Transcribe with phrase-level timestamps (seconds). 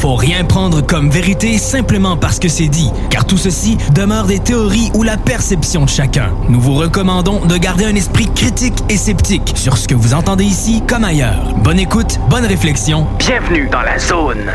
[0.00, 4.38] Faut rien prendre comme vérité simplement parce que c'est dit, car tout ceci demeure des
[4.38, 6.30] théories ou la perception de chacun.
[6.48, 10.44] Nous vous recommandons de garder un esprit critique et sceptique sur ce que vous entendez
[10.44, 11.52] ici comme ailleurs.
[11.64, 13.08] Bonne écoute, bonne réflexion.
[13.18, 14.52] Bienvenue dans la zone.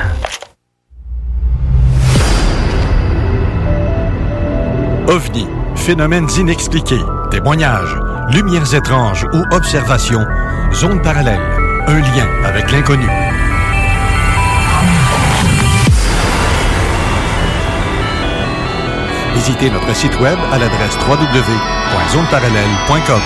[5.08, 7.98] OVNI, phénomènes inexpliqués, témoignages,
[8.32, 10.26] lumières étranges ou observations,
[10.72, 11.42] zone parallèle,
[11.88, 13.10] un lien avec l'inconnu.
[19.46, 23.22] Visitez notre site web à l'adresse www.zoneparallèle.com.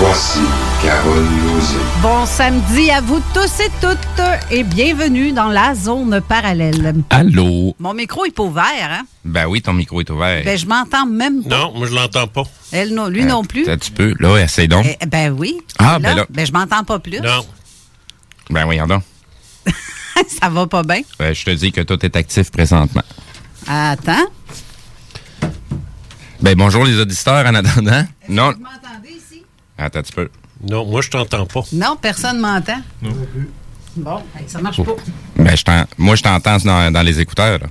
[0.00, 0.40] Voici
[0.82, 1.91] Carole Lozé.
[2.02, 6.96] Bon samedi à vous tous et toutes et bienvenue dans la zone parallèle.
[7.10, 7.76] Allô?
[7.78, 9.02] Mon micro est pas ouvert, hein?
[9.24, 10.42] Ben oui, ton micro est ouvert.
[10.44, 11.56] Ben, je m'entends même pas.
[11.56, 12.42] Non, moi, je l'entends pas.
[12.72, 13.68] Elle, non, lui non plus?
[13.68, 14.16] Un petit peu.
[14.18, 14.84] Là, essaye donc.
[15.00, 15.60] Eh, ben oui.
[15.78, 16.26] Ah, ben là.
[16.28, 17.20] Ben, je m'entends pas plus.
[17.20, 17.46] Non.
[18.50, 19.04] Ben oui, donc.
[20.40, 21.02] Ça va pas bien?
[21.20, 23.04] Ben, je te dis que tout est actif présentement.
[23.68, 24.26] Attends.
[26.40, 28.04] Ben bonjour les auditeurs en attendant.
[28.28, 28.50] Non.
[28.50, 29.44] Vous m'entendez ici?
[29.78, 30.28] Attends un petit peu.
[30.68, 31.62] Non, moi, je t'entends pas.
[31.72, 32.80] Non, personne m'entend.
[33.96, 34.96] Bon, hey, ça marche pas.
[35.36, 37.58] Ben, je t'en- moi, je t'entends dans, dans les écouteurs.
[37.58, 37.66] là.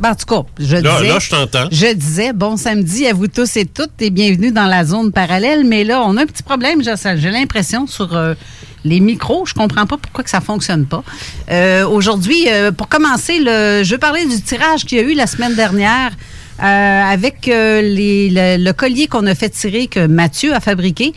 [0.00, 1.08] Ben, en tout cas, je Là, disais...
[1.12, 1.68] là, je t'entends.
[1.72, 5.64] Je disais bon samedi à vous tous et toutes et bienvenue dans la zone parallèle.
[5.64, 8.34] Mais là, on a un petit problème, j'ai j'ai l'impression, sur euh,
[8.84, 9.44] les micros.
[9.44, 11.02] Je comprends pas pourquoi que ça fonctionne pas.
[11.50, 15.14] Euh, Aujourd'hui, euh, pour commencer, le, je veux parler du tirage qu'il y a eu
[15.14, 16.12] la semaine dernière.
[16.60, 21.12] Euh, avec euh, les- le, le collier qu'on a fait tirer, que Mathieu a fabriqué.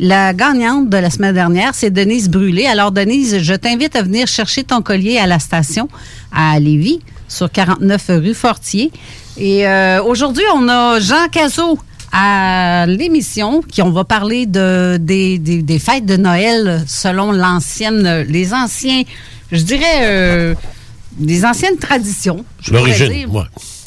[0.00, 2.66] La gagnante de la semaine dernière, c'est Denise Brûlé.
[2.66, 5.88] Alors, Denise, je t'invite à venir chercher ton collier à la station
[6.32, 8.90] à Lévis, sur 49 rue Fortier.
[9.38, 11.78] Et euh, aujourd'hui, on a Jean Cazot
[12.12, 18.24] à l'émission, qui on va parler de, des, des- des fêtes de Noël selon l'ancienne,
[18.28, 19.02] les anciens,
[19.52, 20.54] je dirais,
[21.20, 22.44] les anciennes traditions.
[22.70, 23.42] L'origine, ouais.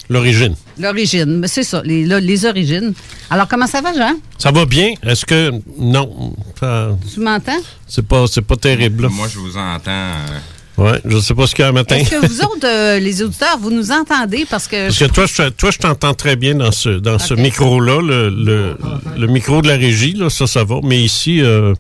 [0.10, 0.56] L'origine.
[0.80, 2.94] L'origine, mais c'est ça, les, là, les origines.
[3.30, 4.14] Alors, comment ça va, Jean?
[4.38, 4.94] Ça va bien?
[5.04, 5.52] Est-ce que.
[5.78, 6.34] Non.
[6.60, 7.60] ça- Tu m'entends?
[7.88, 9.04] C'est pas, c'est pas terrible.
[9.04, 9.10] là.
[9.10, 9.92] Moi, je vous entends.
[9.92, 10.38] euh,
[10.78, 11.98] Ouais, je sais pas ce qu'il y a un matin.
[11.98, 14.46] Est-ce que vous autres, euh, les auditeurs, vous nous entendez?
[14.50, 14.86] Parce que.
[14.86, 18.30] Parce que toi, je, toi, je t'entends très bien dans ce, dans ce micro-là, le,
[18.30, 18.78] le,
[19.18, 20.80] le micro de la régie, là, ça, ça va.
[20.82, 21.74] Mais ici, euh,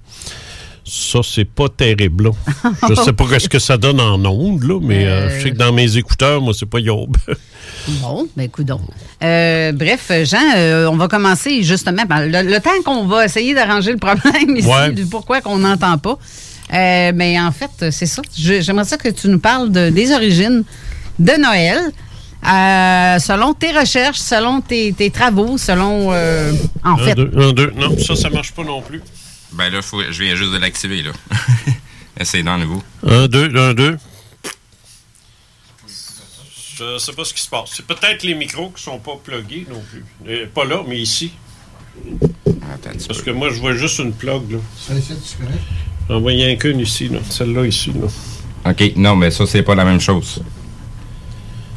[0.89, 2.25] ça, c'est pas terrible.
[2.25, 2.31] là.
[2.89, 5.37] Je sais pas ce que ça donne en ondes, là, mais euh, Euh.
[5.37, 7.15] je sais que dans mes écouteurs, moi, c'est pas yob.
[8.01, 8.69] Bon, ben écoute.
[9.23, 13.53] Euh, bref, Jean, euh, on va commencer justement par le, le temps qu'on va essayer
[13.53, 14.91] d'arranger le problème ici, Ouais.
[14.91, 16.17] du pourquoi qu'on n'entend pas.
[16.73, 18.21] Euh, mais en fait, c'est ça.
[18.35, 20.63] J'aimerais ça que tu nous parles de- des origines
[21.19, 21.79] de Noël.
[22.47, 26.09] euh, selon tes recherches, selon tes, tes travaux, selon...
[26.11, 26.51] euh,
[26.85, 27.71] en un, fait, deux, un, deux.
[27.77, 29.01] Non, ça, ça marche pas non plus.
[29.59, 31.11] Ben là, faut- je viens juste de l'activer, là.
[32.17, 32.81] Essayez dans nouveau.
[33.05, 33.97] Un, deux, un, deux.
[36.77, 37.71] Je sais pas ce qui se passe.
[37.75, 40.05] C'est peut-être les micros qui sont pas plugués non plus.
[40.29, 41.33] Euh, pas là, mais ici.
[42.73, 43.25] Attends Parce peu.
[43.25, 44.59] que moi, je vois juste une plug, là.
[46.09, 47.19] J'en vois rien qu'une ici, là.
[47.29, 48.07] Celle-là, ici, là.
[48.71, 50.41] OK, non, mais ça, c'est pas la même chose.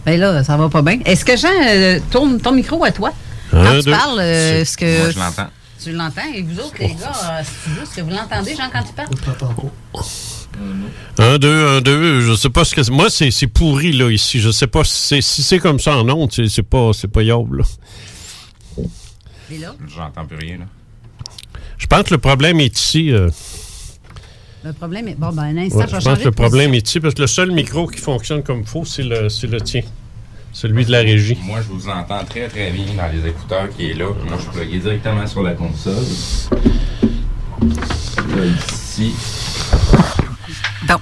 [0.06, 1.00] ben là, ça va pas bien.
[1.04, 3.12] Est-ce que Jean euh, tourne ton micro à toi?
[3.52, 3.90] Un, Quand tu deux.
[3.90, 5.00] parles, euh, est-ce que...
[5.02, 5.50] Moi, je l'entends.
[5.82, 6.32] Tu l'entends?
[6.34, 9.08] Et vous autres, les gars, euh, studio, est-ce que vous l'entendez, Jean, quand il parle?
[11.18, 12.20] Un, deux, un, deux.
[12.20, 12.90] Je sais pas ce que c'est.
[12.92, 14.40] Moi, c'est c'est pourri, là, ici.
[14.40, 16.30] Je sais pas si c'est si c'est comme ça en ondes.
[16.32, 17.64] c'est- C'est pas, c'est pas yob, là.
[19.88, 20.64] J'entends plus rien, là.
[21.78, 23.10] Je pense que le problème est ici.
[23.12, 23.28] euh,
[24.64, 25.14] Le problème est.
[25.18, 27.14] Bon, ben, un instant, ouais, je vais je pense que le problème est ici parce
[27.14, 29.82] que le seul micro qui fonctionne comme il faut, c'est le, c'est le tien.
[30.52, 31.38] Celui de la régie.
[31.44, 34.06] Moi, je vous entends très, très bien dans les écouteurs qui est là.
[34.26, 35.94] Moi, je suis plugué directement sur la console.
[36.50, 39.14] Là, ici.
[40.86, 40.96] Bon.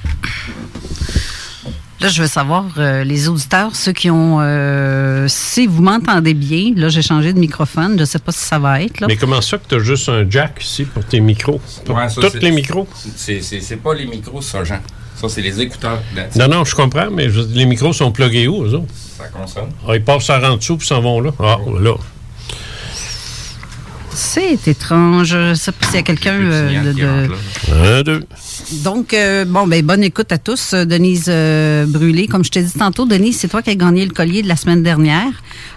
[2.00, 4.38] Là, je veux savoir, euh, les auditeurs, ceux qui ont.
[4.40, 7.94] euh, si vous m'entendez bien, là, j'ai changé de microphone.
[7.96, 9.00] Je ne sais pas si ça va être.
[9.00, 9.06] Là.
[9.08, 11.60] Mais comment ça que tu as juste un jack ici pour tes micros?
[11.84, 12.86] Pour Ouais, ça, tous les micros?
[13.16, 14.78] C'est, c'est, c'est pas les micros, ça, Jean.
[15.20, 16.00] Ça, c'est les écouteurs.
[16.36, 18.86] Non, non, je comprends, mais je- les micros sont plugués où, eux autres?
[19.18, 19.68] Ça consonne.
[19.86, 21.30] Ah, ils passent en dessous puis s'en vont là.
[21.38, 21.94] Ah, là.
[24.12, 25.28] C'est étrange.
[25.28, 26.92] Je ne sais pas s'il y a quelqu'un euh, de.
[26.92, 27.32] de-.
[27.72, 28.22] Un, deux.
[28.84, 30.72] Donc, euh, bon, ben, bonne écoute à tous.
[30.74, 34.04] Euh, Denise euh, Brûlé, comme je t'ai dit tantôt, Denise, c'est toi qui as gagné
[34.04, 35.30] le collier de la semaine dernière.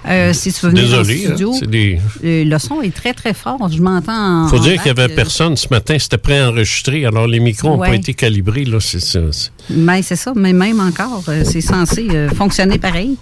[0.07, 0.97] Euh, si tu veux venir Désolé,
[1.27, 1.99] en hein, studio, c'est des...
[2.23, 3.69] euh, le son est très, très fort.
[3.71, 4.47] Je m'entends en.
[4.47, 7.39] faut en dire qu'il y back, avait euh, personne ce matin, c'était préenregistré, alors les
[7.39, 8.65] micros n'ont pas été calibrés.
[8.65, 12.79] Là, c'est, c'est- c'est- Ben, c'est ça, mais même encore, euh, c'est censé euh, fonctionner
[12.79, 13.15] pareil.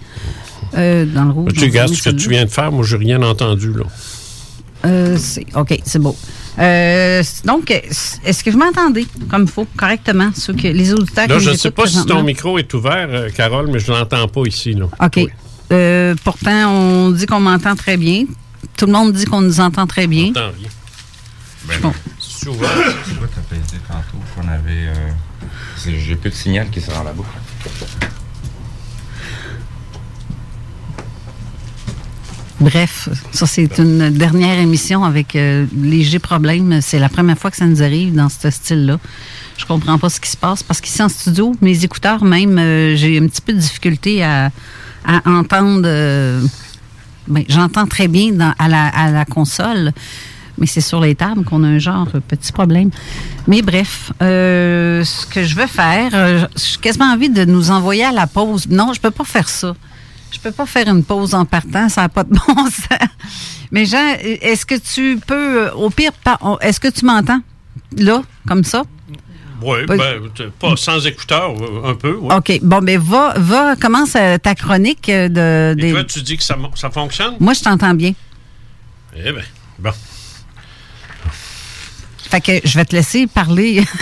[0.74, 1.52] Euh, dans le rouge.
[1.52, 3.72] tu regardes ce que tu viens de faire, moi, j'ai rien entendu.
[3.74, 3.84] Là.
[4.84, 6.16] Euh, c'est- OK, c'est beau.
[6.58, 9.06] Euh, donc, est-ce que vous m'entendez?
[9.30, 10.30] Comme il faut, correctement?
[10.34, 13.30] Ceux que, les auditeurs Là, je ne sais pas si ton micro est ouvert, euh,
[13.30, 14.74] Carole, mais je ne l'entends pas ici.
[14.74, 14.86] Là.
[15.00, 15.20] OK.
[15.72, 18.24] Euh, pourtant, on dit qu'on m'entend très bien.
[18.76, 20.26] Tout le monde dit qu'on nous entend très bien.
[20.26, 20.68] J'entends rien.
[21.68, 21.92] Ben, Bon.
[22.18, 22.68] C'est ouvert.
[23.06, 24.88] C'est quoi que t'as dit tantôt qu'on avait.
[24.88, 25.08] euh,
[25.86, 27.22] J'ai plus de signal qui sort là-bas.
[32.62, 36.80] Bref, ça, c'est une dernière émission avec euh, léger problème.
[36.80, 39.00] C'est la première fois que ça nous arrive dans ce style-là.
[39.56, 42.94] Je comprends pas ce qui se passe parce qu'ici en studio, mes écouteurs même, euh,
[42.94, 44.52] j'ai un petit peu de difficulté à,
[45.26, 45.82] entendre.
[45.86, 46.40] euh,
[47.26, 49.90] ben, J'entends très bien à, la, console,
[50.56, 52.90] mais c'est sur les tables qu'on a un genre petit problème.
[53.48, 58.28] Mais bref, ce que je veux faire, j'ai quasiment envie de nous envoyer à la
[58.28, 58.68] pause.
[58.68, 59.74] Non, je peux pas faire ça.
[60.32, 63.08] Je peux pas faire une pause en partant, ça n'a pas de bon sens.
[63.70, 66.12] Mais Jean, est-ce que tu peux, euh, au pire,
[66.60, 67.40] est-ce que tu m'entends?
[67.96, 68.82] Là, comme ça?
[69.62, 70.20] Oui, Pas- ben,
[70.58, 72.16] pas sans écouteurs, euh, un peu.
[72.16, 72.34] ouais.
[72.34, 72.58] OK.
[72.62, 75.74] Bon, ben va, va, commence euh, ta chronique de.
[75.78, 77.34] Et des- toi, tu dis que ça, ça fonctionne?
[77.38, 78.12] Moi, je t'entends bien.
[79.16, 79.42] Eh bien,
[79.78, 79.92] bon.
[82.32, 83.84] Fait que je vais te laisser parler.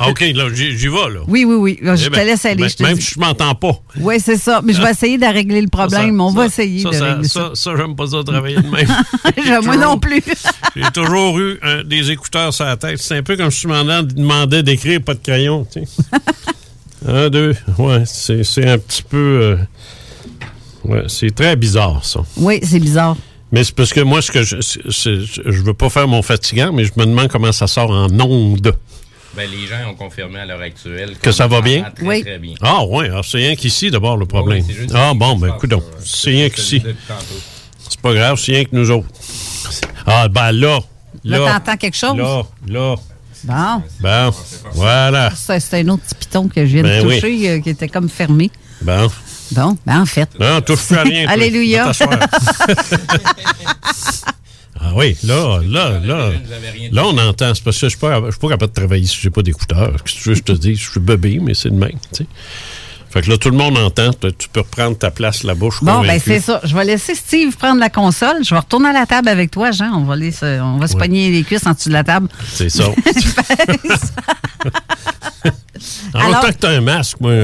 [0.00, 1.20] Ah, OK, là, j'y vais, là.
[1.28, 1.78] Oui, oui, oui.
[1.82, 2.56] Je Eh te ben, laisse aller.
[2.62, 3.02] ben, je te même dis.
[3.02, 3.72] si je m'entends pas.
[3.98, 4.60] Oui, c'est ça.
[4.64, 6.16] Mais je vais essayer de régler le problème.
[6.18, 7.50] Ça, On ça, va essayer ça, de ça, régler ça.
[7.54, 9.62] ça, j'aime pas ça travailler de même.
[9.64, 10.22] Moi non plus.
[10.76, 12.98] J'ai toujours eu un- des écouteurs sur la tête.
[12.98, 15.66] C'est un peu comme si je demandais, demandais d'écrire pas de crayon.
[15.72, 15.88] Tu sais.
[17.08, 17.54] un, deux.
[17.78, 19.16] Ouais, c'est c'est un petit peu.
[19.16, 19.56] euh,
[20.84, 22.20] ouais, c'est très bizarre, ça.
[22.36, 23.16] oui, c'est bizarre.
[23.52, 26.84] Mais c'est parce que moi, ce que je, je veux pas faire mon fatigant, mais
[26.84, 28.74] je me demande comment ça sort en ondes.
[29.36, 31.90] Ben, les gens ont confirmé à l'heure actuelle Que ça va bien?
[31.94, 32.22] Très, Oui.
[32.22, 32.54] très bien.
[32.60, 34.62] Ah, ouais, alors c'est rien qu'ici, d'abord, le problème.
[34.68, 36.82] Oui, ah, bon, ben, écoute, passe, c'est rien qu'ici.
[37.88, 39.08] C'est pas grave, c'est rien que nous autres.
[40.06, 40.80] Ah, ben là.
[41.24, 42.16] Là, Là, t'entends quelque chose?
[42.16, 42.94] là, là.
[43.44, 43.82] Bon.
[44.00, 44.30] Bon,
[44.74, 45.30] voilà.
[45.34, 47.20] C'est un autre petit piton que je viens Ben de oui.
[47.20, 48.50] toucher euh, qui était comme fermé.
[48.82, 49.08] Bon.
[49.52, 50.28] Bon, ben en fait.
[50.38, 51.24] Non, touche plus à rien.
[51.24, 51.32] toi.
[51.32, 51.92] Alléluia.
[54.84, 56.30] Ah oui, là, là, là.
[56.90, 57.54] Là, on entend.
[57.54, 59.42] C'est parce que je suis pas, je suis pas capable de travailler si j'ai pas
[59.42, 60.02] d'écouteurs.
[60.04, 60.74] Qu'est-ce que je te dis?
[60.74, 62.26] Je suis bébé, mais c'est de même, tu sais.
[63.12, 64.10] Fait que là, tout le monde entend.
[64.38, 66.60] Tu peux reprendre ta place là-bas, Bon, ben c'est ça.
[66.64, 68.42] Je vais laisser Steve prendre la console.
[68.42, 69.92] Je vais retourner à la table avec toi, Jean.
[69.94, 71.00] On va, aller se, on va se Ouais.
[71.00, 72.28] pogner les cuisses en dessous de la table.
[72.54, 72.84] C'est ça.
[76.14, 77.32] en Alors- temps que t'as un masque, moi.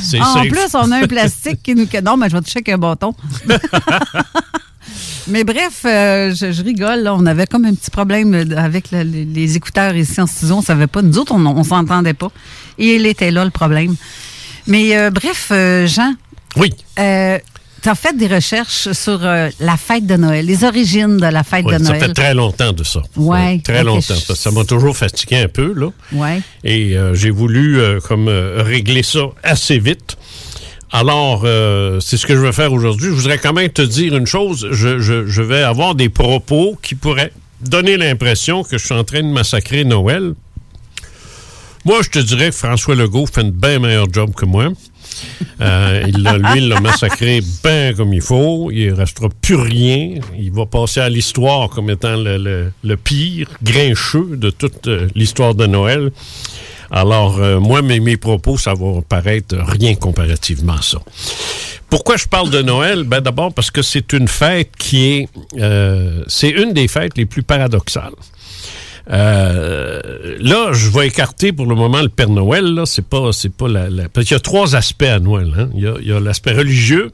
[0.00, 0.48] c'est en safe.
[0.48, 1.86] plus, on a un plastique qui nous...
[2.04, 3.14] Non, mais je vais toucher avec un bâton.
[5.28, 7.00] Mais bref, euh, je, je rigole.
[7.00, 7.14] là.
[7.14, 10.56] On avait comme un petit problème euh, avec le- les, les écouteurs ici en studio.
[10.56, 11.02] On savait pas.
[11.02, 12.30] Nous autres, on, on s'entendait pas.
[12.78, 13.94] Et il était là, le problème.
[14.66, 16.14] Mais euh, bref, euh, Jean,
[16.56, 16.70] Oui.
[16.96, 21.64] tu as fait des recherches sur la fête de Noël, les origines de la fête
[21.64, 22.00] de ça Noël.
[22.00, 23.00] fait très longtemps de ça.
[23.16, 24.14] Ouais, très longtemps.
[24.28, 25.88] je- ça m'a toujours fatigué un peu, là.
[26.12, 26.40] Ouais.
[26.64, 30.16] Et j'ai voulu comme régler ça assez vite.
[30.92, 33.08] Alors, euh, c'est ce que je vais faire aujourd'hui.
[33.08, 34.68] Je voudrais quand même te dire une chose.
[34.72, 39.04] Je, je- je vais avoir des propos qui pourraient donner l'impression que je suis en
[39.04, 40.34] train de massacrer Noël.
[41.84, 44.68] Moi, je te dirais que François Legault fait un bien meilleur job que moi.
[45.60, 48.70] Euh, il lui, il l'a massacré bien comme il faut.
[48.72, 50.14] Il ne restera plus rien.
[50.38, 55.08] Il va passer à l'histoire comme étant le, le- le pire grincheux de toute euh,
[55.14, 56.10] l'histoire de Noël.
[56.90, 60.98] Alors, euh, moi, mes, propos, ça va paraître rien comparativement à ça.
[61.90, 63.04] Pourquoi je parle de Noël?
[63.04, 65.28] Ben d'abord parce que c'est une fête qui est...
[65.58, 68.12] euh, c'est une des fêtes les plus paradoxales.
[69.10, 72.82] Euh, là, je vais écarter pour le moment le Père Noël.
[72.84, 75.52] C'est pas, c'est pas la, parce qu'il y a trois aspects à Noël.
[75.58, 75.70] hein.
[75.74, 77.10] Il y a l'aspect religieux,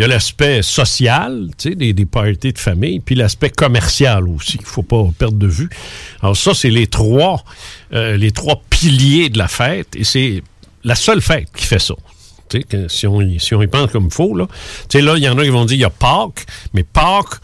[0.00, 4.56] il y a l'aspect social, tu sais, des, des de famille, puis l'aspect commercial aussi.
[4.58, 5.68] Il faut pas perdre de vue.
[6.22, 7.44] Alors ça, c'est les trois,
[7.92, 10.42] euh, les trois piliers de la fête, et c'est
[10.84, 11.92] la seule fête qui fait ça.
[12.48, 14.46] Que si on, y- si on y pense comme il faut, là.
[14.88, 16.82] Tu sais, là, il y en a qui vont dire, il y a Pâques, mais
[16.82, 17.38] Pâques,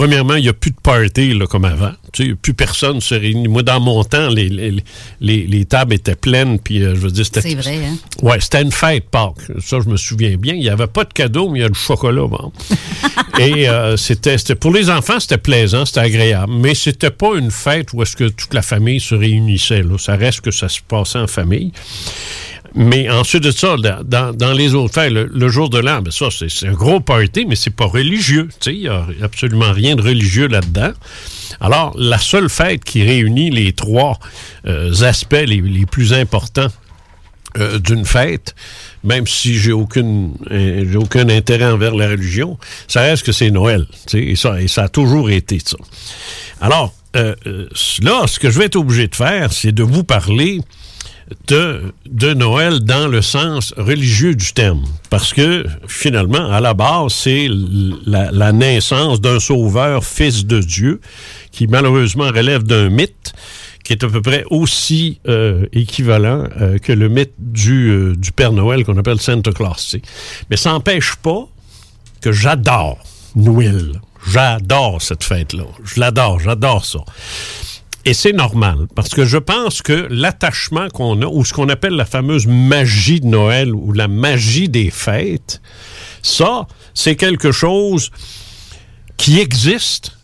[0.00, 1.92] premièrement, il n'y a plus de party là, comme avant.
[2.14, 3.48] Tu sais, plus personne se réunit.
[3.48, 4.74] Moi, dans mon temps, les, les,
[5.20, 7.42] les, les tables étaient pleines, puis euh, je veux dire, c'était...
[7.42, 7.96] C'est vrai, hein?
[8.22, 9.34] Ouais, c'était une fête, Pâques.
[9.62, 10.54] Ça, je me souviens bien.
[10.54, 12.26] Il n'y avait pas de cadeau, mais il y a du chocolat.
[12.26, 12.50] Bon.
[13.38, 16.50] Et euh, c'était, c'était- pour les enfants, c'était plaisant, c'était agréable.
[16.52, 19.82] Mais c'était pas une fête où est-ce que toute la famille se réunissait.
[19.82, 19.98] Là.
[19.98, 21.72] Ça reste que ça se passait en famille.
[22.74, 26.10] Mais ensuite de ça, dans, dans- les autres fêtes, le, le jour de l'an, ben
[26.10, 28.48] ça, c'est, un gros party, mais c'est pas religieux.
[28.66, 30.92] Il n'y a absolument rien de religieux là-dedans.
[31.60, 34.18] Alors, la seule fête qui réunit les trois
[34.66, 36.68] euh, aspects les, les plus importants
[37.58, 38.54] euh, d'une fête,
[39.02, 43.86] même si j'ai aucune euh, aucun intérêt envers la religion, ça reste que c'est Noël.
[44.14, 45.76] Et ça, et ça a toujours été ça.
[46.60, 47.68] Alors, euh, euh,
[48.02, 50.60] là, ce que je vais être obligé de faire, c'est de vous parler
[51.48, 54.84] de, Noël dans le sens religieux du terme.
[55.10, 57.48] Parce que, finalement, à la base, c'est
[58.06, 61.00] la, naissance d'un sauveur, fils de Dieu,
[61.52, 63.32] qui malheureusement relève d'un mythe
[63.84, 68.30] qui est à peu près aussi euh, équivalent euh, que le mythe du, euh, du
[68.30, 69.96] Père Noël qu'on appelle Santa Claus.
[70.48, 71.48] Mais ça n'empêche pas
[72.20, 72.98] que j'adore
[73.34, 74.00] Noël.
[74.28, 75.64] J'adore cette fête-là.
[75.82, 77.00] Je l'adore, j'adore ça.
[78.06, 81.94] Et c'est normal, parce que je pense que l'attachement qu'on a, ou ce qu'on appelle
[81.94, 85.60] la fameuse magie de Noël, ou la magie des fêtes,
[86.22, 88.10] ça, c'est quelque chose
[89.16, 90.16] qui existe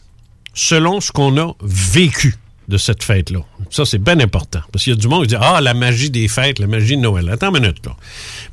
[0.55, 2.37] selon ce qu'on a vécu
[2.69, 3.41] de cette fête-là.
[3.71, 4.61] Ça, c'est bien important.
[4.73, 6.97] Parce qu'il y a du monde qui dit Ah, la magie des fêtes, la magie
[6.97, 7.29] de Noël.
[7.29, 7.95] Attends une minute, là.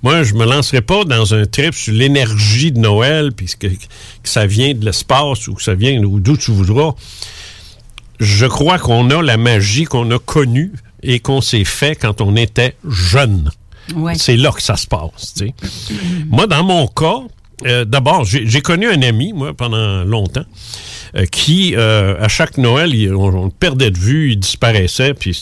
[0.03, 3.75] Moi, je me lancerai pas dans un trip sur l'énergie de Noël, puis que, que
[4.24, 6.94] ça vient de l'espace ou que ça vient d'où tu voudras
[8.20, 12.36] je crois qu'on a la magie qu'on a connue et qu'on s'est fait quand on
[12.36, 13.50] était jeune.
[13.96, 14.15] Ouais.
[14.15, 15.34] C'est là que ça se passe.
[15.38, 15.53] tu sais.
[16.29, 17.20] Moi, dans mon cas,
[17.65, 20.46] euh, d'abord, j'ai connu un ami, moi, pendant longtemps,
[21.15, 25.13] euh, qui, euh, à chaque Noël, il- on, on le perdait de vue, il disparaissait,
[25.13, 25.38] puis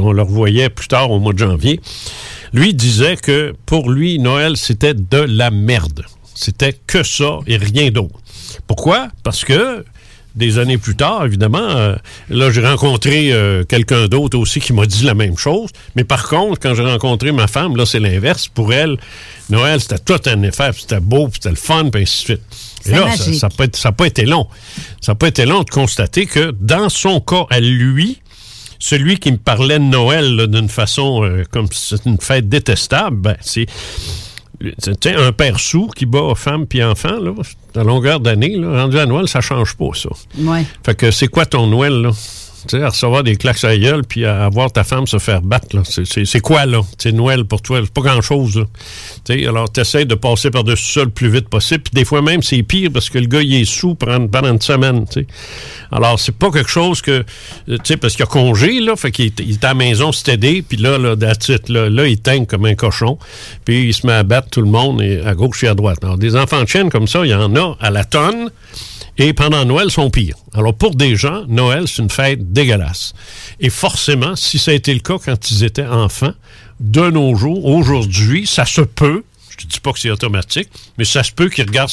[0.00, 1.80] on le revoyait plus tard au mois de janvier.
[2.52, 6.04] Lui disait que pour lui, Noël, c'était de la merde.
[6.34, 8.18] C'était que ça et rien d'autre.
[8.66, 9.08] Pourquoi?
[9.22, 9.84] Parce que
[10.38, 11.96] des années plus tard, évidemment, euh,
[12.30, 15.70] là, j'ai rencontré euh, quelqu'un d'autre aussi qui m'a dit la même chose.
[15.96, 18.48] Mais par contre, quand j'ai rencontré ma femme, là, c'est l'inverse.
[18.48, 18.96] Pour elle,
[19.50, 22.26] Noël, c'était tout un effet, puis c'était beau, puis c'était le fun, puis ainsi de
[22.26, 22.42] suite.
[22.86, 24.46] Et C'est là, ça n'a pas, été- ça pas été long.
[25.00, 28.20] Ça n'a pas été long de constater que dans son cas, à lui,
[28.78, 33.16] celui qui me parlait de Noël d'une façon euh, comme si c'était une fête détestable,
[33.16, 33.66] ben, c'est
[34.78, 37.32] c'est, un père sous qui bat femme puis enfant, là,
[37.76, 40.08] à longueur d'année, rendu à Noël, ça change pas, ça.
[40.38, 40.64] Ouais.
[40.84, 42.10] Fait que c'est quoi ton Noël, là?
[42.66, 45.42] Tu sais, à recevoir des claques à gueule puis à, voir ta femme se faire
[45.42, 45.82] battre.
[45.84, 46.80] C'est, quoi, là?
[46.98, 47.80] C'est Noël pour toi?
[47.82, 48.64] C'est pas grand-chose.
[49.24, 51.82] Tu sais, alors t'essayes de passer par-dessus ça le plus vite possible.
[51.84, 54.52] Puis des fois même, c'est pire parce que le gars, il est sous pendant, pendant
[54.52, 55.26] une semaine, tu sais.
[55.92, 57.10] Alors, c'est pas quelque chose que...
[57.10, 57.24] euh,
[57.68, 60.12] Tu sais, parce qu'il a congé, là, fait qu'il est, il est à la maison,
[60.12, 63.18] c'est aidé, puis là, là, là, là, il teigne comme un cochon,
[63.64, 65.98] puis il se met à battre tout le monde, et à gauche et à droite.
[66.02, 68.50] Alors, des enfants de chienne comme ça, il y en a à la tonne,
[69.18, 70.36] et pendant Noël, sont pires.
[70.54, 73.12] Alors, pour des gens, Noël, c'est une fête dégueulasse.
[73.58, 76.32] Et forcément, si ça a été le cas quand ils étaient enfants,
[76.78, 81.04] de nos jours, aujourd'hui, ça se peut, je te dis pas que c'est automatique, mais
[81.04, 81.90] ça se peut qu'ils regardent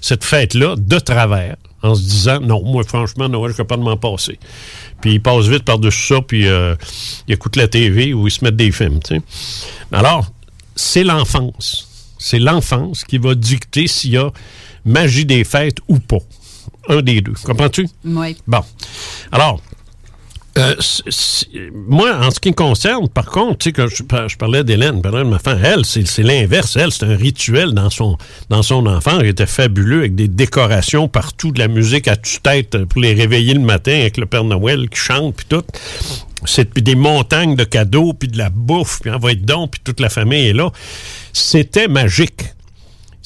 [0.00, 3.76] cette fête-là, de travers, en se disant, non, moi, franchement, Noël, je ne peux pas
[3.76, 4.38] de m'en passer.
[5.00, 6.76] Puis ils passent vite par-dessus ça, puis euh,
[7.26, 9.00] ils écoutent la TV ou ils se mettent des films.
[9.90, 10.26] Alors,
[10.76, 11.88] c'est l'enfance.
[12.18, 14.30] C'est l'enfance qui va dicter s'il y a
[14.86, 16.18] magie des fêtes ou pas.
[16.88, 17.34] Un des deux.
[17.44, 17.88] Comprends-tu?
[18.04, 18.36] Oui.
[18.46, 18.62] Bon.
[19.32, 19.60] Alors,
[20.58, 20.74] euh,
[21.86, 23.96] moi, en ce qui me concerne, par contre, tu sais, quand je,
[24.28, 26.76] je parlais d'Hélène, de ma femme, elle, c'est c'est l'inverse.
[26.76, 28.16] Elle, c'est un rituel dans son,
[28.48, 29.20] dans son enfant.
[29.20, 33.52] Il était fabuleux avec des décorations partout, de la musique à tue-tête pour les réveiller
[33.52, 35.64] le matin avec le Père Noël qui chante, puis tout.
[36.46, 40.00] C'est des montagnes de cadeaux, puis de la bouffe, puis envoyer de dons, puis toute
[40.00, 40.70] la famille est là.
[41.32, 42.55] C'était magique.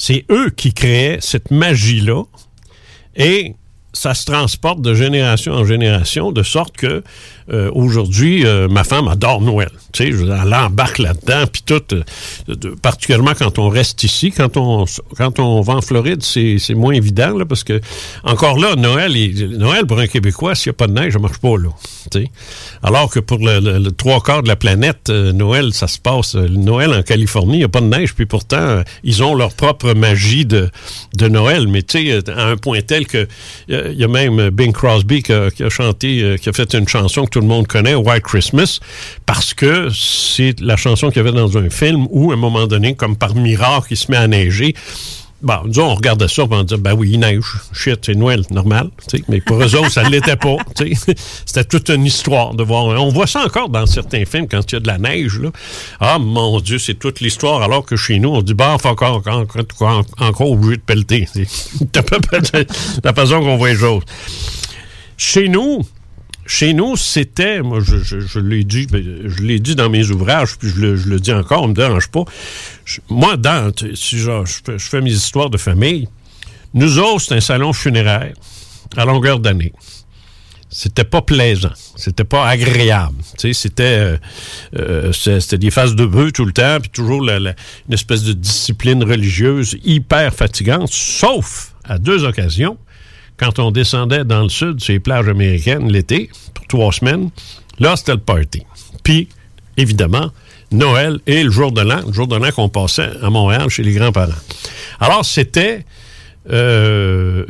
[0.03, 2.23] C'est eux qui créaient cette magie-là.
[3.17, 3.55] Et
[3.93, 7.05] ça se transporte de génération en génération, de sorte que
[7.53, 9.71] euh, aujourd'hui, euh, ma femme adore Noël.
[9.93, 12.05] Tu sais, elle embarque là-dedans, puis tout, euh,
[12.81, 14.85] particulièrement quand on reste ici, quand on
[15.17, 17.81] quand on va en Floride, c'est c'est moins évident là, parce que
[18.23, 19.13] encore là, Noël,
[19.59, 21.71] Noël pour un Québécois, s'il n'y a pas de neige, ça marche pas là.
[22.13, 22.31] tu sais.
[22.85, 26.37] Alors que pour le, trois quarts de la planète, Noël, ça se passe.
[26.37, 29.93] Noël en Californie, il n'y a pas de neige, puis pourtant, ils ont leur propre
[29.95, 30.71] magie de,
[31.17, 31.67] de Noël.
[31.67, 33.27] Mais tu sais, à un point tel que
[33.69, 36.87] il y a même Bing Crosby qui a, qui a chanté, qui a fait une
[36.87, 38.81] chanson que tout le monde connaît, White Christmas,
[39.27, 42.67] parce que c'est la chanson qu'il y avait dans un film où, à un moment
[42.67, 44.75] donné, comme par miracle, il se met à neiger.
[45.43, 47.45] Bon, disons, on regardait ça, on disait, ben oui, il neige.
[47.73, 48.91] Shit, c'est Noël, normal.
[49.29, 50.57] Mais pour eux autres, ça ne l'était pas.
[51.47, 52.85] C'était toute une histoire de voir.
[52.85, 55.39] On voit ça encore dans certains films quand il y a de la neige.
[55.39, 55.51] Là.
[55.99, 57.63] Ah, mon Dieu, c'est toute l'histoire.
[57.63, 61.27] Alors que chez nous, on dit, bah, encore, encore, encore, encore obligé de pelleter.
[61.33, 62.69] C'est
[63.03, 64.03] la façon qu'on voit les choses.
[65.17, 65.81] Chez nous,
[66.51, 70.69] chez nous, c'était, moi, je, l'ai dit, ben, je l'ai dit dans mes ouvrages, puis
[70.69, 72.25] je le, dis encore, on me dérange pas.
[73.09, 76.09] Moi, dans, si genre, je, fais, mes histoires de famille,
[76.75, 78.33] nous autres, c'est un salon funéraire
[78.97, 79.73] à longueur d'année.
[80.69, 83.19] C'était pas plaisant, c'était pas agréable.
[83.37, 84.17] C'était, euh,
[84.77, 87.55] euh, c'était des phases de bœuf tout le temps, puis toujours une
[87.93, 92.77] espèce de discipline religieuse hyper fatigante, sauf à deux occasions
[93.41, 97.31] quand on descendait dans le sud, sur les plages américaines, l'été, pour trois semaines,
[97.79, 98.63] là, c'était le party.
[99.03, 99.29] Puis,
[99.79, 100.31] évidemment,
[100.71, 103.83] Noël et le jour de l'an, le jour de l'an qu'on passait à Montréal chez
[103.83, 104.31] les grands-parents.
[105.01, 105.85] Alors, c'était
[106.51, 107.45] euh,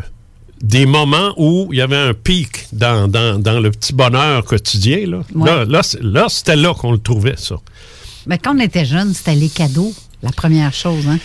[0.62, 5.06] des moments où il y avait un pic dans, dans- dans le petit bonheur quotidien.
[5.06, 5.66] Là, Ouais.
[6.02, 7.56] là, c'était là qu'on le trouvait, ça.
[8.26, 9.92] Ben, quand on était jeune, c'était les cadeaux,
[10.22, 11.06] la première chose.
[11.08, 11.18] Hein?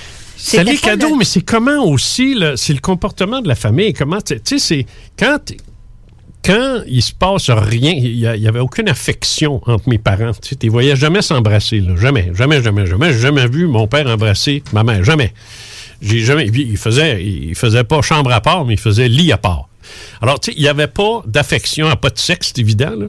[0.47, 3.93] C'est les cadeaux, de- mais c'est comment aussi, c'est le comportement de la famille.
[3.93, 4.85] Comment, tu sais, c'est
[5.17, 5.39] quand,
[6.43, 10.31] quand il se passe rien, il n'y avait aucune affection entre mes parents.
[10.41, 13.11] Tu les voyais jamais s'embrasser, jamais, jamais, jamais, jamais.
[13.13, 15.33] J'ai jamais vu mon père embrasser ma mère, jamais.
[16.01, 16.47] J'ai jamais.
[16.53, 19.67] Il faisait, il faisait pas chambre à part, mais il faisait lit à part.
[20.21, 22.59] Alors, tu sais, il n'y avait pas d'affection, il n'y a pas de sexe, c'est
[22.61, 22.91] évident.
[22.97, 23.05] là.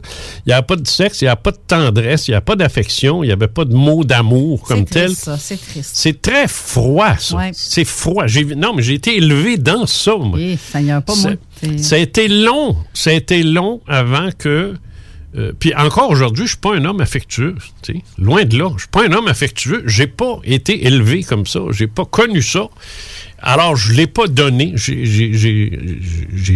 [0.47, 2.41] Il n'y a pas de sexe, il n'y a pas de tendresse, il n'y a
[2.41, 5.07] pas d'affection, il n'y avait pas de mots d'amour comme C'est tel.
[5.07, 5.91] triste, ça, c'est triste.
[5.95, 7.37] C'est très froid, ça.
[7.37, 7.51] Ouais.
[7.55, 8.27] C'est froid.
[8.27, 10.39] J'ai- Non, mais j'ai été élevé dans ça, moi.
[10.41, 11.31] Eh, Seigneur, pas moi.
[11.61, 12.77] C'est- C'est- Ça a été long.
[12.93, 14.75] Ça a été long avant que.
[15.37, 17.57] euh, puis encore aujourd'hui, je suis pas un homme affectueux.
[18.19, 18.71] Loin de là.
[18.77, 19.83] Je suis pas un homme affectueux.
[19.87, 21.61] J'ai pas été élevé comme ça.
[21.73, 22.69] J'ai pas connu ça.
[23.49, 24.73] Alors, je l'ai pas donné.
[24.75, 25.71] J'ai-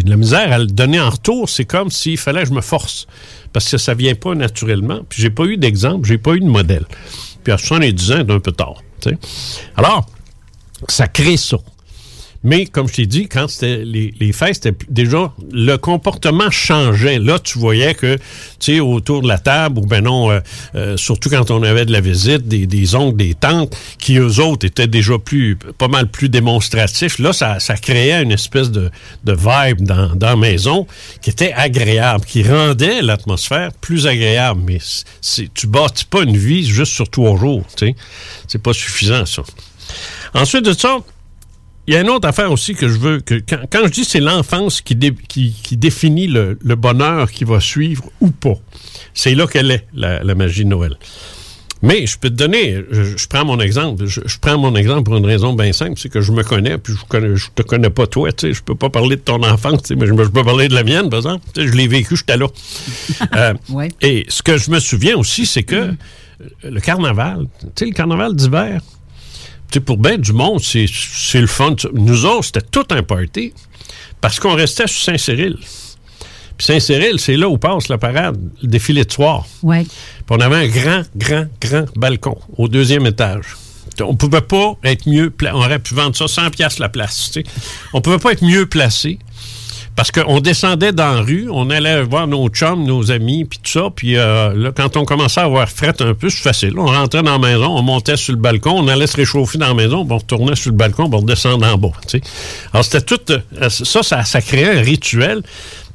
[0.03, 1.49] de la misère à le donner en retour.
[1.49, 3.07] C'est comme s'il fallait que je me force.
[3.53, 5.01] Parce que ça vient pas naturellement.
[5.09, 6.09] Puis j'ai pas eu d'exemple.
[6.09, 6.85] J'ai pas eu de modèle.
[7.45, 8.83] Puis à 70 ans, c'est un peu tard.
[9.01, 9.19] tu sais.
[9.77, 10.05] Alors,
[10.89, 11.59] ça crée ça.
[12.43, 17.19] Mais comme je t'ai dit, quand c'était les, fêtes, c'était déjà le comportement changeait.
[17.19, 18.17] Là, tu voyais que,
[18.59, 20.41] tu sais, autour de la table, ou ben non, euh,
[20.75, 24.41] euh, surtout quand on avait de la visite, des, des oncles, des tantes, qui eux
[24.41, 27.19] autres étaient déjà plus, pas mal plus démonstratifs.
[27.19, 28.91] Là, ça, créait une espèce de,
[29.27, 30.87] vibe dans, dans la maison
[31.21, 34.63] qui était agréable, qui rendait l'atmosphère plus agréable.
[34.67, 34.79] Mais
[35.21, 37.97] c'est, tu bâtis pas une vie juste sur trois jours, tu sais.
[38.49, 39.43] C'est pas suffisant, ça.
[40.35, 40.99] Ensuite de ça,
[41.87, 44.05] il y a une autre affaire aussi que je veux que quand, quand je dis
[44.05, 48.55] c'est l'enfance qui, dé- qui, qui définit le, le bonheur qui va suivre ou pas.
[49.15, 50.97] C'est là qu'elle est, la, la magie de Noël.
[51.83, 55.05] Mais je peux te donner, je, je prends mon exemple, je, je prends mon exemple
[55.05, 57.63] pour une raison bien simple, c'est que je me connais, puis je, connais, je te
[57.63, 60.07] connais pas toi, tu sais, je peux pas parler de ton enfance, tu sais, mais
[60.07, 61.43] je, peux parler de la mienne, par exemple.
[61.55, 62.47] Tu sais, je l'ai vécu, j'étais là.
[63.37, 63.89] Euh, Ouais.
[64.03, 65.93] Et ce que je me souviens aussi, c'est que euh,
[66.65, 68.83] le carnaval, tu sais, le carnaval d'hiver,
[69.75, 71.75] sais, pour bien du monde, c'est c'est le fun.
[71.93, 73.53] Nous autres, c'était tout un party
[74.21, 75.57] parce qu'on restait sur Saint-Cyril.
[76.57, 79.47] Puis Saint-Cyril, c'est là où passe la parade, le défilé de soir.
[79.63, 79.85] Ouais.
[79.85, 83.57] Puis on avait un grand, grand, grand balcon au deuxième étage.
[84.03, 87.33] On pouvait pas être mieux pla- On aurait pu vendre ça 100 pièces la place.
[87.93, 89.19] On pouvait pas être mieux placé.
[90.01, 93.71] Parce qu'on descendait dans la rue, on allait voir nos chums, nos amis, puis tout
[93.71, 93.91] ça.
[93.95, 96.79] Puis euh, quand on commençait à avoir fret un peu, c'est facile.
[96.79, 99.69] On rentrait dans la maison, on montait sur le balcon, on allait se réchauffer dans
[99.69, 101.91] la maison, on retournait sur le balcon, on redescendait en bas.
[102.73, 103.21] Alors, c'était tout...
[103.31, 105.43] euh, ça, ça créait un rituel.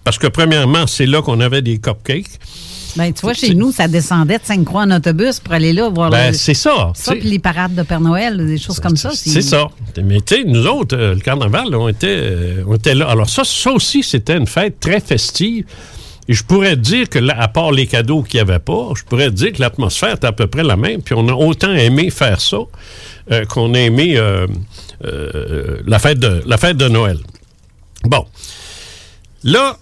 [0.03, 2.29] Parce que, premièrement, c'est là qu'on avait des cupcakes.
[2.95, 6.09] Ben, tu vois, chez nous, ça descendait de Sainte-Croix en autobus pour aller là voir
[6.09, 6.91] Ben, le- c'est ça.
[6.95, 9.11] Ça, puis les parades de Père Noël, des choses comme ça.
[9.13, 9.67] C'est ça.
[10.03, 13.07] Mais tu sais, nous autres, euh, le carnaval, là, on, était, euh, on était là.
[13.09, 15.65] Alors ça, ça aussi, c'était une fête très festive.
[16.27, 19.03] Et je pourrais dire que, là, à part les cadeaux qu'il n'y avait pas, je
[19.03, 21.01] pourrais dire que l'atmosphère était à peu près la même.
[21.01, 22.57] Puis on a autant aimé faire ça
[23.31, 24.47] euh, qu'on a aimé euh,
[25.03, 27.19] euh, la, fête de, la fête de Noël.
[28.05, 28.25] Bon.
[29.43, 29.77] Là,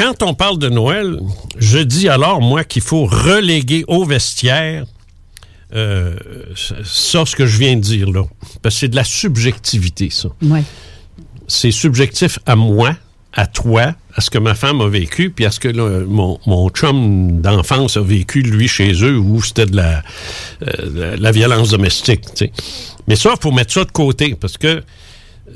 [0.00, 1.20] quand on parle de Noël,
[1.58, 4.86] je dis alors, moi, qu'il faut reléguer au vestiaire
[5.74, 6.16] euh,
[6.84, 8.22] ça, ce que je viens de dire là.
[8.62, 10.30] Parce que c'est de la subjectivité, ça.
[10.40, 10.64] Ouais.
[11.48, 12.96] C'est subjectif à moi,
[13.34, 16.40] à toi, à ce que ma femme a vécu, puis à ce que là, mon,
[16.46, 20.02] mon chum d'enfance a vécu, lui, chez eux, où c'était de la,
[20.62, 22.24] euh, de la violence domestique.
[23.06, 24.82] Mais ça, il faut mettre ça de côté, parce que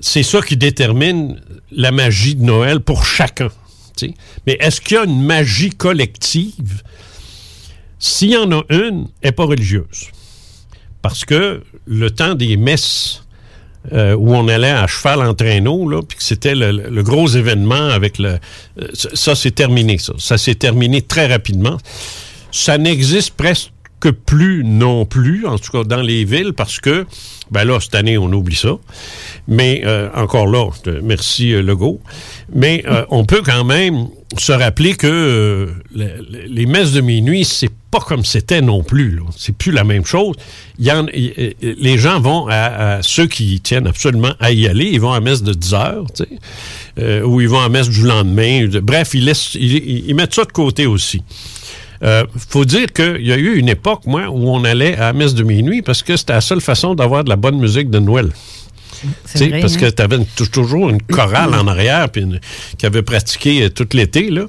[0.03, 1.41] c'est ça qui détermine
[1.73, 3.49] la magie de Noël pour chacun.
[4.47, 6.83] Mais est-ce qu'il y a une magie collective?
[7.99, 10.09] S'il y en a une, elle n'est pas religieuse?
[11.03, 13.25] Parce que le temps des messes
[13.93, 18.19] euh, où on allait à cheval en traîneau, puis que c'était le, gros événement avec
[18.19, 18.39] le...
[18.81, 20.15] euh, ça, ça, c'est terminé, ça.
[20.19, 21.77] Ça s'est terminé très rapidement.
[22.51, 23.74] Ça n'existe presque
[24.13, 27.07] plus non plus, en tout cas dans les villes, parce que,
[27.51, 28.77] ben là, cette année, on oublie ça.
[29.49, 30.69] Mais euh, encore là,
[31.03, 32.01] merci euh, Legault.
[32.55, 34.07] Mais euh, on peut quand même
[34.39, 39.21] se rappeler que le- le- les messes de minuit, c'est pas comme c'était non plus.
[39.37, 40.35] C'est plus la même chose.
[40.81, 45.43] Les gens vont à, ceux qui tiennent absolument à y aller, ils vont à messe
[45.45, 46.05] de 10 heures,
[47.25, 48.67] ou ils vont à messe du lendemain.
[48.83, 51.23] Bref, ils, laissent, ils mettent ça de côté aussi.
[52.05, 55.13] Euh, faut dire qu'il y a eu une époque, moi, où on allait à la
[55.13, 57.99] messe de minuit parce que c'était la seule façon d'avoir de la bonne musique de
[57.99, 58.31] Noël.
[59.35, 59.81] Vrai, parce hein?
[59.81, 60.19] que tu avais
[60.51, 62.25] toujours une chorale en arrière puis
[62.79, 64.31] qui avait pratiqué euh, tout l'été.
[64.31, 64.47] Là.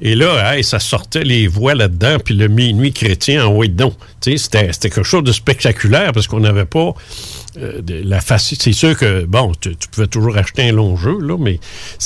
[0.00, 3.94] Et là, hey, ça sortait les voix là-dedans, puis le minuit chrétien en donc.
[4.20, 6.94] Tu sais, C'était c'était quelque chose de spectaculaire parce qu'on n'avait pas
[7.58, 8.04] euh, de.
[8.38, 11.60] C'est sûr que, bon, tu, pouvais toujours acheter un long jeu, là, mais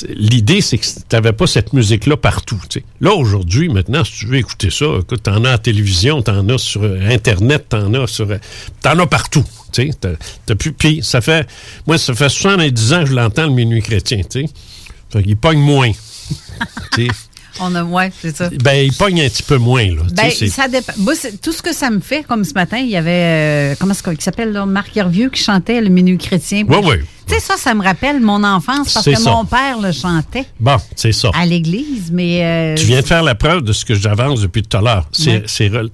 [0.08, 2.60] l'idée, c'est que tu n'avais pas cette musique-là partout.
[2.68, 2.84] tu sais.
[3.00, 6.58] Là, aujourd'hui, maintenant, si tu veux écouter ça, écoute, t'en as à télévision, t'en as
[6.58, 8.30] sur euh, Internet, t'en as sur...
[8.30, 8.38] euh,
[8.80, 9.44] T'en as partout.
[9.72, 10.54] tu sais.
[10.78, 11.48] Puis ça fait...
[11.86, 14.52] Moi, ça fait 70 ans que je l'entends, le minuit chrétien, tu sais.
[15.10, 15.90] Fait qu'il pogne moins.
[17.52, 17.64] Tu sais.
[17.64, 18.48] On a, ouais, c'est ça.
[18.62, 20.02] ben, il pogne un petit peu moins, là.
[20.08, 20.92] Tu Ben, sais, c'est- ça dépend.
[21.14, 23.92] C'est- tout ce que ça me fait, comme ce matin, il y avait, euh, comment
[23.92, 26.64] est-ce qu'il s'appelle, là, Marc Hervieux qui chantait le minuit chrétien.
[26.64, 27.00] Ouais, ouais.
[27.28, 29.30] Tu sais, ça, ça me rappelle mon enfance parce que ça.
[29.30, 31.30] mon père le chantait Bon, c'est ça.
[31.34, 32.44] à l'église, mais.
[32.44, 35.08] euh, Tu viens de faire la preuve de ce que j'avance depuis tout à l'heure.
[35.12, 35.90] C'est, le,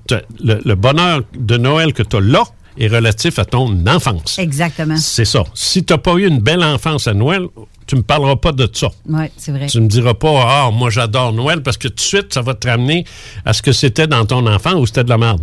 [0.64, 2.44] le bonheur de Noël que tu as là
[2.79, 4.38] est relatif à ton enfance.
[4.38, 4.97] Exactement.
[4.97, 5.45] C'est ça.
[5.55, 7.43] Si tu n'as pas eu une belle enfance à Noël,
[7.87, 8.88] tu me parleras pas de ça.
[9.09, 9.67] Oui, c'est vrai.
[9.67, 12.55] Tu me diras pas, ah, moi j'adore Noël, parce que tout de suite, ça va
[12.55, 13.05] te ramener
[13.45, 15.41] à ce que c'était dans ton enfant ou c'était de la merde.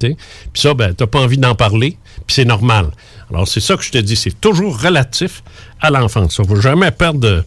[0.00, 0.16] Tu sais?
[0.52, 2.86] Puis ça, ben, t'as pas envie d'en parler, puis c'est normal.
[3.30, 5.42] Alors, c'est ça que je te dis, c'est toujours relatif
[5.80, 6.38] à l'enfance.
[6.42, 7.44] Il ne jamais perdre, de-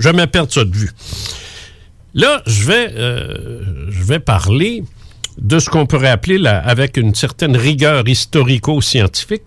[0.00, 0.90] jamais perdre ça de vue.
[2.14, 4.84] Là, je vais, euh, je vais parler
[5.38, 9.42] de ce qu'on pourrait appeler, avec une certaine rigueur historico-scientifique,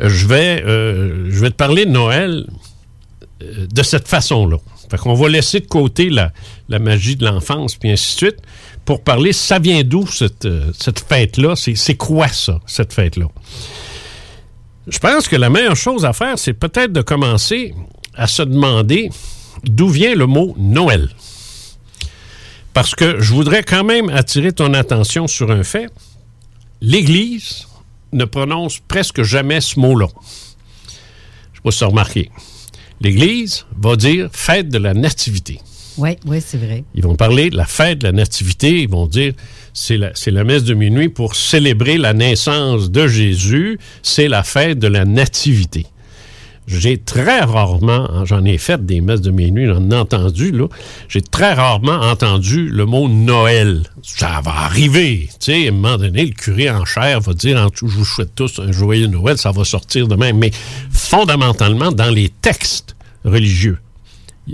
[0.00, 2.46] euh, je vais, euh, je vais te parler de Noël
[3.42, 4.56] euh, de cette façon-là.
[4.90, 6.32] Fait qu'on va laisser de côté la,
[6.68, 8.38] la magie de l'enfance, puis ainsi de suite,
[8.84, 11.54] pour parler, ça vient d'où cette, cette fête-là?
[11.56, 13.26] C'est quoi ça, cette fête-là?
[14.86, 17.74] Je pense que la meilleure chose à faire, c'est peut-être de commencer
[18.14, 19.10] à se demander
[19.64, 21.10] d'où vient le mot Noël.
[22.78, 25.88] Parce que je voudrais quand même attirer ton attention sur un fait.
[26.80, 27.66] L'Église
[28.12, 30.06] ne prononce presque jamais ce mot-là.
[30.06, 30.14] Je
[30.86, 32.30] ne sais pas si tu as remarqué.
[33.00, 35.58] L'Église va dire fête de la nativité.
[35.96, 36.84] Oui, oui, c'est vrai.
[36.94, 38.82] Ils vont parler de la fête de la nativité.
[38.82, 39.32] Ils vont dire
[39.74, 43.80] c'est la, c'est la messe de minuit pour célébrer la naissance de Jésus.
[44.04, 45.86] C'est la fête de la nativité.
[46.68, 50.66] J'ai très rarement, hein, j'en ai fait des messes de minuit, j'en ai entendu, là.
[51.08, 53.84] J'ai très rarement entendu le mot Noël.
[54.02, 55.30] Ça va arriver.
[55.40, 57.96] Tu sais, à un moment donné, le curé en chair va dire en tout, je
[57.96, 60.34] vous souhaite tous un joyeux Noël, ça va sortir demain.
[60.34, 60.50] Mais
[60.90, 63.78] fondamentalement, dans les textes religieux,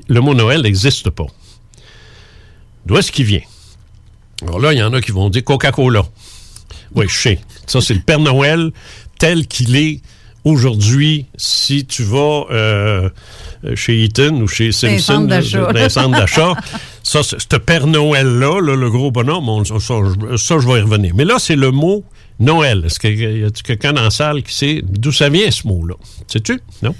[0.07, 1.27] le mot Noël n'existe pas.
[2.87, 3.43] D'où est-ce qu'il vient?
[4.43, 6.05] Alors là, il y en a qui vont dire Coca-Cola.
[6.95, 7.41] Oui, je sais.
[7.67, 8.71] Ça, c'est le Père Noël
[9.19, 10.01] tel qu'il est
[10.45, 11.27] aujourd'hui.
[11.37, 13.09] Si tu vas euh,
[13.75, 15.21] chez Eaton ou chez Simpson,
[15.71, 16.55] dans un centre d'achat,
[17.03, 21.15] ça, ce Père Noël-là, là, le gros bonhomme, on- ça, ça, je vais y revenir.
[21.15, 22.05] Mais là, c'est le mot
[22.41, 22.83] Noël.
[22.87, 25.95] Est-ce qu'il y a quelqu'un dans la salle qui sait d'où ça vient, ce mot-là?
[26.27, 26.61] Sais-tu?
[26.83, 26.95] Non?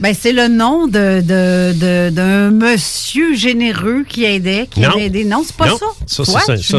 [0.00, 4.96] Ben, c'est le nom de, de, de- d'un monsieur généreux qui aidait, qui Non.
[4.96, 5.24] aidé.
[5.24, 5.76] Non, c'est pas Non.
[5.76, 5.86] ça.
[6.06, 6.78] Ça, c'est, suis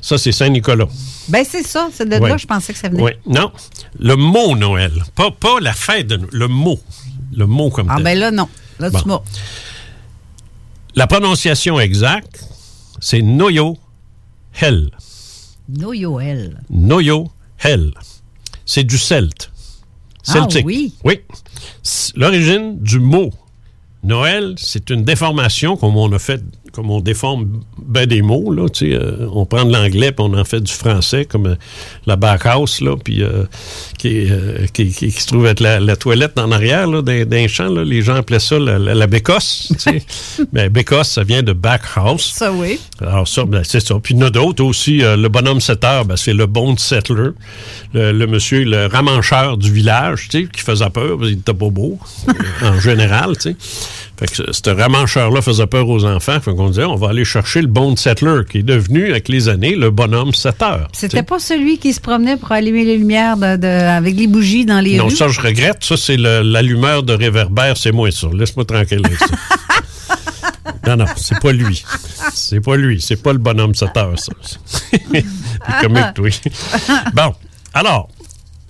[0.00, 0.86] ça, c'est- Saint-Nicolas.
[1.28, 1.88] Ben, c'est ça.
[1.92, 2.28] C'est de Ouais.
[2.30, 3.02] là je pensais que ça venait.
[3.02, 3.10] Oui.
[3.26, 3.50] Non.
[3.98, 4.92] Le mot Noël.
[5.16, 6.30] Pas, pas la fête de Noël.
[6.32, 6.78] Le mot.
[7.34, 8.04] Le mot comme Ah, tel.
[8.04, 8.48] ben là, non.
[8.78, 9.06] Là, tu Bon.
[9.06, 9.20] m'as.
[10.94, 12.44] La prononciation exacte,
[13.00, 13.76] c'est Noyo
[14.60, 14.90] Hell.
[15.68, 16.60] Noyoel.
[16.70, 17.92] Noyo Hell.
[18.66, 19.50] C'est du celte.
[20.28, 20.66] Ah Celtique.
[20.66, 20.94] oui?
[21.04, 21.20] Oui.
[22.16, 23.30] L'origine du mot
[24.04, 28.68] Noël, c'est une déformation comme on a fait, comme on déforme ben des mots, là,
[28.68, 31.54] tu sais, euh, on prend de l'anglais puis on en fait du français, comme euh,
[32.06, 33.44] la backhouse, là, puis euh,
[33.98, 37.46] qui, euh, qui, qui- qui se trouve être la, la toilette en arrière, là, d'un,
[37.48, 40.02] champ, là, les gens appelaient ça la, la, la bécosse, tu sais.
[40.52, 42.22] Mais bécosse, ça vient de backhouse.
[42.34, 42.80] Ça, oui.
[43.00, 43.96] Alors ça, ben, c'est ça.
[44.02, 44.98] Puis il y en a d'autres aussi.
[44.98, 47.30] le bonhomme 7 heures, ben, c'est le bone settler.
[47.92, 51.52] Le, le monsieur, le ramancheur du village, tu sais, qui faisait peur, parce qu'il était
[51.52, 51.98] pas beau,
[52.62, 53.56] en général, tu sais.
[54.26, 56.40] Fait que ce ramancheur-là faisait peur aux enfants.
[56.40, 59.48] Fait qu'on disait, on va aller chercher le bone settler, qui est devenu, avec les
[59.48, 60.88] années, le bonhomme 7 heures.
[60.92, 64.64] C'était pas celui qui se promenait pour allumer les lumières de- de- avec les bougies
[64.64, 65.16] dans les Non, rues?
[65.16, 65.82] ça, je regrette.
[65.82, 68.28] Ça, c'est l'allumeur de réverbère, c'est moins ça.
[68.32, 69.26] Laisse-moi tranquille avec ça.
[70.86, 71.82] non, non, c'est pas lui.
[72.32, 73.00] C'est pas lui.
[73.00, 74.32] C'est pas le bonhomme 7 heures, ça.
[75.82, 76.30] Comique, oui.
[77.14, 77.34] Bon,
[77.74, 78.08] alors,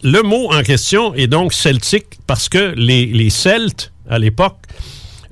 [0.03, 4.57] le mot en question est donc celtique parce que les, les Celtes, à l'époque,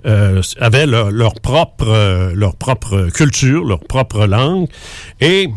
[0.07, 4.69] euh, avaient leur, propre, euh, leur propre culture, leur propre langue.
[5.21, 5.49] Et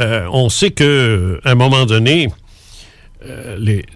[0.00, 2.28] euh, on sait que à un moment donné,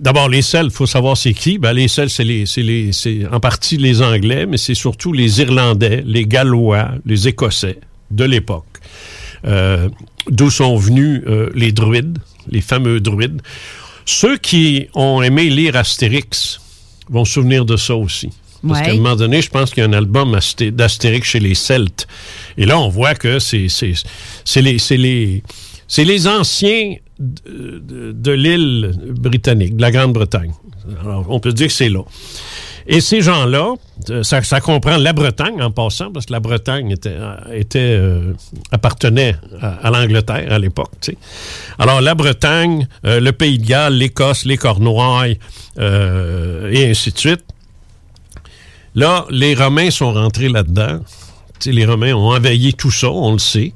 [0.01, 1.59] D'abord, les Celtes, faut savoir c'est qui.
[1.59, 6.25] Ben, les Celtes, c'est c'est en partie les Anglais, mais c'est surtout les Irlandais, les
[6.25, 7.79] Gallois, les Écossais
[8.11, 8.65] de l'époque.
[10.31, 12.17] D'où sont venus les druides,
[12.49, 13.43] les fameux druides.
[14.07, 16.59] Ceux qui ont aimé lire Astérix
[17.11, 18.31] vont se souvenir de ça aussi.
[18.67, 18.87] Parce Ouais.
[18.87, 21.55] qu'à un moment donné, je pense qu'il y a un album Asté- d'Astérix chez les
[21.55, 22.07] Celtes.
[22.57, 23.69] Et là, on voit que c'est
[26.05, 30.53] les, anciens de, de- de l'île britannique, de la Grande-Bretagne.
[31.03, 32.01] Alors, on peut dire que c'est là.
[32.91, 33.75] Et ces gens-là,
[34.09, 37.79] euh, ça, ça comprend la Bretagne en passant, parce que la Bretagne était, euh, était,
[38.01, 38.33] euh,
[38.73, 40.93] appartenait à, à l'Angleterre à l'époque.
[41.03, 41.19] tu sais.
[41.79, 45.39] Alors la Bretagne, euh, le Pays de Galles, l'Écosse, les Cornouailles,
[45.79, 47.45] euh, et ainsi de suite.
[48.95, 51.01] Là, les Romains sont rentrés là-dedans.
[51.67, 53.73] Les Romains ont envahi tout ça, on le sait.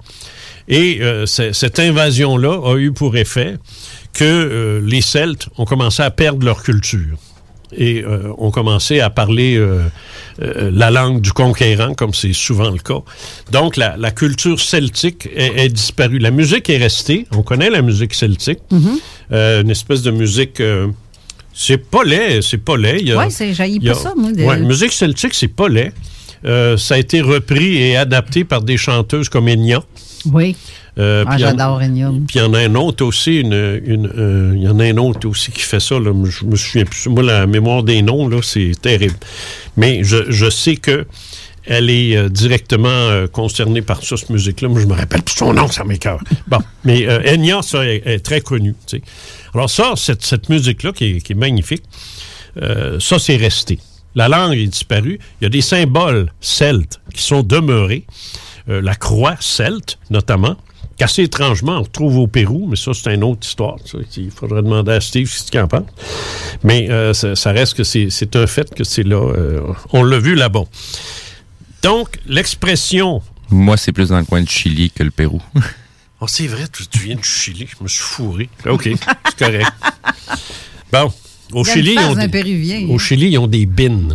[0.68, 3.57] Et euh, cette invasion-là a eu pour effet
[4.12, 7.16] que euh, les Celtes ont commencé à perdre leur culture
[7.75, 9.83] et euh, ont commencé à parler euh,
[10.42, 13.01] euh, la langue du conquérant, comme c'est souvent le cas.
[13.51, 16.18] Donc, la, la culture celtique est, est disparue.
[16.18, 17.27] La musique est restée.
[17.33, 18.61] On connaît la musique celtique.
[19.33, 20.62] Euh, une espèce de musique...
[21.53, 23.15] c'est pas laid, c'est pas laid.
[23.15, 25.93] Ouais, c'est- a- pas ça, moi, de- Ouais, musique celtique, c'est pas laid.
[26.45, 29.81] Euh, ça a été repris et adapté par des chanteuses comme Enya.
[30.33, 30.57] Oui.
[30.99, 32.11] Euh, Ah, j'adore Enya.
[32.27, 34.85] Puis il y en a un autre aussi, une, une, euh, il y en a
[34.85, 35.99] un autre aussi qui fait ça.
[35.99, 36.12] Là.
[36.25, 37.09] Je me souviens plus.
[37.09, 39.15] Moi, la mémoire des noms, là, c'est terrible.
[39.77, 41.07] Mais je, je sais que
[41.65, 44.69] elle est directement concernée par ça, cette musique-là.
[44.69, 46.21] Moi, je me rappelle plus son nom, ça m'écoeure.
[46.49, 48.75] Bon, mais Enya, ça, est, est très connu.
[48.87, 49.03] tu sais.
[49.55, 51.83] Alors ça, cette, cette musique-là, qui est, qui est magnifique,
[52.61, 53.79] euh, ça, c'est resté.
[54.15, 55.19] La langue est disparue.
[55.41, 58.05] Il y a des symboles celtes qui sont demeurés.
[58.69, 60.57] Euh, la croix celte, notamment,
[60.97, 63.77] qu'assez étrangement, on retrouve au Pérou, mais ça, c'est une autre histoire.
[63.85, 63.99] ça.
[64.17, 65.87] Il faudrait demander à Steve ce qu'il en pense.
[66.62, 69.17] Mais euh, ça, reste que c'est c'est un fait que c'est là.
[69.17, 69.61] euh,
[69.93, 70.65] on l'a vu là-bas.
[71.83, 73.21] Donc, l'expression...
[73.51, 75.43] Moi, c'est plus dans le coin du Chili que le Pérou.
[76.24, 77.66] Oh, c'est vrai, tu, tu viens du Chili?
[77.66, 78.48] Je me suis fourré.
[78.66, 78.88] OK,
[79.24, 79.72] c'est correct.
[80.92, 81.12] Bon,
[81.52, 82.98] au Chili, ils ont des, Péruvien, au hein.
[82.98, 84.14] Chili, ils ont des bines.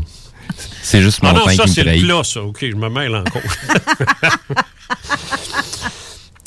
[0.81, 2.43] C'est juste mon Ah non, pain ça, qui me c'est le plat, ça.
[2.43, 3.41] OK, je me mêle encore.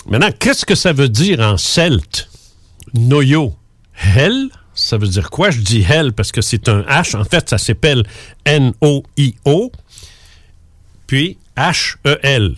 [0.08, 2.30] Maintenant, qu'est-ce que ça veut dire en celte?
[2.94, 3.54] Noyo.
[3.92, 4.48] Hell?
[4.74, 5.50] Ça veut dire quoi?
[5.50, 7.14] Je dis hell parce que c'est un H.
[7.18, 8.04] En fait, ça s'appelle
[8.46, 9.72] N-O-I-O.
[11.06, 12.56] Puis H-E-L.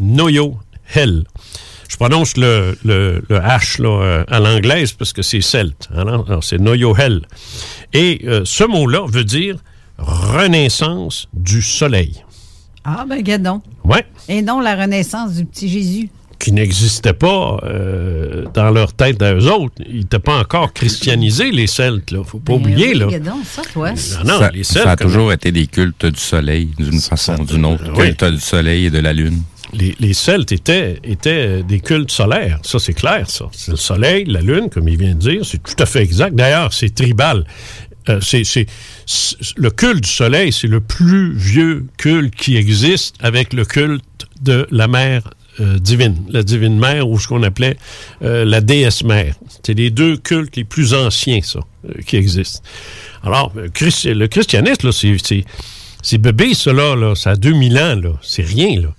[0.00, 0.58] Noyo.
[0.94, 1.24] Hell.
[1.88, 5.88] Je prononce le, le- le H là, euh, à l'anglaise parce que c'est celte.
[5.96, 7.22] Alors, alors, c'est Noyo Hell.
[7.94, 9.56] Et euh, ce mot-là veut dire
[9.98, 12.24] renaissance du soleil.
[12.84, 13.62] Ah, ben, gadon.
[13.84, 14.04] Ouais.
[14.28, 16.08] Et non la renaissance du petit Jésus.
[16.38, 19.74] Qui n'existait pas euh, dans leur tête à eux autres.
[19.88, 22.12] Ils n'étaient pas encore christianisés, les Celtes.
[22.12, 22.22] Là.
[22.22, 22.90] Faut pas Ben oublier.
[22.92, 23.06] oui, là.
[23.06, 23.90] gadon, ça, toi.
[23.90, 23.96] Non,
[24.34, 24.86] non, ça, les ça Celtes.
[24.86, 27.82] a comme- toujours été des cultes du soleil, d'une façon ou d'une autre.
[27.96, 28.14] oui.
[28.14, 29.42] Culte du soleil et de la lune.
[29.72, 32.58] Les, Celtes étaient, étaient des cultes solaires.
[32.62, 33.46] Ça, c'est clair, ça.
[33.52, 35.44] C'est le soleil, la lune, comme il vient de dire.
[35.44, 36.34] C'est tout à fait exact.
[36.34, 37.44] D'ailleurs, c'est tribal.
[38.08, 38.66] Euh, c'est, c'est-
[39.56, 44.02] le culte du soleil, c'est le plus vieux culte qui existe avec le culte
[44.40, 45.22] de la mère
[45.60, 47.76] euh, divine, la divine mère ou ce qu'on appelait
[48.22, 49.34] euh, la déesse mère.
[49.66, 52.60] C'est les deux cultes les plus anciens, ça, euh, qui existent.
[53.24, 53.68] Alors, euh,
[54.14, 55.44] le christianisme, là, c'est, c'est,
[56.00, 58.10] c'est bébé, là, là, ça a 2000 ans, là.
[58.22, 58.94] C'est rien, là.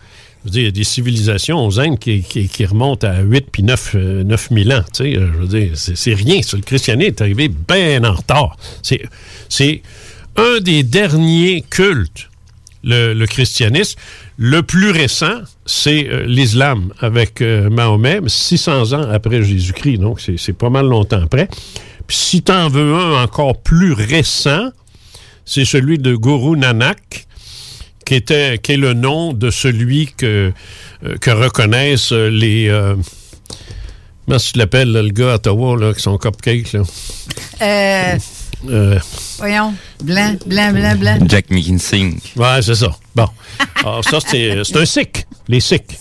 [0.45, 3.91] Je veux il y a des civilisations aux Indes qui, remontent à 8 puis 9,
[3.95, 4.83] euh, 9000 ans.
[4.93, 6.39] Tu sais, euh, je veux c'est rien.
[6.53, 8.57] Le christianisme est arrivé bien en retard.
[8.81, 9.81] C'est
[10.37, 12.29] un des derniers cultes
[12.83, 13.99] le, christianisme.
[14.37, 19.97] Le plus récent, c'est euh, l'islam avec euh, Mahomet, 600 ans après Jésus-Christ.
[19.97, 21.47] Donc, c'est pas mal longtemps après.
[22.07, 24.69] Puis si tu en veux un encore plus récent,
[25.45, 27.27] c'est celui de Guru Nanak,
[28.09, 30.51] qui, était, qui est le nom de celui que,
[31.05, 32.67] euh, que reconnaissent euh, les...
[32.67, 32.95] Euh,
[34.25, 36.81] comment tu l'appelles, le gars à Ottawa, là, qui sont cupcakes, là?
[37.61, 38.17] Euh,
[38.67, 38.99] Euh,
[39.37, 41.17] voyons, blanc, blanc, blanc, blanc.
[41.29, 42.15] Jack McKinsey.
[42.35, 42.89] ouais, c'est ça.
[43.15, 43.27] Bon.
[43.85, 45.97] Alors, ça, c'est c'est un sikh, les sikhs.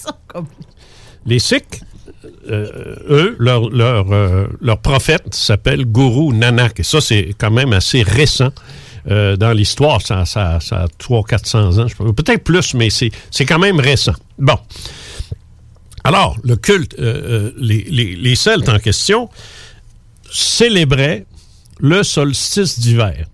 [1.25, 1.81] Les sikhs,
[2.51, 6.81] euh, eux, leur, leur, euh, leur prophète s'appelle Guru Nanak.
[6.81, 8.51] Et ça, c'est quand même assez récent
[9.11, 10.03] euh, dans l'histoire.
[10.03, 14.15] Ça, ça, ça a 300-400 ans, peut-être plus, mais c'est c'est quand même récent.
[14.39, 14.59] Bon.
[16.05, 19.29] Alors, le culte, euh, euh, les, les, les Celtes en question
[20.31, 21.27] célébraient
[21.81, 23.27] le solstice d'hiver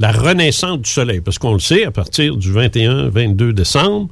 [0.00, 1.20] la renaissance du soleil.
[1.20, 4.08] Parce qu'on le sait, à partir du 21-22 décembre,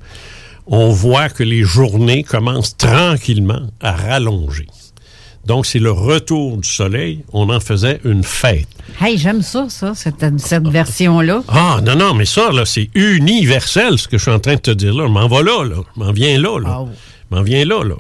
[0.67, 4.67] on voit que les journées commencent tranquillement à rallonger.
[5.49, 7.25] Donc, c'est le retour du soleil.
[7.33, 8.69] On en faisait une fête.
[9.01, 11.43] Hey, j'aime ça, ça, cette, cette version-là.
[11.49, 14.61] Ah, non, non, mais ça, là, c'est universel, ce que je suis en train de
[14.61, 15.05] te dire là.
[15.07, 15.77] Je m'en va là, là.
[15.97, 16.85] Je m'en viens là, là.
[17.31, 17.95] Je m'en viens là, là.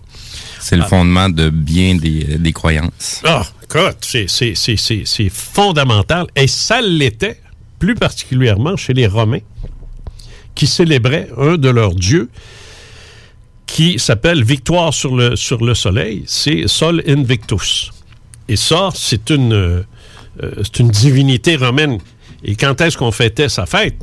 [0.60, 3.22] C'est le fondement de bien des, des croyances.
[3.24, 6.26] Ah, écoute, c'est- c'est- c'est c'est- c'est fondamental.
[6.36, 7.40] Et ça l'était,
[7.78, 9.40] plus particulièrement chez les Romains,
[10.54, 12.28] qui célébraient un de leurs dieux
[13.68, 16.24] qui s'appelle Victoire sur le, sur le soleil.
[16.26, 17.92] C'est Sol Invictus.
[18.48, 19.82] Et ça, c'est une, euh,
[20.42, 21.98] euh, c'est une divinité romaine.
[22.42, 23.96] Et quand est-ce qu'on fêtait sa fête?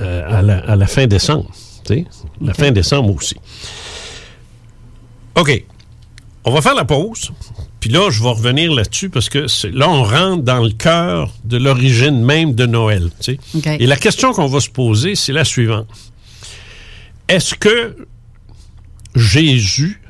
[0.00, 1.50] Euh, à, la, à la fin décembre.
[2.42, 3.36] La fin décembre aussi.
[5.36, 5.64] OK.
[6.44, 7.30] On va faire la pause.
[7.80, 11.56] Puis là, je vais revenir là-dessus parce que là, on rentre dans le cœur de
[11.58, 13.08] l'origine même de Noël.
[13.78, 15.86] Et la question qu'on va se poser, c'est la suivante.
[17.28, 17.94] Est-ce que
[19.18, 20.00] Jésus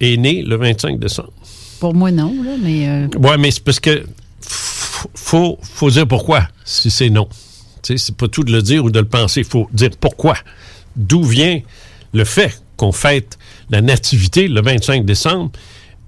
[0.00, 1.32] est né le 25 décembre?
[1.80, 2.88] Pour moi, non, là, mais.
[2.88, 4.04] euh, Oui, mais c'est parce que
[5.14, 7.28] faut, faut dire pourquoi, si c'est non.
[7.82, 9.40] Tu sais, c'est pas tout de le dire ou de le penser.
[9.40, 10.36] Il faut dire pourquoi.
[10.96, 11.60] D'où vient
[12.12, 13.38] le fait qu'on fête
[13.70, 15.50] la nativité le 25 décembre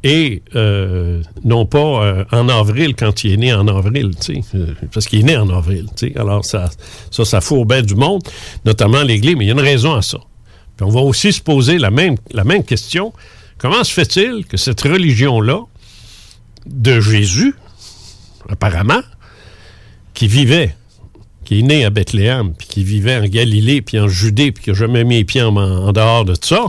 [0.05, 4.41] et euh, non pas euh, en avril quand il est né en avril, tu sais,
[4.55, 5.87] euh, parce qu'il est né en avril.
[5.97, 6.19] tu sais.
[6.19, 6.71] Alors, ça,
[7.11, 8.23] ça, ça fout au bain du monde,
[8.65, 10.19] notamment l'Église, mais il y a une raison à ça.
[10.81, 12.17] On va aussi se poser la même,
[12.65, 13.13] question.
[13.59, 15.63] Comment se fait-il que cette religion-là,
[16.67, 17.55] de Jésus,
[18.49, 19.01] apparemment,
[20.15, 20.77] qui vivait,
[21.45, 24.71] qui est né à Bethléem, puis qui vivait en Galilée, puis en Judée, puis qui
[24.71, 26.67] n'a jamais mis les pieds en, dehors de ça,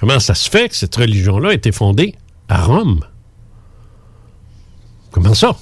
[0.00, 2.14] comment ça se fait que cette religion-là a été fondée
[2.48, 3.00] à Rome?
[5.10, 5.56] Comment ça?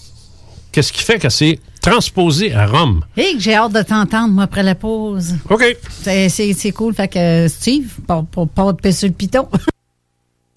[0.71, 3.03] Qu'est-ce qui fait qu'elle s'est transposée à Rome?
[3.17, 5.35] Hey, que j'ai hâte de t'entendre, moi, après la pause.
[5.51, 5.77] OK.
[5.91, 6.29] C'est-
[6.73, 6.95] cool.
[6.95, 9.49] Fait que, Steve, pour, pour pas te sur le piton.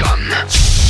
[0.00, 0.89] Radioplay.com.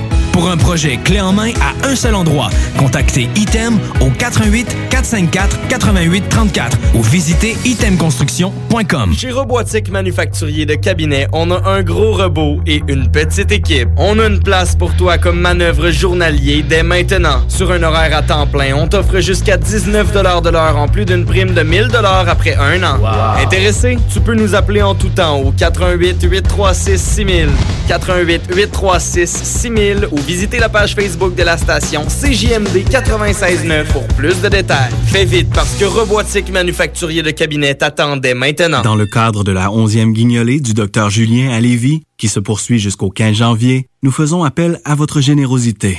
[0.31, 5.67] Pour un projet clé en main à un seul endroit, contactez ITEM au 88 454
[5.67, 9.13] 88 34 ou visitez itemconstruction.com.
[9.13, 13.89] Chez Robotique Manufacturier de Cabinet, on a un gros robot et une petite équipe.
[13.97, 17.41] On a une place pour toi comme manœuvre journalier dès maintenant.
[17.49, 21.25] Sur un horaire à temps plein, on t'offre jusqu'à 19 de l'heure en plus d'une
[21.25, 21.89] prime de 1000
[22.27, 22.99] après un an.
[23.37, 23.97] Intéressé?
[24.13, 27.49] Tu peux nous appeler en tout temps au 88 836 6000,
[27.87, 34.41] 88 836 6000 ou visiter la page Facebook de la station CJMD 969 pour plus
[34.41, 34.91] de détails.
[35.07, 38.81] Fais vite parce que Robotique Manufacturier de Cabinet t'attendait maintenant.
[38.81, 42.79] Dans le cadre de la 11e guignolée du Dr Julien à Lévis, qui se poursuit
[42.79, 45.97] jusqu'au 15 janvier, nous faisons appel à votre générosité.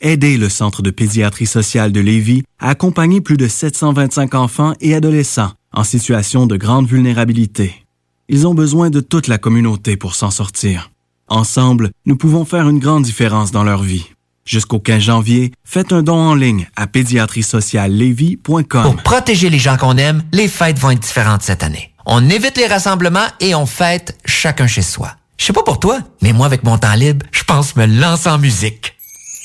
[0.00, 4.94] Aidez le Centre de pédiatrie sociale de Lévis à accompagner plus de 725 enfants et
[4.94, 7.86] adolescents en situation de grande vulnérabilité.
[8.28, 10.90] Ils ont besoin de toute la communauté pour s'en sortir.
[11.28, 14.06] Ensemble, nous pouvons faire une grande différence dans leur vie.
[14.44, 18.82] Jusqu'au 15 janvier, faites un don en ligne à pédiatriesociallevy.com.
[18.82, 21.92] Pour protéger les gens qu'on aime, les fêtes vont être différentes cette année.
[22.06, 25.16] On évite les rassemblements et on fête chacun chez soi.
[25.36, 28.28] Je sais pas pour toi, mais moi avec mon temps libre, je pense me lancer
[28.28, 28.95] en musique.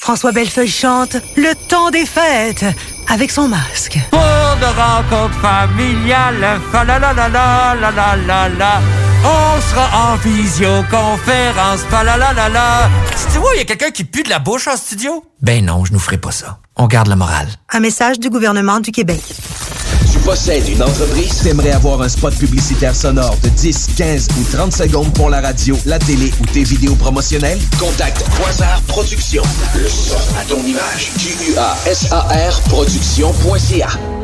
[0.01, 2.65] François Bellefeuille chante Le temps des fêtes
[3.07, 3.99] avec son masque.
[4.09, 8.81] Pour de rencontres familiales, fa la la la la la la la la.
[9.23, 12.89] On sera en visioconférence, fa la la la la.
[13.31, 15.23] Tu vois, il y a quelqu'un qui pue de la bouche en studio?
[15.39, 16.57] Ben non, je nous ferai pas ça.
[16.77, 17.49] On garde la morale.
[17.71, 19.21] Un message du gouvernement du Québec.
[20.25, 25.13] Possèdes une entreprise, t'aimerais avoir un spot publicitaire sonore de 10, 15 ou 30 secondes
[25.13, 27.59] pour la radio, la télé ou tes vidéos promotionnelles?
[27.79, 29.43] Contacte Quasar Productions.
[29.75, 31.11] Le son à ton image.
[31.17, 34.20] Q-U-A-S-A-R Productions.ca.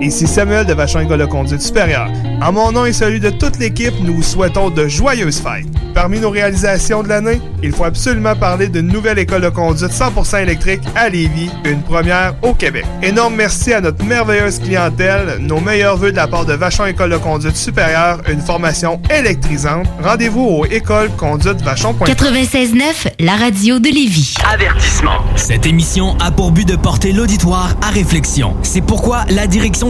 [0.00, 2.08] Ici Samuel de Vachon École de conduite supérieure.
[2.40, 5.66] En mon nom et celui de toute l'équipe, nous vous souhaitons de joyeuses fêtes.
[5.94, 10.42] Parmi nos réalisations de l'année, il faut absolument parler d'une nouvelle école de conduite 100%
[10.42, 12.86] électrique à Lévis, une première au Québec.
[13.02, 17.10] Énorme merci à notre merveilleuse clientèle, nos meilleurs voeux de la part de Vachon École
[17.10, 19.86] de conduite supérieure, une formation électrisante.
[20.02, 22.08] Rendez-vous au école conduite vachon.com.
[22.08, 24.36] 96.9, la radio de Lévis.
[24.50, 25.18] Avertissement.
[25.36, 28.56] Cette émission a pour but de porter l'auditoire à réflexion.
[28.62, 29.89] C'est pourquoi la direction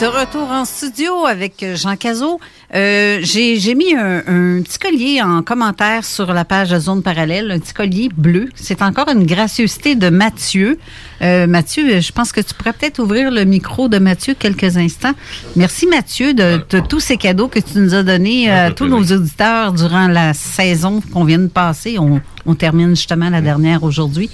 [0.00, 2.38] De retour en studio avec Jean Cazot.
[2.74, 7.50] Euh, J'ai mis un, un, petit collier en commentaire sur la page de Zone Parallèle,
[7.50, 8.50] un petit collier bleu.
[8.54, 10.78] C'est encore une gracieuseté de Mathieu.
[11.22, 15.14] Euh, Mathieu, je pense que tu pourrais peut-être ouvrir le micro de Mathieu quelques instants.
[15.56, 19.02] Merci Mathieu de, de tous ces cadeaux que tu nous as donnés à tous nos
[19.02, 21.98] auditeurs durant la saison qu'on vient de passer.
[21.98, 24.28] On, on termine justement la dernière aujourd'hui.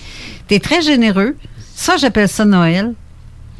[0.48, 1.36] Tu es très généreux.
[1.76, 2.94] Ça, j'appelle ça Noël.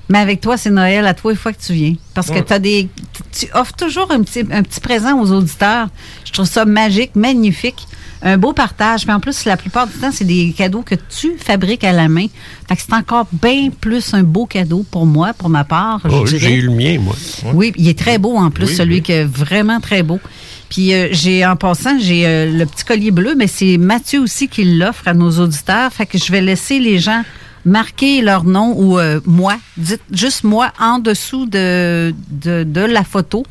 [0.09, 1.95] Mais avec toi, c'est Noël à toi une fois que tu viens.
[2.15, 2.89] Parce que as des,
[3.33, 5.89] tu offres toujours un petit, un petit présent aux auditeurs.
[6.25, 7.87] Je trouve ça magique, magnifique.
[8.25, 9.07] Un beau partage.
[9.07, 12.09] Mais en plus, la plupart du temps, c'est des cadeaux que tu fabriques à la
[12.09, 12.27] main.
[12.69, 16.01] Fait que c'est encore bien plus un beau cadeau pour moi, pour ma part.
[16.09, 16.25] Oh.
[16.27, 17.17] J'ai eu le mien, moi.
[17.55, 19.03] Oui, il est très beau en plus, Oui, celui oui.
[19.03, 20.21] qui est vraiment très beau.
[20.69, 24.49] Puis euh, j'ai en passant, j'ai euh, le petit collier bleu, mais c'est Mathieu aussi
[24.49, 25.93] qui l'offre à nos auditeurs.
[25.93, 27.23] Fait que je vais laisser les gens
[27.65, 32.13] marquer leur nom ou euh, moi, dites juste moi en dessous de,
[32.75, 33.45] la photo,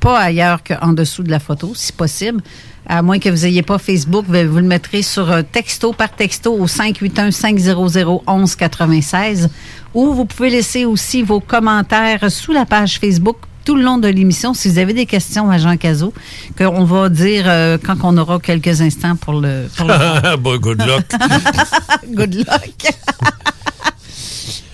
[0.00, 2.42] pas ailleurs qu'en dessous de la photo, si possible.
[2.88, 6.14] À moins que vous n'ayez pas Facebook, vous vous le mettrez sur euh, texto par
[6.14, 9.48] texto au 581-500-1196
[9.92, 14.08] ou vous pouvez laisser aussi vos commentaires sous la page Facebook tout le long de
[14.08, 16.14] l'émission si vous avez des questions à Jean Cazot,
[16.56, 19.66] qu'on va dire euh, quand on aura quelques instants pour le...
[19.76, 21.04] Pour le bon, good luck.
[22.14, 22.94] Good luck.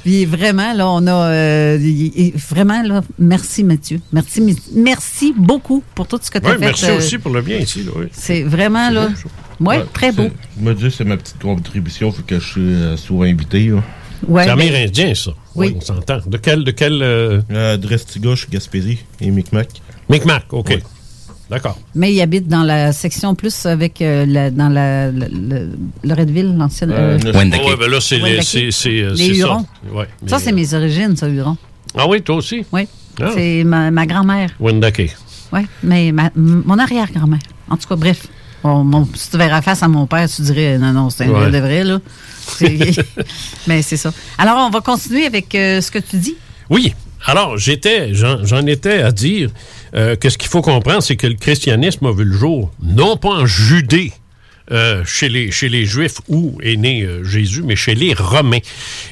[0.04, 1.78] Puis vraiment, là, on a euh,
[2.50, 4.00] vraiment là, merci Mathieu.
[4.12, 6.66] Merci, merci beaucoup pour tout ce que tu as Ouais, fait.
[6.66, 7.84] merci euh, aussi pour le bien ici.
[7.84, 8.06] Là, oui.
[8.12, 9.08] C'est vraiment là.
[9.60, 10.28] Oui, très beau.
[10.58, 13.68] Je me dis, c'est ma petite contribution, faut que je suis souvent invité.
[13.68, 13.82] Là.
[14.28, 15.32] Ouais, c'est ben- amérindien, ça.
[15.54, 15.74] Oui.
[15.76, 16.18] on s'entend.
[16.26, 16.64] De quel.
[16.64, 17.40] De quel euh...
[17.50, 19.68] Je suis Gaspésie et Micmac.
[20.08, 20.78] Micmac, OK.
[21.50, 21.78] D'accord.
[21.94, 25.70] Mais il habite dans la section plus avec euh, la- dans la, le, le-
[26.02, 26.92] Loretteville, l'ancienne.
[26.92, 29.58] euh, Ouais, ben là, c'est les, c'est, c'est, euh, Les c'est ça.
[29.92, 31.56] Ouais, Ça, mais, c'est mes origines, ça, Huron.
[31.96, 32.64] Ah oui, toi aussi?
[32.72, 32.88] Oui.
[33.20, 33.30] Ah.
[33.34, 34.48] C'est ma, ma grand-mère.
[34.60, 35.14] Wendake.
[35.52, 37.40] Oui, mais ma- m- mon arrière-grand-mère.
[37.68, 38.26] En tout cas, bref.
[38.64, 41.28] Bon, mon- si tu verras face à mon père, tu dirais non, non, c'est un
[41.30, 41.50] Ouais.
[41.50, 41.98] de vrai, là.
[43.66, 44.12] Mais c'est ça.
[44.38, 46.36] Alors, on va continuer avec euh, ce que tu dis.
[46.70, 46.94] Oui.
[47.24, 49.50] Alors, j'étais, j'en, j'en étais à dire
[49.94, 53.16] euh, que ce qu'il faut comprendre, c'est que le christianisme a vu le jour, non
[53.16, 54.12] pas en Judée,
[54.72, 58.58] euh, chez, les, chez les Juifs où est né euh, Jésus, mais chez les Romains.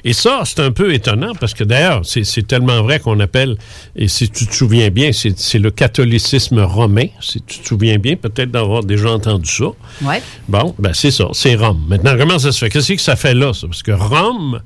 [0.04, 3.56] Et ça, c'est un peu étonnant parce que d'ailleurs, c'est, c'est tellement vrai qu'on appelle,
[3.94, 7.06] et si tu te souviens bien, c'est, c'est le catholicisme romain.
[7.20, 9.66] Si tu te souviens bien, peut-être d'avoir déjà entendu ça.
[10.02, 10.22] Ouais.
[10.48, 11.84] Bon, ben c'est ça, c'est Rome.
[11.88, 12.70] Maintenant, comment ça se fait?
[12.70, 13.66] Qu'est-ce que ça fait là, ça?
[13.66, 14.60] Parce que Rome,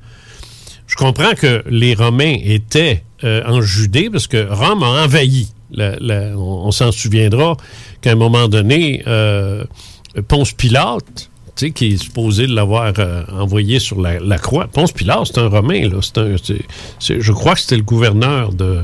[0.87, 5.47] je comprends que les Romains étaient euh, en Judée parce que Rome a envahi.
[5.71, 7.57] la- la- on on s'en souviendra
[8.01, 9.63] qu'à un moment donné, euh,
[10.27, 14.67] Ponce Pilate, tu qui est supposé l'avoir euh, envoyé sur la, croix.
[14.67, 15.97] Ponce Pilate, c'est un Romain, là.
[16.01, 16.35] C'est un-
[17.19, 18.83] je crois que c'était le gouverneur de.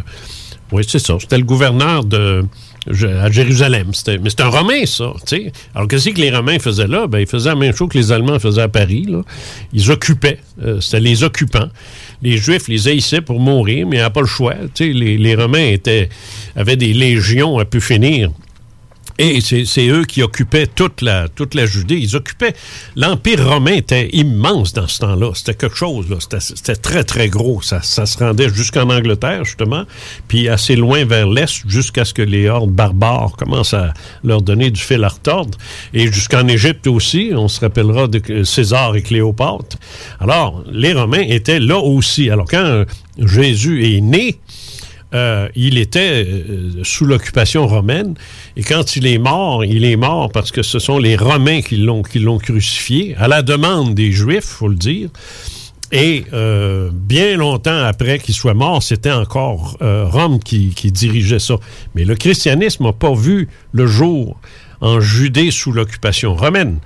[0.71, 1.17] Oui, c'est ça.
[1.19, 2.45] C'était le gouverneur de
[2.87, 3.91] à Jérusalem.
[4.07, 5.13] Mais c'est un Romain, ça.
[5.75, 7.05] Alors, qu'est-ce que les Romains faisaient là?
[7.07, 9.05] Ben, ils faisaient la même chose que les Allemands faisaient à Paris.
[9.73, 10.39] Ils occupaient.
[10.63, 11.67] Euh, C'était les occupants.
[12.23, 14.55] Les Juifs les haïssaient pour mourir, mais ils n'avaient pas le choix.
[14.79, 16.09] Les, les Romains étaient,
[16.55, 18.31] avaient des légions à pu finir.
[19.17, 21.97] Et c'est eux qui occupaient toute la, toute la Judée.
[21.97, 22.53] Ils occupaient.
[22.95, 25.31] L'Empire romain était immense dans ce temps-là.
[25.35, 26.05] C'était quelque chose.
[26.39, 27.61] C'était très, très gros.
[27.61, 29.83] Ça, ça se rendait jusqu'en Angleterre, justement,
[30.27, 33.93] puis assez loin vers l'Est, jusqu'à ce que les hordes barbares commencent à
[34.23, 35.57] leur donner du fil à retordre.
[35.93, 37.31] Et jusqu'en Égypte aussi.
[37.33, 39.77] On se rappellera de César et Cléopâtre.
[40.19, 42.29] Alors, les Romains étaient là aussi.
[42.29, 42.85] Alors, quand
[43.17, 44.37] Jésus est né,
[45.13, 48.15] euh, il était euh, sous l'occupation romaine.
[48.55, 51.77] Et quand il est mort, il est mort parce que ce sont les Romains qui
[51.77, 52.03] l'ont,
[52.39, 55.09] crucifié, à la demande des Juifs, faut le dire.
[55.91, 61.55] Et euh, bien longtemps après qu'il soit mort, c'était encore Rome qui, qui dirigeait ça.
[61.95, 64.39] Mais le christianisme n'a pas vu le jour
[64.79, 66.79] en Judée sous l'occupation romaine.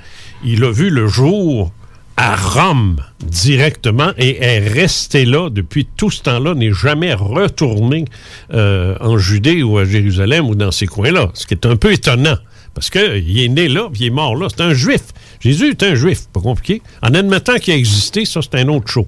[0.43, 1.71] Il a vu le jour
[2.17, 8.05] à Rome directement et est resté là depuis tout ce temps-là, n'est jamais retourné
[8.53, 11.91] euh, en Judée ou à Jérusalem ou dans ces coins-là, ce qui est un peu
[11.91, 12.37] étonnant.
[12.73, 14.47] Parce qu'il est né là, puis il est mort là.
[14.49, 15.01] C'est un juif.
[15.39, 16.81] Jésus est un juif, pas compliqué.
[17.01, 19.07] En admettant qu'il a existé, ça, c'est un autre show.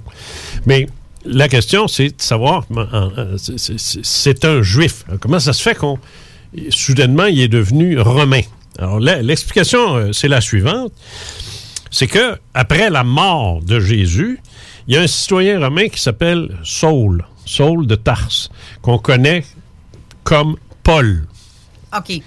[0.65, 0.87] Mais
[1.25, 5.03] la question, c'est de savoir, en- c'est- un juif.
[5.19, 5.97] Comment ça se fait qu'on,
[6.69, 8.41] soudainement, il est devenu romain?
[8.79, 10.91] Alors, l'explication, euh, c'est la suivante
[11.91, 14.39] c'est que après la mort de Jésus,
[14.87, 18.49] il y a un citoyen romain qui s'appelle Saul, Saul de Tarse,
[18.81, 19.43] qu'on connaît
[20.23, 21.27] comme Paul.
[21.97, 22.21] OK.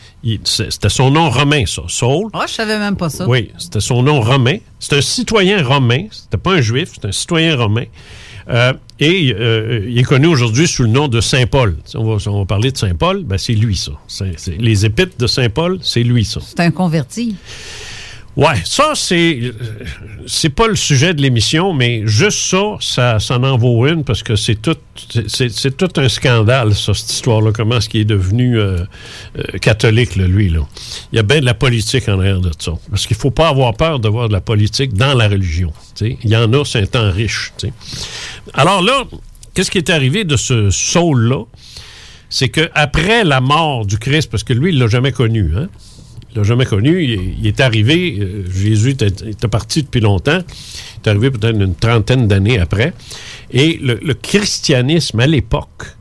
[0.44, 2.30] C'était son nom romain, ça, Saul.
[2.32, 3.26] Oh, je savais même pas ça.
[3.28, 4.58] Oui, c'était son nom romain.
[4.78, 6.06] C'est un citoyen romain.
[6.10, 7.84] C'était pas un juif, c'est un citoyen romain.
[8.48, 11.76] Euh, et euh, il est connu aujourd'hui sous le nom de Saint Paul.
[11.94, 13.92] On va, si on va parler de Saint Paul, ben c'est lui ça.
[14.58, 16.40] Les épîtres de Saint Paul, c'est lui ça.
[16.44, 17.36] C'est un converti.
[18.36, 19.52] Ouais, ça, c'est euh,
[20.26, 24.22] c'est pas le sujet de l'émission, mais juste ça, ça, ça en vaut une parce
[24.22, 24.76] que c'est tout,
[25.26, 27.50] c'est- tout un scandale, ça, cette histoire-là.
[27.52, 28.78] Comment est-ce qu'il est devenu euh,
[29.36, 30.60] euh, catholique, lui, là?
[31.12, 32.72] Il y a bien de la politique en arrière de ça.
[32.88, 35.72] Parce qu'il faut pas avoir peur de voir de la politique dans la religion.
[35.96, 36.18] tu sais.
[36.22, 37.52] Il y en a, c'est un temps riche.
[37.58, 37.72] tu sais.
[38.54, 39.04] Alors là,
[39.54, 41.44] qu'est-ce qui est arrivé de ce Saul-là?
[42.32, 45.68] C'est que après la mort du Christ, parce que lui, il l'a jamais connu, hein?
[46.32, 47.02] Il l'a jamais connu.
[47.02, 50.38] Il, est arrivé, euh, Jésus était, parti depuis longtemps.
[50.38, 52.92] Il est arrivé peut-être une trentaine d'années après.
[53.50, 55.96] Et le, christianisme, à l'époque,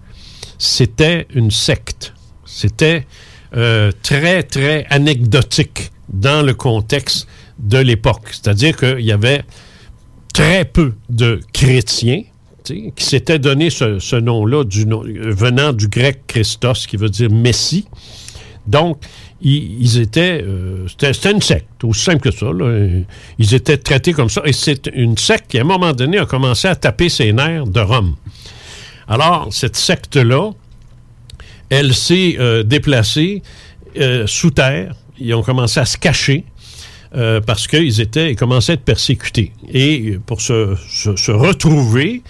[0.58, 2.14] c'était une secte.
[2.46, 3.06] C'était
[3.56, 7.28] euh, très, très anecdotique dans le contexte
[7.58, 8.30] de l'époque.
[8.32, 9.44] C'est-à-dire qu'il y avait
[10.34, 12.24] très peu de chrétiens
[12.96, 17.88] qui s'étaient donné ce, nom-là euh, venant du grec Christos, qui veut dire Messie.
[18.68, 19.02] Donc,
[19.42, 20.42] ils, étaient.
[20.44, 22.48] euh, c'était c'était une secte, aussi simple que ça.
[22.52, 22.88] là.
[23.38, 24.42] Ils étaient traités comme ça.
[24.46, 27.68] Et c'est une secte qui, à un moment donné, a commencé à taper ses nerfs
[27.68, 28.16] de Rome.
[29.08, 30.52] Alors, cette secte-là,
[31.70, 33.42] elle s'est euh, déplacée
[33.98, 34.94] euh, sous terre.
[35.20, 36.46] Ils ont commencé à se cacher.
[37.16, 39.52] euh, parce qu'ils étaient, ils commençaient à être persécutés.
[39.74, 42.22] Et pour se, se- se retrouver,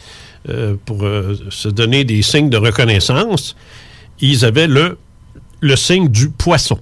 [0.48, 3.58] euh, pour euh, se donner des signes de reconnaissance,
[4.22, 4.98] ils avaient le,
[5.60, 6.80] le signe du poisson.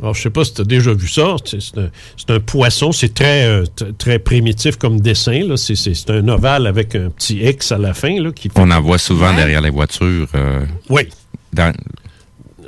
[0.00, 1.36] Alors, je sais pas si tu as déjà vu ça.
[1.44, 2.90] C'est un, poisson.
[2.92, 3.64] C'est très, euh,
[3.96, 5.46] très primitif comme dessin.
[5.46, 5.56] là.
[5.56, 8.20] C'est- un ovale avec un petit X à la fin.
[8.20, 10.26] Là, qui fait On en voit souvent derrière les voitures.
[10.34, 11.08] euh, Oui.
[11.52, 11.72] dans-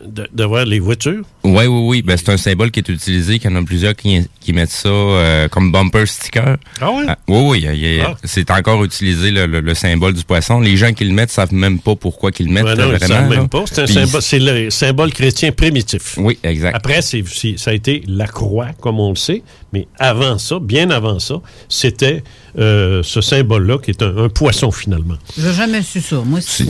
[0.07, 1.25] de, de voir les voitures.
[1.47, 2.03] Oui, oui, oui.
[2.03, 4.71] Ben, c'est un symbole qui est utilisé, qu'il y en a plusieurs qui, qui mettent
[4.71, 6.57] ça euh, comme bumper sticker.
[6.81, 7.05] Ah oui?
[7.29, 7.79] oui, oui.
[7.81, 8.15] il Ah.
[8.25, 10.61] C'est encore utilisé le, le- le symbole du poisson.
[10.61, 12.65] Les gens qui le mettent savent même pas pourquoi qu'ils le mettent.
[12.65, 13.15] Ouais, non, là, ils vraiment.
[13.29, 13.65] savent même pas.
[13.67, 16.15] C'est un Puis- symbole, c'est le symbole chrétien primitif.
[16.19, 16.75] Oui, exact.
[16.77, 19.43] Après, c'est, c'est- ça a été la croix, comme on le sait,
[19.73, 22.23] mais avant ça, bien avant ça, c'était
[22.59, 25.17] euh, ce symbole-là qui est un, un poisson finalement.
[25.39, 26.17] J'ai jamais su ça.
[26.25, 26.65] Moi, c'est.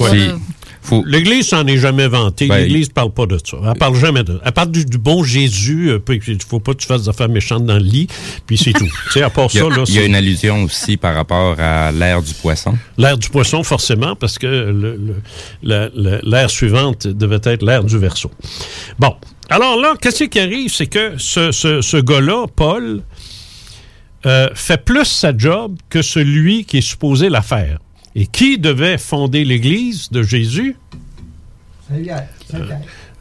[1.04, 2.46] L'Église s'en est jamais vantée.
[2.46, 3.56] Ben, L'Église parle pas de ça.
[3.66, 4.40] Elle parle jamais de.
[4.44, 5.90] Elle parle du, du bon Jésus.
[5.90, 5.98] euh,
[6.28, 8.06] Il faut pas que tu fasses des affaires méchantes dans le lit.
[8.46, 8.84] Puis c'est tout.
[9.06, 10.96] tu sais, à part Il y a, ça, là, il y a une allusion aussi
[10.96, 12.76] par rapport à l'ère du poisson.
[12.98, 15.22] l'ère du poisson, forcément, parce que le- le-
[15.62, 18.30] la- la- l'ère suivante devait être l'ère du verso.
[18.98, 19.14] Bon.
[19.48, 20.72] Alors là, qu'est-ce qui arrive?
[20.74, 23.02] C'est que ce, ce- ce gars-là, Paul,
[24.26, 27.78] euh, fait plus sa job que celui qui est supposé la faire.
[28.16, 30.74] Et qui devait fonder l'Église de Jésus?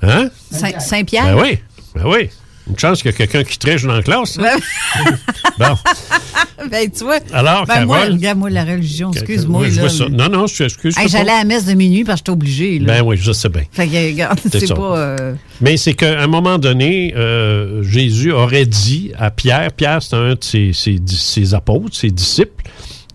[0.01, 0.29] Hein?
[0.51, 1.35] Saint- Saint-Pierre?
[1.35, 1.59] Ben oui,
[1.95, 2.29] ben oui.
[2.67, 4.39] Une chance qu'il y a quelqu'un qui triche dans la classe.
[4.39, 4.57] hein?
[5.59, 5.77] bon.
[6.71, 7.19] ben, tu vois.
[7.31, 8.13] Alors, ben, moi, Carole?
[8.13, 9.61] regarde, moi, la religion, excuse-moi.
[9.61, 10.05] Oui, je là, vois ça.
[10.09, 10.97] mais- Non, non, je excuse.
[10.97, 12.79] Hey, J'allais à la messe de minuit parce que j'étais obligé.
[12.79, 13.63] Ben oui, je sais bien.
[13.71, 14.97] Fait que, regarde, C'est c'est pas.
[14.97, 20.15] euh, Mais c'est qu'à un moment donné, euh, Jésus aurait dit à Pierre, Pierre, c'était
[20.15, 22.63] un de ses, ses- ses apôtres, ses disciples,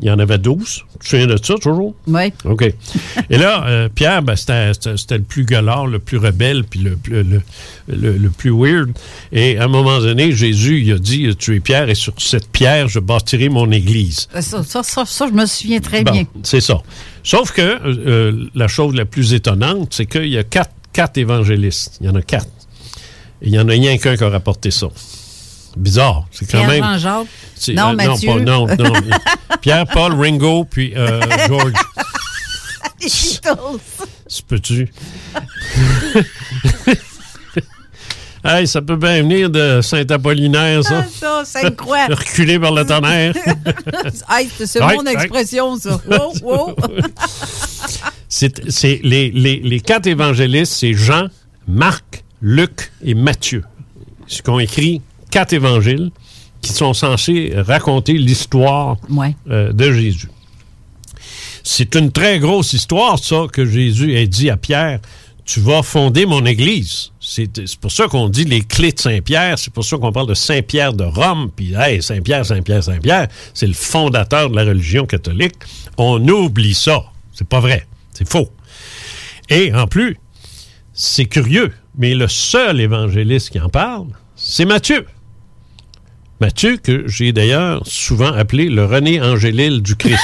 [0.03, 0.83] il y en avait douze.
[0.93, 1.95] Tu te souviens de ça toujours?
[2.07, 2.33] Oui.
[2.45, 2.63] OK.
[3.31, 7.23] Et là, euh, Pierre, ben, c'était le plus galard, le plus rebelle, puis le, plus-
[7.23, 7.43] le,
[7.89, 8.91] le- le plus weird.
[9.33, 12.49] Et à un moment donné, Jésus, il a dit, tu es Pierre, et sur cette
[12.51, 14.29] pierre, je bâtirai mon église.
[14.41, 16.25] Ça, ça, ça, ça, je me souviens très Bon, bien.
[16.43, 16.79] C'est ça.
[17.23, 21.19] Sauf que euh, euh, la chose la plus étonnante, c'est qu'il y a quatre, quatre
[21.19, 21.99] évangélistes.
[22.01, 22.47] Il y en a quatre.
[23.43, 24.89] Et il n'y en a rien qu'un qui a rapporté ça.
[25.77, 26.27] Bizarre.
[26.31, 26.83] C'est quand Pierre même.
[26.99, 27.27] Jean-Jacques?
[27.55, 28.29] c'est- Non, euh, Mathieu.
[28.35, 28.93] pas- non, non.
[29.61, 31.73] Pierre, Paul, Ringo, puis euh, George.
[34.27, 34.93] Se peux-tu?
[38.45, 41.05] hey, ça peut bien venir de Saint-Apollinaire, ça.
[41.09, 42.07] Ça, Sainte-Croix.
[42.07, 43.35] Reculé par le tonnerre.
[44.29, 45.13] Hey, c'est c'est mon ouais.
[45.13, 46.01] expression, ça.
[46.11, 46.77] Wow, wow.
[48.29, 51.27] C'est c'est les, les- les quatre évangélistes, c'est Jean,
[51.67, 53.65] Marc, Luc et Matthieu.
[54.27, 56.11] Ce qu'ont écrit quatre évangiles
[56.61, 58.97] qui sont censés raconter l'histoire
[59.49, 60.29] euh, de Jésus.
[61.63, 65.01] C'est une très grosse histoire, ça, que Jésus a dit à Pierre,
[65.45, 67.11] tu vas fonder mon Église.
[67.21, 70.29] C'est c'est pour ça qu'on dit les clés de Saint-Pierre, c'est pour ça qu'on parle
[70.29, 75.07] de Saint-Pierre de Rome, puis hey, Saint-Pierre, Saint-Pierre, Saint-Pierre, c'est le fondateur de la religion
[75.07, 75.57] catholique.
[75.97, 77.03] On oublie ça.
[77.33, 77.87] C'est pas vrai.
[78.13, 78.49] C'est faux.
[79.49, 80.19] Et en plus,
[80.93, 84.07] c'est curieux, mais le seul évangéliste qui en parle,
[84.37, 85.07] c'est Matthieu.
[86.41, 90.19] Matthieu, que j'ai d'ailleurs souvent appelé le René Angélil du Christ.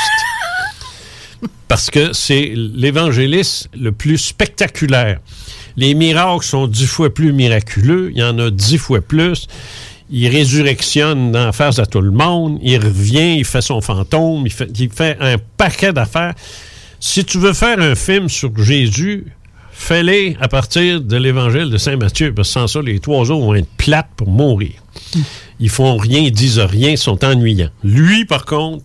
[1.68, 5.20] Parce que c'est l'évangéliste le plus spectaculaire.
[5.76, 9.46] Les miracles sont dix fois plus miraculeux, il y en a dix fois plus.
[10.08, 14.52] Il résurrectionne en face à tout le monde, il revient, il fait son fantôme, il
[14.52, 16.34] fait, il fait un paquet d'affaires.
[16.98, 19.26] Si tu veux faire un film sur Jésus,
[19.70, 23.44] fais-le à partir de l'évangile de Saint Matthieu, parce que sans ça, les trois autres
[23.44, 24.72] vont être plates pour mourir.
[25.61, 27.70] Ils font rien, ils disent rien, ils sont ennuyants.
[27.82, 28.84] Lui, par contre,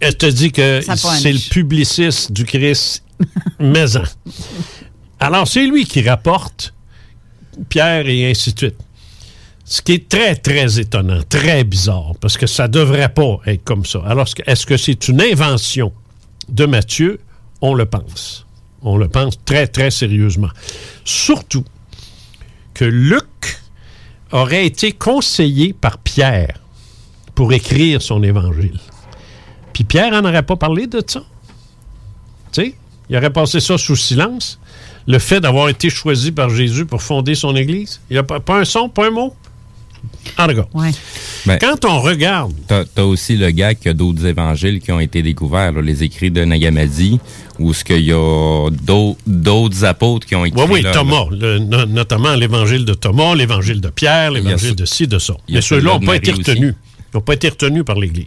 [0.00, 0.80] elle te dit que
[1.20, 3.02] c'est le publiciste du Christ
[3.60, 4.02] maison.
[5.20, 6.74] Alors, c'est lui qui rapporte
[7.68, 8.76] Pierre et ainsi de suite.
[9.66, 13.84] Ce qui est très, très étonnant, très bizarre, parce que ça devrait pas être comme
[13.86, 14.00] ça.
[14.06, 15.92] Alors, est-ce que- est-ce que c'est une invention
[16.50, 17.20] de Matthieu?
[17.62, 18.46] On le pense.
[18.82, 20.50] On le pense très, très sérieusement.
[21.04, 21.64] Surtout
[22.74, 23.24] que Luc
[24.34, 26.60] aurait été conseillé par Pierre
[27.36, 28.80] pour écrire son évangile.
[29.72, 31.22] Puis Pierre n'en aurait pas parlé de ça.
[32.52, 32.74] Tu sais,
[33.08, 34.58] il aurait passé ça sous silence.
[35.06, 38.00] Le fait d'avoir été choisi par Jésus pour fonder son Église.
[38.10, 39.34] Il n'y a pas, pas un son, pas un mot?
[40.38, 40.66] En tout cas,
[41.46, 42.52] Ben, quand on regarde...
[42.66, 46.02] T'as as aussi le gars qui a d'autres évangiles qui ont été découverts, là, les
[46.02, 47.20] écrits de Nagamadi,
[47.58, 50.60] où ce qu'il y a d'au- d'autres apôtres qui ont écrit...
[50.60, 54.74] Oui, oui, là, Thomas, le- no- notamment l'évangile de Thomas, l'évangile de Pierre, y l'évangile
[54.74, 55.34] de ci, de ça.
[55.48, 56.74] y Mais ceux-là n'ont pas été retenus.
[57.12, 58.26] Ils n'ont pas été retenus par l'Église.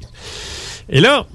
[0.90, 1.26] Et là,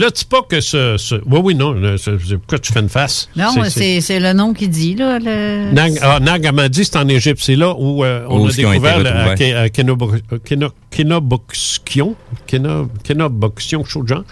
[0.00, 0.96] là, dis pas que ce...
[0.96, 3.28] ce- oui, oui, non, le- ce- ce- pourquoi tu fais une face?
[3.36, 5.18] Non, C'est- le nom qui dit, là.
[5.18, 5.72] Le...
[5.72, 7.40] Nag, ah, Nag Hammadi, c'est en Égypte.
[7.42, 9.68] C'est là où euh, on Où a découvert le-
[10.90, 12.16] Kenoboxion,
[12.46, 14.24] Keno- Kenoboxion, chose de genre,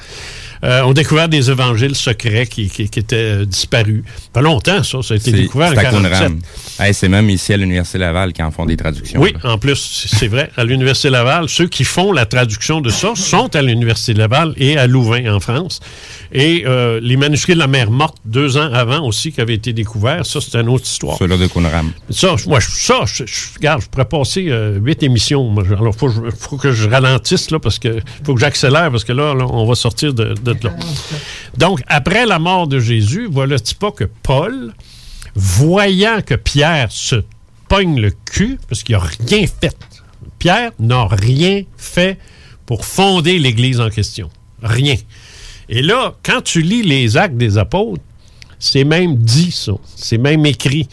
[0.65, 4.03] euh, ont découvert des évangiles secrets qui, qui- qui étaient euh, disparus.
[4.33, 5.03] Pas longtemps, ça.
[5.03, 6.19] Ça a été découvert en c'est à 47.
[6.29, 6.39] Qumran.
[6.79, 9.21] Hey, c'est même ici à l'Université Laval qui en font des traductions.
[9.21, 10.51] Oui, en plus, c'est vrai.
[10.57, 14.77] À l'Université Laval, ceux qui font la traduction de ça sont à l'Université Laval et
[14.77, 15.81] à Louvain, en France.
[16.33, 19.73] Et euh, les manuscrits de la mer morte, deux ans avant aussi, qui avaient été
[19.73, 21.17] découverts, ça, c'est une autre histoire.
[21.19, 21.85] Ceux-là de Qumran.
[22.11, 24.43] Ça, moi, ça, je, je- regarde, je pourrais passer
[24.81, 25.45] huit émissions.
[25.49, 29.13] Moi, alors, il faut, que je ralentisse, là, parce que faut que j'accélère, parce que
[29.13, 30.50] là, là, on va sortir de, de
[31.57, 34.73] Donc, après la mort de Jésus, voilà-t-il pas que Paul,
[35.35, 37.17] voyant que Pierre se
[37.69, 39.77] pogne le cul, parce qu'il n'a rien fait,
[40.39, 42.19] Pierre n'a rien fait
[42.67, 44.31] pour fonder l'Église en question.
[44.63, 44.97] Rien.
[45.69, 48.03] Et là, quand tu lis les actes des apôtres,
[48.59, 49.73] c'est même dit ça.
[49.97, 50.89] C'est même écrit.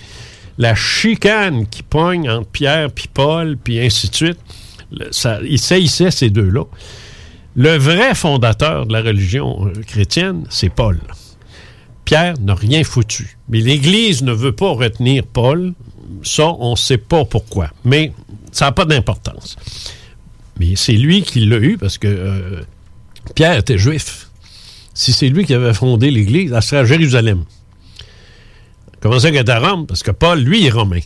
[0.58, 4.40] La chicane qui pogne entre Pierre puis Paul, puis ainsi de suite,
[5.12, 6.64] ça, il saillissait ces deux-là.
[7.58, 11.00] Le vrai fondateur de la religion euh, chrétienne, c'est Paul.
[12.06, 13.36] Pierre n'a rien foutu.
[13.50, 15.74] Mais l'Église ne veut pas retenir Paul.
[16.22, 17.72] Ça, on ne sait pas pourquoi.
[17.84, 18.14] Mais
[18.52, 19.56] ça n'a pas d'importance.
[20.60, 22.62] Mais c'est lui qui l'a eu parce que euh,
[23.34, 24.30] Pierre était juif.
[24.94, 27.44] Si c'est lui qui avait fondé l'Église, elle serait à Jérusalem.
[29.00, 29.88] Comment ça qu'elle à Rome?
[29.88, 31.02] Parce que Paul, lui, est romain.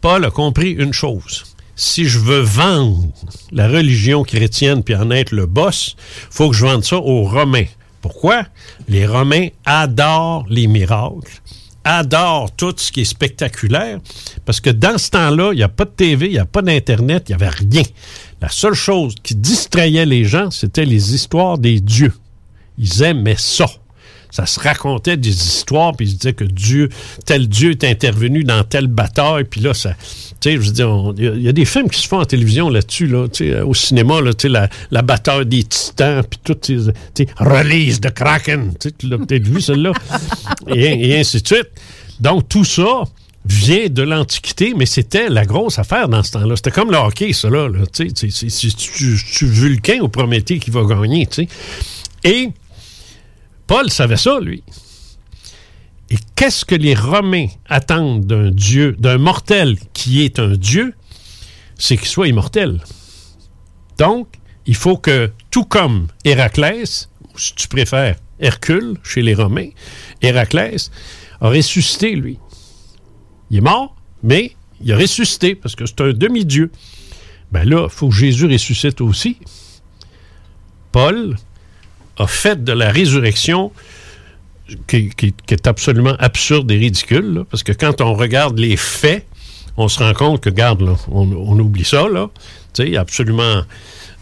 [0.00, 1.53] Paul a compris une chose.
[1.76, 3.08] Si je veux vendre
[3.50, 5.96] la religion chrétienne puis en être le boss,
[6.30, 7.66] faut que je vende ça aux Romains.
[8.00, 8.44] Pourquoi?
[8.86, 11.40] Les Romains adorent les miracles,
[11.84, 13.98] adorent tout ce qui est spectaculaire,
[14.44, 16.62] parce que dans ce temps-là, il n'y a pas de TV, il n'y a pas
[16.62, 17.82] d'Internet, il n'y avait rien.
[18.40, 22.14] La seule chose qui distrayait les gens, c'était les histoires des dieux.
[22.78, 23.66] Ils aimaient ça.
[24.36, 26.88] Ça se racontait des histoires, puis ils disaient que Dieu,
[27.24, 29.94] tel Dieu est intervenu dans telle bataille, puis là, ça.
[30.40, 32.68] Tu sais, je veux dire, il y a- des films qui se font en télévision
[32.68, 33.26] là-dessus, là,
[33.64, 38.74] au cinéma, là, la, la bataille des titans, puis tout, tu sais, release de Kraken,
[38.80, 39.92] tu l'as peut-être vu, celle-là,
[40.74, 41.68] et, ainsi de suite.
[42.18, 43.04] Donc, tout ça
[43.46, 46.56] vient de l'Antiquité, mais c'était la grosse affaire dans ce temps-là.
[46.56, 47.68] C'était comme le hockey, ça, là.
[47.68, 51.48] là, tu sais, c'est- Vulcain ou Prométhée qui va gagner, tu sais.
[52.24, 52.48] Et
[53.66, 54.62] Paul savait ça, lui.
[56.10, 60.94] Et qu'est-ce que les Romains attendent d'un Dieu, d'un mortel qui est un Dieu?
[61.76, 62.82] C'est qu'il soit immortel.
[63.98, 64.28] Donc,
[64.66, 69.70] il faut que, tout comme Héraclès, ou si tu préfères Hercule chez les Romains,
[70.22, 70.90] Héraclès
[71.40, 72.38] a ressuscité, lui.
[73.50, 76.70] Il est mort, mais il a ressuscité parce que c'est un demi-dieu.
[77.52, 79.38] Ben là, il faut que Jésus ressuscite aussi.
[80.92, 81.36] Paul
[82.18, 83.72] a fait de la résurrection
[84.86, 88.76] qui, qui- qui est absolument absurde et ridicule, là, parce que quand on regarde les
[88.76, 89.26] faits,
[89.76, 92.28] on se rend compte que, regarde, là, on, on oublie ça, là.
[92.72, 93.62] Tu sais, absolument.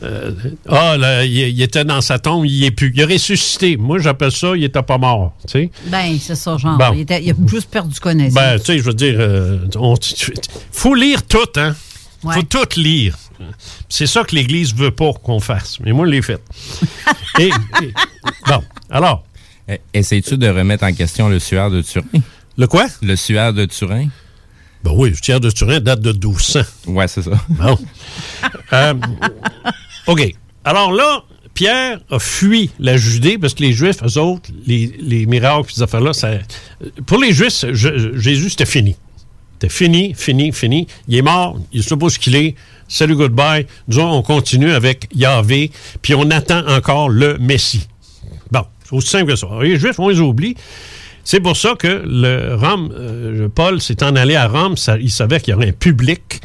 [0.02, 0.30] euh,
[0.68, 2.92] ah, là, il, il était dans sa tombe, il est plus.
[2.94, 3.76] Il a ressuscité.
[3.76, 5.34] Moi, j'appelle ça, il était pas mort.
[5.46, 5.70] Tu sais.
[5.86, 6.76] Ben, c'est ça, genre.
[6.76, 6.92] Bon.
[6.94, 8.34] Il, était- il a juste perdu connaissance.
[8.34, 9.94] Ben, tu sais, je veux dire, euh, on-
[10.72, 11.74] faut lire tout, hein?
[12.24, 12.34] Ouais.
[12.34, 13.16] Faut tout lire.
[13.88, 15.78] C'est ça que l'Église veut pas qu'on fasse.
[15.80, 16.40] Mais moi, je l'ai fait.
[17.38, 17.92] Et- et-
[18.46, 19.24] bon, alors.
[19.68, 22.06] Eh, Essayes-tu de remettre en question le suaire de Turin?
[22.58, 22.86] Le quoi?
[23.00, 24.08] Le suaire de Turin?
[24.84, 26.60] Ben oui, le suaire de Turin date de 1200.
[26.88, 27.30] Ouais, c'est ça.
[27.48, 27.78] Bon.
[28.72, 28.94] Euh,
[30.06, 30.34] OK.
[30.64, 31.22] Alors là,
[31.54, 35.82] Pierre a fui la Judée parce que les Juifs, eux autres, les, les miracles, ces
[35.82, 36.30] affaires-là, ça,
[37.06, 38.96] pour les Juifs, je- Jésus, c'était fini.
[39.54, 40.88] C'était fini, fini, fini.
[41.06, 42.56] Il est mort, il sait pas ce qu'il est.
[42.88, 43.66] Salut, goodbye.
[43.88, 45.70] Nous, on continue avec Yahvé,
[46.02, 47.86] puis on attend encore le Messie.
[48.50, 49.46] Bon, c'est aussi simple que ça.
[49.62, 50.54] Les Juifs, on les oublie.
[51.24, 55.40] C'est pour ça que le Rome, euh, Paul s'est en allé à Rome, il savait
[55.40, 56.40] qu'il y aurait un public.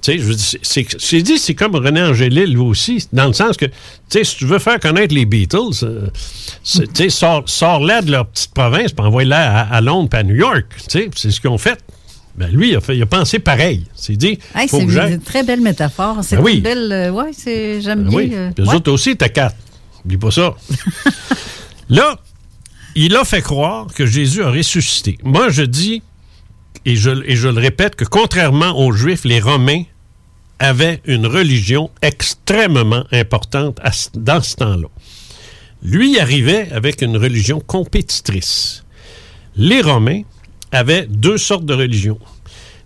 [0.00, 0.18] Tu
[0.62, 3.72] sais, c'est dit, c'est comme René Angélil, lui aussi, dans le sens que, tu
[4.08, 6.06] sais, si tu veux faire connaître les Beatles, euh,
[6.64, 10.22] tu sais, sors- sors-les de leur petite province, puis envoie-les à, à Londres, puis à
[10.24, 10.64] New York.
[10.78, 11.78] Tu sais, c'est ce qu'ils ont fait.
[12.36, 13.84] Ben lui, il a, fait, il a pensé pareil.
[13.94, 16.18] C'est dit, Hey, c'est une très belle métaphore.
[16.22, 16.54] C'est Ben oui.
[16.56, 16.92] une belle.
[16.92, 17.80] euh, ouais, c'est.
[17.82, 18.18] J'aime Ben bien.
[18.18, 18.30] oui.
[18.32, 18.74] euh, ouais.
[18.74, 19.56] autres aussi, t'as quatre.
[20.04, 20.54] Oublie pas ça.
[21.88, 22.18] Là,
[22.94, 25.18] il a fait croire que Jésus a ressuscité.
[25.24, 26.02] Moi, je dis,
[26.86, 29.82] et je, et je le répète, que contrairement aux Juifs, les Romains
[30.58, 34.88] avaient une religion extrêmement importante à dans ce temps-là.
[35.82, 38.84] Lui arrivait avec une religion compétitrice.
[39.56, 40.22] Les Romains
[40.72, 42.18] avaient deux sortes de religions.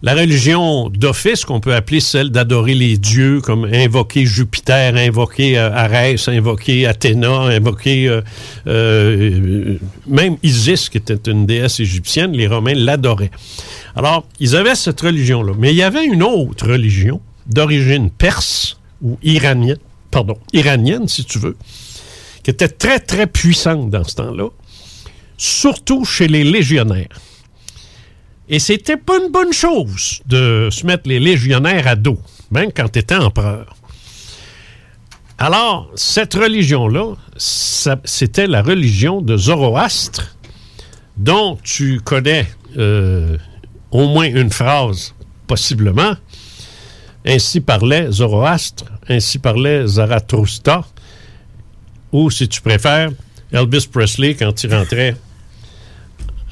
[0.03, 5.73] La religion d'office, qu'on peut appeler celle d'adorer les dieux, comme invoquer Jupiter, invoquer euh,
[5.73, 8.21] Arès, invoquer Athéna, invoquer euh,
[8.67, 13.31] euh, même Isis, qui était une déesse égyptienne, les Romains l'adoraient.
[13.97, 15.55] Alors, ils avaient cette religion-là.
[15.59, 19.79] Mais il y avait une autre religion d'origine perse ou iranienne,
[20.11, 21.57] pardon, iranienne, si tu veux,
[22.43, 24.49] qui était très, très puissante dans ce temps-là,
[25.39, 27.09] surtout chez les légionnaires.
[28.49, 32.19] Et c'était pas une bonne chose de se mettre les légionnaires à dos,
[32.51, 33.75] même quand tu étais empereur.
[35.39, 40.37] Alors, cette religion-là, c'était la religion de Zoroastre,
[41.17, 42.47] dont tu connais
[42.79, 43.37] euh,
[43.91, 45.15] au moins une phrase,
[45.47, 46.15] possiblement.
[47.27, 50.87] Ainsi parlait Zoroastre, ainsi parlait Zarathustra,
[52.13, 53.11] ou si tu préfères,
[53.53, 55.17] Elvis Presley quand il rentrait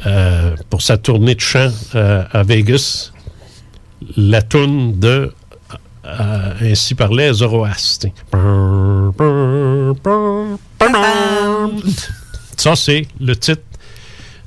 [0.06, 3.12] euh, pour sa tournée de chant euh, à Vegas,
[4.16, 5.32] la tourne de
[6.06, 8.08] euh, Ainsi parlait Zoroastre.
[12.56, 13.62] Ça, c'est le titre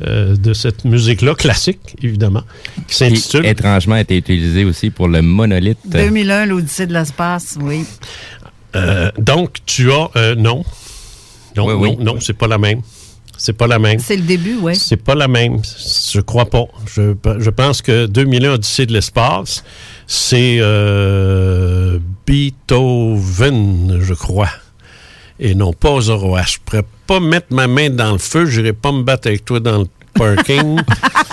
[0.06, 2.44] euh, de cette musique-là, classique, évidemment,
[2.88, 5.80] qui s'intitule Qui, étrangement, a été utilisé aussi pour le monolithe.
[5.86, 7.84] 2001, l'Odyssée de l'espace, oui.
[8.76, 10.10] Euh, donc, tu as.
[10.16, 10.64] euh, non.
[11.56, 11.98] Non, Oui, oui.
[11.98, 12.82] non, non, c'est pas la même.
[13.38, 14.00] C'est pas la même.
[14.00, 14.76] C'est le début, oui.
[14.76, 15.62] C'est pas la même.
[16.12, 16.66] Je crois pas.
[16.94, 19.64] Je, je pense que 2001 Odyssée de l'espace,
[20.08, 24.50] c'est euh, Beethoven, je crois.
[25.40, 26.54] Et non pas Zoroastre.
[26.54, 28.48] Je pourrais pas mettre ma main dans le feu.
[28.48, 29.86] J'irai pas me battre avec toi dans le
[30.16, 30.80] parking.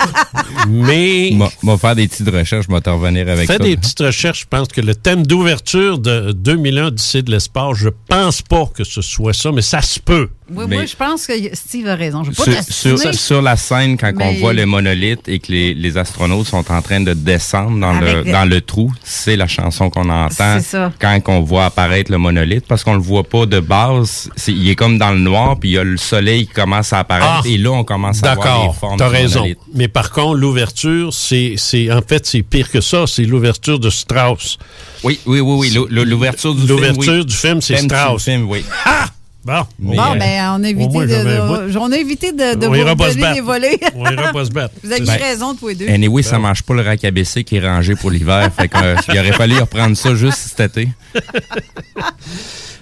[0.69, 1.35] mais.
[1.63, 3.63] M'a faire des petites recherches, je vais te revenir avec Fais ça.
[3.63, 4.41] des petites recherches.
[4.41, 8.83] Je pense que le thème d'ouverture de 2001 Odyssée de l'espace, je pense pas que
[8.83, 10.29] ce soit ça, mais ça se peut.
[10.47, 12.23] Oui, Mais- moi, je pense que Steve a raison.
[12.23, 13.13] Je ne veux Sur, pas sur- t'assiner.
[13.13, 16.71] sur la scène, quand Mais- on voit le monolithe et que les, les astronautes sont
[16.71, 20.59] en train de descendre dans, le, Avec- dans le trou, c'est la chanson qu'on entend
[20.61, 20.91] ça.
[20.99, 24.29] quand on voit apparaître le monolithe, parce qu'on le voit pas de base.
[24.35, 26.93] C'est- il est comme dans le noir, puis il y a le soleil qui commence
[26.93, 27.47] à apparaître, Ah!
[27.47, 29.39] et là, on commence à voir les D'accord, formes t'as du raison.
[29.39, 29.59] monolithe.
[29.73, 31.55] Mais par contre, l'ouverture, c'est,
[31.91, 33.05] en fait, c'est pire que ça.
[33.07, 34.59] C'est l'ouverture de Strauss.
[35.03, 35.69] Oui, oui, oui, oui.
[35.73, 37.25] l'ou- l'ou- L'ouverture du film, L'ouverture oui.
[37.25, 38.23] du film, c'est du Strauss.
[38.25, 38.63] film, oui.
[38.85, 39.07] Ah!
[39.45, 41.91] Bon, Mais, Bon, euh, ben, on a au évité moins, de, j'avais un de- on
[41.91, 43.35] a évité de, de On vous ira pas se donner battre.
[43.35, 43.79] les volets.
[43.93, 44.73] On ira pas se battre.
[44.83, 45.87] Vous avez Ben, raison, tous les deux.
[45.87, 48.49] Anyway, ça mange pas le rack ABC qui est rangé pour l'hiver.
[48.57, 50.89] fait que, euh, il aurait fallu reprendre ça juste cet été.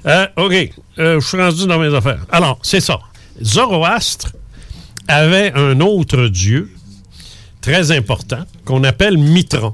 [0.06, 0.70] Euh, OK.
[1.00, 2.26] Euh, je suis rendu dans mes affaires.
[2.30, 3.00] Alors, c'est ça.
[3.42, 4.34] Zoroastre
[5.08, 6.70] avait un autre dieu
[7.62, 9.74] très important qu'on appelle Mitra.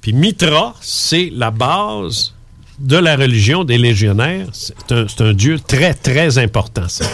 [0.00, 2.32] Puis Mitra, c'est la base
[2.80, 4.46] de la religion des légionnaires.
[4.52, 7.04] C'est un, un dieu très, très important, ça.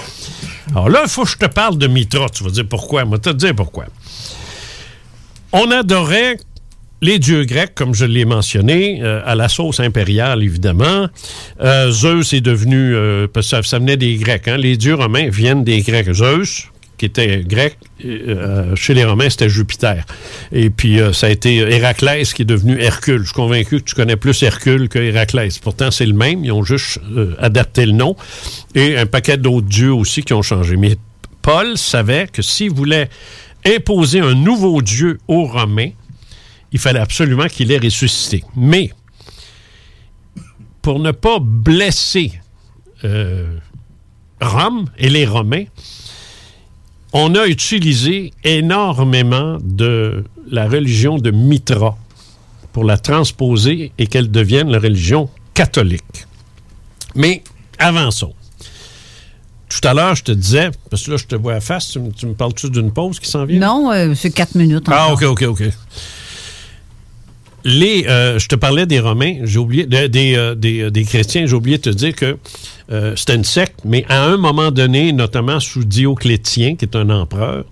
[0.70, 2.28] Alors là, il faut que je te parle de Mitra.
[2.28, 3.04] Tu vas dire pourquoi?
[3.04, 3.86] Moi, te dire pourquoi.
[5.52, 6.38] On adorait
[7.02, 11.08] les dieux grecs, comme je l'ai mentionné, euh, à la sauce impériale, évidemment.
[11.60, 14.56] Euh, Zeus est devenu, euh, parce que ça venait des Grecs, hein.
[14.56, 16.10] les dieux romains viennent des Grecs.
[16.12, 20.05] Zeus, qui était grec, euh, chez les Romains, c'était Jupiter.
[20.53, 23.20] Et puis, euh, ça a été Héraclès qui est devenu Hercule.
[23.20, 25.59] Je suis convaincu que tu connais plus Hercule que Héraclès.
[25.59, 26.44] Pourtant, c'est le même.
[26.44, 28.16] Ils ont juste euh, adapté le nom.
[28.74, 30.76] Et un paquet d'autres dieux aussi qui ont changé.
[30.76, 30.97] Mais
[31.42, 33.09] Paul savait que s'il voulait
[33.66, 35.90] imposer un nouveau dieu aux Romains,
[36.72, 38.42] il fallait absolument qu'il ait ressuscité.
[38.57, 38.90] Mais,
[40.82, 42.32] pour ne pas blesser
[44.40, 45.64] Rome et les Romains,
[47.12, 51.96] on a utilisé énormément de la religion de Mitra
[52.72, 56.26] pour la transposer et qu'elle devienne la religion catholique.
[57.14, 57.42] Mais
[57.78, 58.34] avançons.
[59.68, 61.98] Tout à l'heure, je te disais, parce que là, je te vois à face, tu,
[61.98, 63.59] me- tu me parles-tu d'une pause qui s'en vient?
[63.59, 64.84] Non, euh, c'est quatre minutes.
[64.88, 65.12] Ah.
[65.12, 65.62] OK, OK, OK.
[67.68, 71.02] Les, euh, je te parlais des Romains, j'ai oublié, de- des, euh, des, euh, des
[71.02, 72.36] chrétiens, j'ai oublié de te dire que
[72.92, 77.10] euh, c'était une secte, mais à un moment donné, notamment sous Dioclétien, qui est un
[77.10, 77.64] empereur,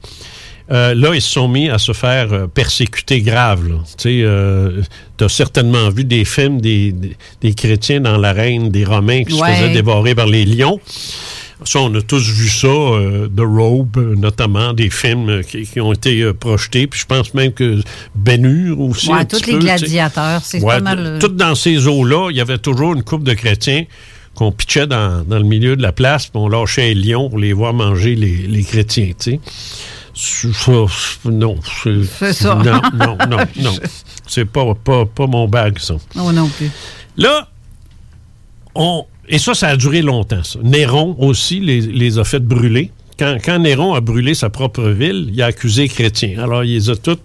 [0.73, 3.69] euh, là, ils se sont mis à se faire euh, persécuter grave.
[3.69, 3.75] là.
[3.97, 4.83] Tu sais,
[5.17, 9.35] tu as certainement vu des films des, des, des chrétiens dans l'arène des Romains qui
[9.35, 9.49] Ouais.
[9.55, 10.81] se faisaient dévorer par les lions.
[11.65, 15.65] Ça, on a tous vu ça, euh, The Robe, euh, notamment, des films euh, qui,
[15.67, 16.87] qui ont été euh, projetés.
[16.87, 17.81] Puis je pense même que
[18.27, 19.13] Hur aussi.
[19.13, 21.19] Un tous les peu, gladiateurs, c'est Ouais, pas mal.
[21.21, 23.85] Tout dans ces eaux-là, il y avait toujours une coupe de chrétiens
[24.35, 27.39] qu'on pitchait dans, dans le milieu de la place, puis on lâchait les lions pour
[27.39, 29.41] les voir manger les, les chrétiens, tu sais.
[31.25, 31.57] Non.
[32.19, 32.55] C'est ça.
[32.57, 33.75] Non, non, non, non.
[34.27, 35.95] C'est pas, pas, pas mon bag, ça.
[36.15, 36.71] Non, non plus.
[37.17, 37.49] Là,
[38.75, 39.07] on.
[39.29, 40.59] Et ça, ça a duré longtemps, ça.
[40.63, 42.91] Néron aussi les, a fait brûler.
[43.19, 46.43] Quand, quand Néron a brûlé sa propre ville, il a accusé les chrétiens.
[46.43, 47.19] Alors, il les a tous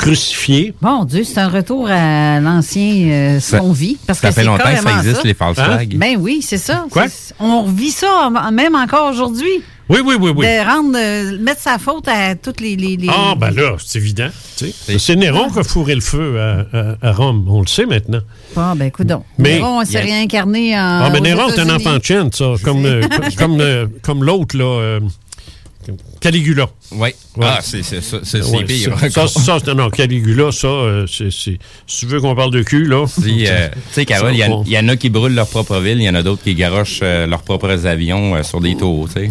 [0.00, 0.74] crucifiés.
[0.80, 3.98] Bon Dieu, c'est un retour à l'ancien euh, ce Ça- qu'on vit.
[4.06, 5.22] Parce ça que fait longtemps que ça existe, ça.
[5.24, 5.64] les false Hein?
[5.64, 5.96] flags.
[5.96, 6.86] Ben oui, c'est ça.
[6.90, 7.04] Quoi?
[7.38, 9.62] On revit ça même encore aujourd'hui.
[9.90, 10.46] Oui, oui, oui, oui.
[10.46, 12.76] De rendre, euh, mettre sa faute à toutes les.
[12.76, 14.28] les, les- Ah, ben là, c'est évident.
[14.56, 14.98] tu sais.
[15.00, 17.44] C'est Néron qui a fourré le feu à, à- à Rome.
[17.48, 18.20] On le sait maintenant.
[18.54, 19.24] Bon, ben, écoute donc.
[19.36, 21.00] Mais- Néron, on s'est a- réincarné en.
[21.02, 22.52] Ah, mais aux Néron, c'est un enfant de ça.
[22.62, 25.00] Comme, euh, comme, comme, euh, comme l'autre, là.
[26.20, 26.68] Caligula.
[26.92, 27.10] Oui.
[27.40, 28.16] Ah, c'est ça.
[28.50, 28.96] Ouais, pire.
[29.10, 31.30] ça, ça, ça, non, Caligula, ça, euh, c'est.
[31.30, 33.06] Si tu veux qu'on parle de cul, là.
[33.20, 35.98] Si, euh, tu sais, Carole, il y, en- y a qui brûlent leur propre ville,
[35.98, 39.08] il y en a d'autres qui garochent euh, leurs propres avions euh, sur des tours,
[39.08, 39.30] tu sais.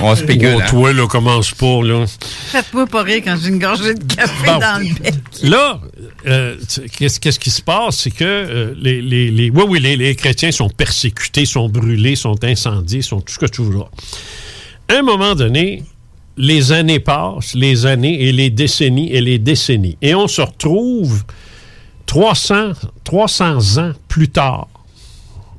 [0.00, 0.54] On spécule.
[0.56, 0.66] Oh, hein.
[0.68, 2.04] toi, là, commence pas, là.
[2.50, 4.58] Faites-moi pas rire quand j'ai une gorgée de café Bon.
[4.58, 5.14] dans le bec.
[5.42, 5.80] Là,
[6.26, 6.56] euh,
[6.98, 7.98] qu'est-ce qui se passe?
[7.98, 12.16] C'est que euh, les, les, les- oui, oui, les, les chrétiens sont persécutés, sont brûlés,
[12.16, 13.88] sont incendiés, sont tout ce que tu voudras.
[14.92, 15.84] À un moment donné,
[16.36, 19.96] les années passent, les années et les décennies et les décennies.
[20.02, 21.24] Et on se retrouve
[22.04, 22.72] 300,
[23.02, 24.68] 300 ans plus tard,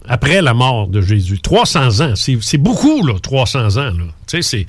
[0.07, 1.39] après la mort de Jésus.
[1.41, 3.91] 300 ans, c'est beaucoup, là, 300 ans.
[4.27, 4.67] Tu Et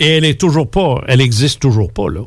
[0.00, 2.22] elle est toujours pas, elle existe toujours pas, là.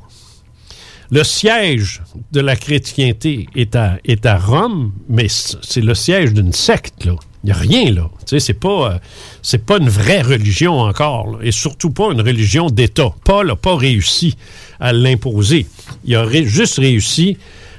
[1.12, 2.02] Le siège
[2.32, 7.16] de la chrétienté est à, est à Rome, mais c'est le siège d'une secte, là.
[7.44, 8.10] Il n'y a rien, là.
[8.20, 8.98] Tu sais, c'est pas, euh,
[9.42, 13.12] c'est pas une vraie religion encore, et surtout pas une religion d'État.
[13.24, 14.36] Paul n'a pas réussi
[14.80, 15.66] à l'imposer.
[16.04, 17.38] Il a juste réussi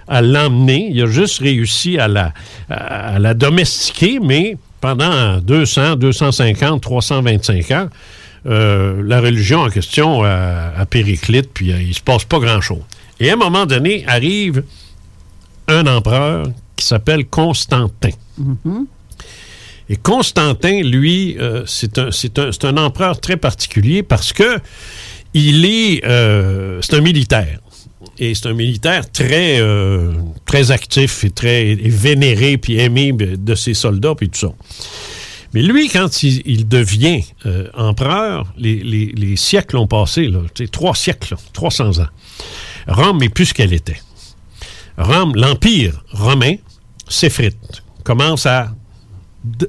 [0.08, 2.32] à l'emmener, il a juste réussi à la,
[2.70, 7.88] à, la domestiquer, mais pendant 200, 250, 325 ans,
[8.46, 12.82] euh, la religion en question a, périclite, puis euh, il se passe pas grand-chose.
[13.20, 14.64] Et à un moment donné, arrive
[15.68, 18.10] un empereur qui s'appelle Constantin.
[19.90, 24.58] Et Constantin, lui, euh, c'est un, un- empereur très particulier parce que
[25.34, 27.58] il est, euh, c'est un militaire.
[28.18, 30.12] Et c'est un militaire très, euh,
[30.46, 34.52] très actif et très vénéré puis aimé de ses soldats puis tout ça.
[35.54, 37.22] Mais lui, quand il, devient
[37.74, 40.38] empereur, les, les- les siècles ont passé, là,
[40.70, 42.06] trois siècles, là, 300 ans.
[42.86, 44.00] Rome n'est plus ce qu'elle était.
[44.96, 46.54] Rome, l'Empire romain
[47.08, 47.56] s'effrite,
[48.04, 48.72] commence à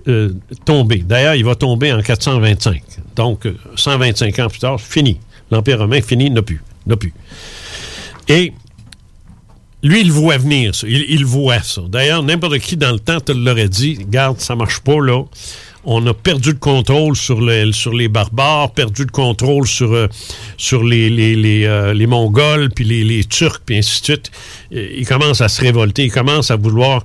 [0.08, 0.34] euh,
[0.66, 1.00] tomber.
[1.00, 2.82] D'ailleurs, il va tomber en 425.
[3.16, 5.20] Donc, euh, 125 ans plus tard, fini.
[5.50, 6.62] L'Empire romain fini, n'a plus.
[6.86, 7.14] N'a plus.
[8.28, 8.54] Et
[9.84, 10.88] lui, il voit venir ça.
[10.88, 11.82] Il, voit ça.
[11.90, 15.24] D'ailleurs, n'importe qui dans le temps te l'aurait dit, garde, ça marche pas là.
[15.84, 20.08] On a perdu le contrôle sur, le- sur les barbares, perdu le contrôle sur, euh,
[20.84, 24.32] les, les, euh, Mongols, puis les, Turcs, puis ainsi de suite.
[24.72, 27.04] Et Il commence à se révolter, il commence à vouloir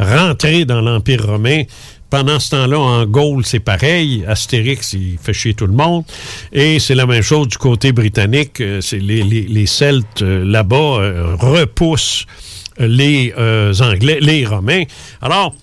[0.00, 1.62] rentrer dans l'Empire romain.
[2.08, 4.24] Pendant ce temps-là, en Gaule, c'est pareil.
[4.26, 6.04] Astérix, il fait chier tout le monde.
[6.52, 8.60] Et c'est la même chose du côté britannique.
[8.60, 12.24] Euh, C'est les, les- les Celtes euh, là-bas euh, repoussent
[12.78, 13.32] les
[13.80, 14.82] Anglais, les Romains.
[15.22, 15.54] Alors,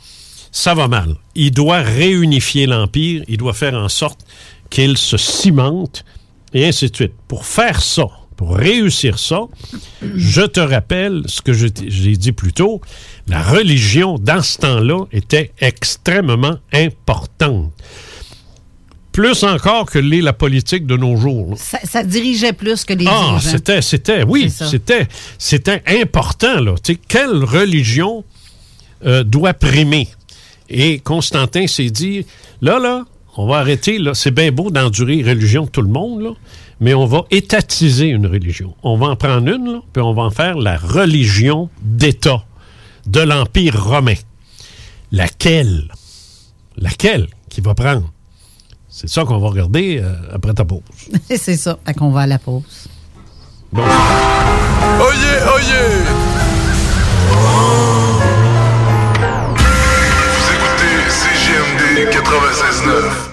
[0.51, 1.15] ça va mal.
[1.35, 3.23] Il doit réunifier l'Empire.
[3.27, 4.19] Il doit faire en sorte
[4.71, 6.03] qu'il se cimente
[6.53, 7.13] et ainsi de suite.
[7.27, 9.41] Pour faire ça, pour réussir ça,
[10.15, 12.81] je te rappelle ce que j'ai dit plus tôt,
[13.27, 17.71] la religion dans ce temps-là était extrêmement importante.
[19.11, 21.53] Plus encore que l'est la politique de nos jours.
[21.57, 25.07] Ça, ça dirigeait plus que les Ah, c'était, c'était, oui, c'était,
[25.37, 26.73] c'était important, là.
[27.07, 28.23] Quelle religion
[29.05, 30.07] euh, doit primer?
[30.67, 32.25] Et Constantin s'est dit,
[32.61, 33.05] là, là,
[33.37, 34.15] on va arrêter, là.
[34.15, 36.31] C'est bien beau d'endurer religion de tout le monde, là,
[36.79, 38.73] mais on va étatiser une religion.
[38.81, 42.43] On va en prendre une, là, puis on va en faire la religion d'État
[43.05, 44.15] de l'Empire romain.
[45.11, 45.91] Laquelle?
[46.77, 48.11] Laquelle qui va prendre?
[48.89, 50.81] C'est ça qu'on va regarder euh, après ta pause.
[51.35, 51.77] c'est ça.
[51.85, 52.63] Fait qu'on va à la pause.
[53.71, 56.03] Donc, Oyez, oyez!
[60.35, 63.32] Vous écoutez CGMD 96.9.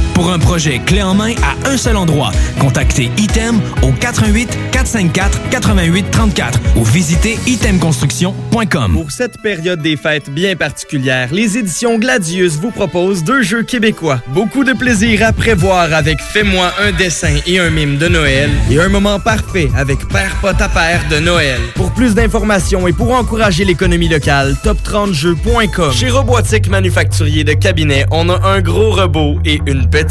[0.21, 5.49] Pour un projet clé en main à un seul endroit, contactez Item au 88 454
[5.49, 8.93] 88 34 ou visitez itemconstruction.com.
[8.93, 14.21] Pour cette période des fêtes bien particulière, les éditions Gladius vous proposent deux jeux québécois.
[14.27, 18.79] Beaucoup de plaisir à prévoir avec Fais-moi un dessin et un mime de Noël et
[18.79, 21.59] un moment parfait avec Père Pot à Père de Noël.
[21.73, 25.91] Pour plus d'informations et pour encourager l'économie locale, top30jeux.com.
[25.91, 30.10] Chez Robotique Manufacturier de Cabinet, on a un gros robot et une petite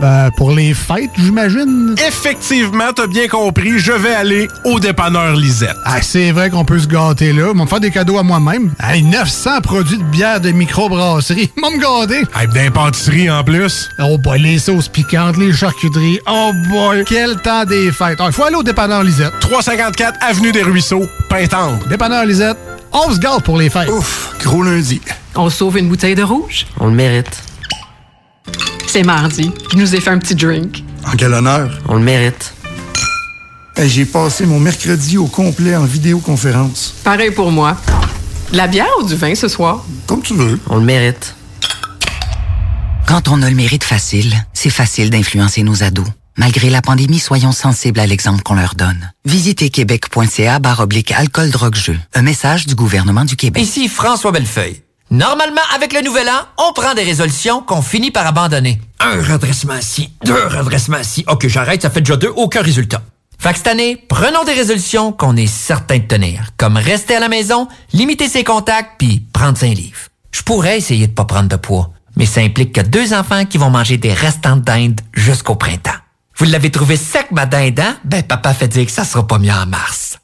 [0.00, 1.94] Ben, pour les fêtes, j'imagine.
[2.06, 5.76] Effectivement, t'as bien compris, je vais aller au dépanneur Lisette.
[5.84, 7.52] Ah, c'est vrai qu'on peut se gâter là.
[7.54, 8.72] M'en faire des cadeaux à moi-même.
[8.82, 11.50] Hey, 900 produits de bière de microbrasserie.
[11.56, 12.22] M'en me gâter.
[12.34, 13.88] Hey, d'impantisserie en plus.
[13.98, 16.18] Oh boy, les sauces piquantes, les charcuteries.
[16.28, 18.18] Oh boy, quel temps des fêtes.
[18.24, 19.32] Il faut aller au dépanneur Lisette.
[19.40, 21.78] 354 Avenue des Ruisseaux, Pintendre.
[21.88, 22.56] Dépanneur Lisette,
[22.92, 23.88] on se gâte pour les fêtes.
[23.90, 25.00] Ouf, gros lundi.
[25.34, 26.66] On sauve une bouteille de rouge?
[26.78, 27.42] On le mérite.
[28.92, 29.50] C'est mardi.
[29.70, 30.84] Je nous ai fait un petit drink.
[31.06, 31.78] En quel honneur?
[31.88, 32.52] On le mérite.
[33.74, 36.96] Hey, J'ai passé mon mercredi au complet en vidéoconférence.
[37.02, 37.78] Pareil pour moi.
[38.52, 39.82] De la bière ou du vin ce soir?
[40.06, 40.60] Comme tu veux.
[40.68, 41.34] On le mérite.
[43.06, 46.08] Quand on a le mérite facile, c'est facile d'influencer nos ados.
[46.36, 49.10] Malgré la pandémie, soyons sensibles à l'exemple qu'on leur donne.
[49.24, 51.98] Visitez québec.ca barre oblique alcool drogue jeu.
[52.12, 53.62] Un message du gouvernement du Québec.
[53.62, 54.82] Ici François Bellefeuille.
[55.12, 58.80] Normalement, avec le nouvel an, on prend des résolutions qu'on finit par abandonner.
[58.98, 61.22] Un redressement ici, deux redressements ici.
[61.28, 63.02] Ok, j'arrête, ça fait déjà deux, aucun résultat.
[63.38, 67.20] Fait que cette année, prenons des résolutions qu'on est certain de tenir, comme rester à
[67.20, 69.98] la maison, limiter ses contacts, puis prendre un livre.
[70.30, 73.58] Je pourrais essayer de pas prendre de poids, mais ça implique que deux enfants qui
[73.58, 75.90] vont manger des restants de dinde jusqu'au printemps.
[76.38, 77.98] Vous l'avez trouvé sec, ma dinde, hein?
[78.04, 80.20] Ben, papa fait dire que ça sera pas mieux en mars.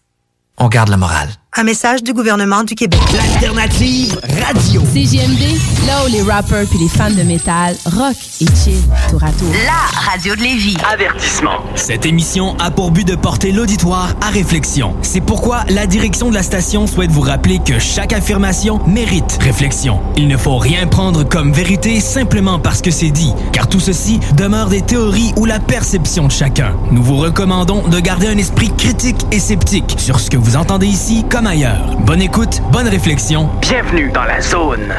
[0.57, 1.29] On garde la morale.
[1.57, 3.01] Un message du gouvernement du Québec.
[3.17, 4.83] L'alternative radio.
[4.93, 8.79] CGMD, là où les rappers puis les fans de métal rock et chill
[9.09, 9.49] tour à tour.
[9.65, 10.77] La radio de Lévis.
[10.93, 11.59] Avertissement.
[11.75, 14.95] Cette émission a pour but de porter l'auditoire à réflexion.
[15.03, 20.01] C'est pourquoi la direction de la station souhaite vous rappeler que chaque affirmation mérite réflexion.
[20.17, 24.21] Il ne faut rien prendre comme vérité simplement parce que c'est dit, car tout ceci
[24.37, 26.77] demeure des théories ou la perception de chacun.
[26.93, 30.87] Nous vous recommandons de garder un esprit critique et sceptique sur ce que vous entendez
[30.87, 31.97] ici comme ailleurs.
[32.01, 33.49] Bonne écoute, bonne réflexion.
[33.61, 34.93] Bienvenue dans la zone.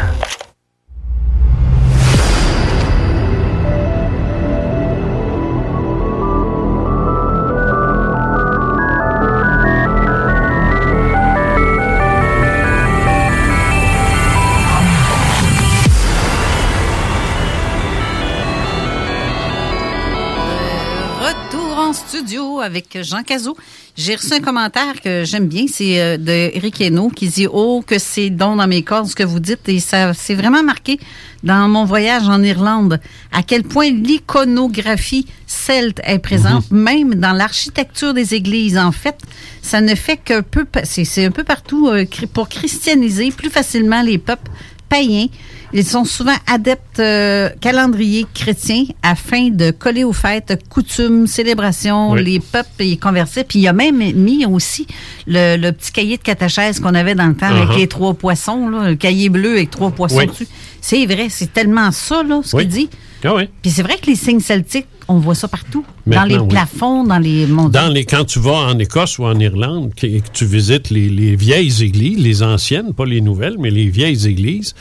[22.61, 23.57] Avec Jean Cazot.
[23.95, 27.83] J'ai reçu un commentaire que j'aime bien, c'est euh, de Eric Hainaut qui dit Oh,
[27.85, 29.67] que c'est don dans mes cordes ce que vous dites.
[29.67, 30.99] Et ça s'est vraiment marqué
[31.43, 32.99] dans mon voyage en Irlande
[33.31, 38.77] à quel point l'iconographie celte est présente, même dans l'architecture des églises.
[38.77, 39.17] En fait,
[39.61, 44.01] ça ne fait qu'un peu, c'est c'est un peu partout euh, pour christianiser plus facilement
[44.01, 44.51] les peuples
[44.89, 45.27] païens.
[45.71, 52.23] Ils sont souvent adeptes euh, calendrier chrétien afin de coller aux fêtes, coutumes, célébrations, Oui.
[52.23, 53.43] les peuples y conversaient.
[53.43, 54.87] Puis il a même mis aussi
[55.27, 57.77] le, le petit cahier de catéchèse qu'on avait dans le temps avec Uh-huh.
[57.77, 60.27] les trois poissons, là, le cahier bleu avec trois poissons Oui.
[60.27, 60.47] dessus.
[60.81, 62.63] C'est vrai, c'est tellement ça, là, ce Oui.
[62.63, 62.89] qu'il dit.
[63.23, 63.43] Ah oui.
[63.61, 65.83] Puis c'est vrai que les signes celtiques, on voit ça partout.
[66.07, 66.47] dans les oui.
[66.47, 67.71] plafonds, dans les mondes.
[67.71, 70.89] Dans les, quand tu vas en Écosse ou en Irlande que- et que tu visites
[70.89, 74.73] les, les vieilles églises, les anciennes, pas les nouvelles, mais les vieilles églises,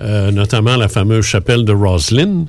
[0.00, 2.46] euh, notamment la fameuse chapelle de Roslyn,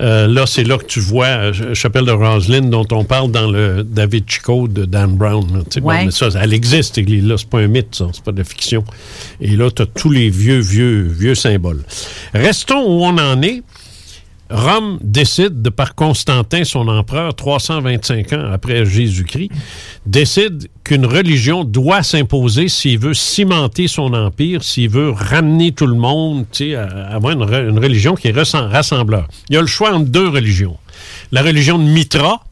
[0.00, 3.50] euh, là, c'est là que tu vois euh, chapelle de Roslyn dont on parle dans
[3.50, 5.44] le David Chico de Dan Brown.
[5.52, 5.60] là.
[5.80, 6.04] Bon, Ouais.
[6.06, 7.36] mais ça, elle existe, cette église-là.
[7.38, 8.06] C'est pas un mythe, ça.
[8.12, 8.82] C'est pas de la fiction.
[9.40, 11.82] Et là, tu as tous les vieux, vieux, vieux symboles.
[12.34, 13.62] Restons où on en est.
[14.50, 19.50] Rome décide, de par Constantin, son empereur, 325 ans après Jésus-Christ,
[20.06, 25.96] décide qu'une religion doit s'imposer s'il veut cimenter son empire, s'il veut ramener tout le
[25.96, 29.28] monde, à- avoir une, re- une religion qui est rassembleur.
[29.50, 30.78] Il y a le choix entre deux religions.
[31.30, 32.42] La religion de Mitra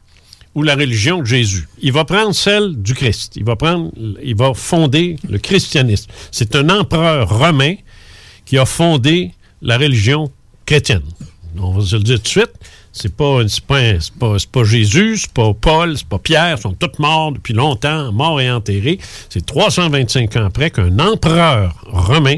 [0.55, 1.67] ou la religion de Jésus.
[1.81, 3.35] Il va prendre celle du Christ.
[3.37, 3.91] Il va prendre,
[4.23, 6.11] il va fonder le christianisme.
[6.31, 7.75] C'est un empereur romain
[8.45, 9.33] qui a fondé
[9.63, 10.31] la religion
[10.67, 11.03] chrétienne.
[11.59, 12.53] On va se le dire tout de suite.
[12.93, 16.57] C'est pas, pas, pas Jésus, c'est pas Paul, c'est pas Pierre.
[16.57, 18.99] Ils sont tous morts depuis longtemps, morts et enterrés.
[19.29, 22.37] C'est 325 ans après qu'un empereur romain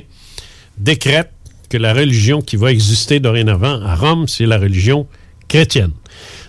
[0.77, 1.31] décrète
[1.69, 5.07] que la religion qui va exister dorénavant à Rome, c'est la religion
[5.49, 5.93] chrétienne.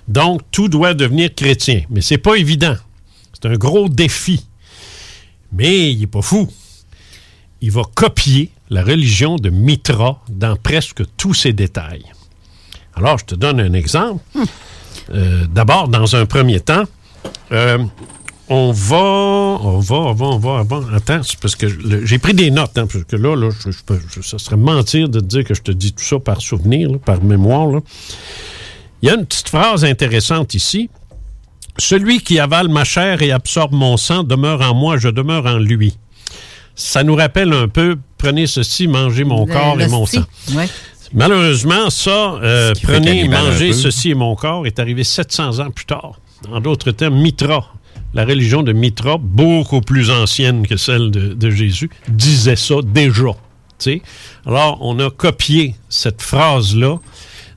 [0.08, 1.84] Donc, tout doit devenir chrétien.
[1.90, 2.76] Mais c'est pas évident.
[3.34, 4.46] C'est un gros défi.
[5.52, 6.50] Mais il n'est pas fou.
[7.62, 12.06] Il va copier la religion de Mitra dans presque tous ses détails.
[13.00, 14.22] Alors, je te donne un exemple.
[15.14, 16.84] Euh, D'abord, dans un premier temps,
[17.52, 17.80] euh,
[18.48, 20.96] on va, on va, on va, on va, on va.
[20.96, 21.68] Attends, c'est parce que
[22.06, 25.26] j'ai pris des notes, hein, parce que là, là je, ça serait mentir de te
[25.26, 27.68] dire que je te dis tout ça par souvenir, là, par mémoire.
[27.68, 27.80] là.
[29.02, 30.90] Il y a une petite phrase intéressante ici.
[31.78, 35.58] Celui qui avale ma chair et absorbe mon sang demeure en moi, je demeure en
[35.58, 35.96] lui.
[36.76, 40.24] Ça nous rappelle un peu, prenez ceci, mangez mon Le- corps et mon sang.
[40.54, 40.68] Ouais.
[41.14, 46.20] Malheureusement, ça, euh, prenez, mangez ceci et mon corps, est arrivé 700 ans plus tard.
[46.52, 47.74] En d'autres termes, Mitra,
[48.14, 53.32] la religion de Mitra, beaucoup plus ancienne que celle de, de Jésus, disait ça déjà.
[54.46, 56.98] Alors, on a copié cette phrase-là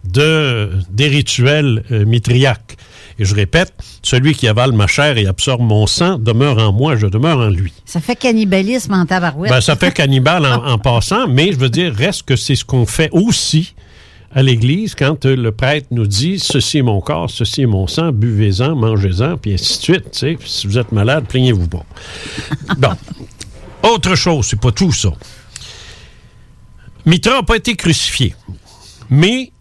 [0.05, 2.77] de, des rituels euh, mitriaques.
[3.23, 3.73] Et je répète,
[4.03, 7.51] celui qui avale ma chair et absorbe mon sang demeure en moi, je demeure en
[7.51, 7.73] lui.
[7.85, 9.53] Ça fait cannibalisme en tabarouette.
[9.53, 12.65] Ben, ça fait cannibale en, en passant, mais je veux dire, reste que c'est ce
[12.65, 13.75] qu'on fait aussi
[14.35, 17.87] à l'Église quand euh, le prêtre nous dit ceci est mon corps, ceci est mon
[17.87, 20.25] sang, buvez-en, mangez-en, puis ainsi de suite.
[20.45, 21.87] Si vous êtes malade, plaignez-vous pas.
[22.77, 22.97] Bon.
[23.85, 25.11] Autre chose, c'est pas tout ça.
[27.07, 28.35] Mitra n'a pas été crucifié,
[29.09, 29.53] mais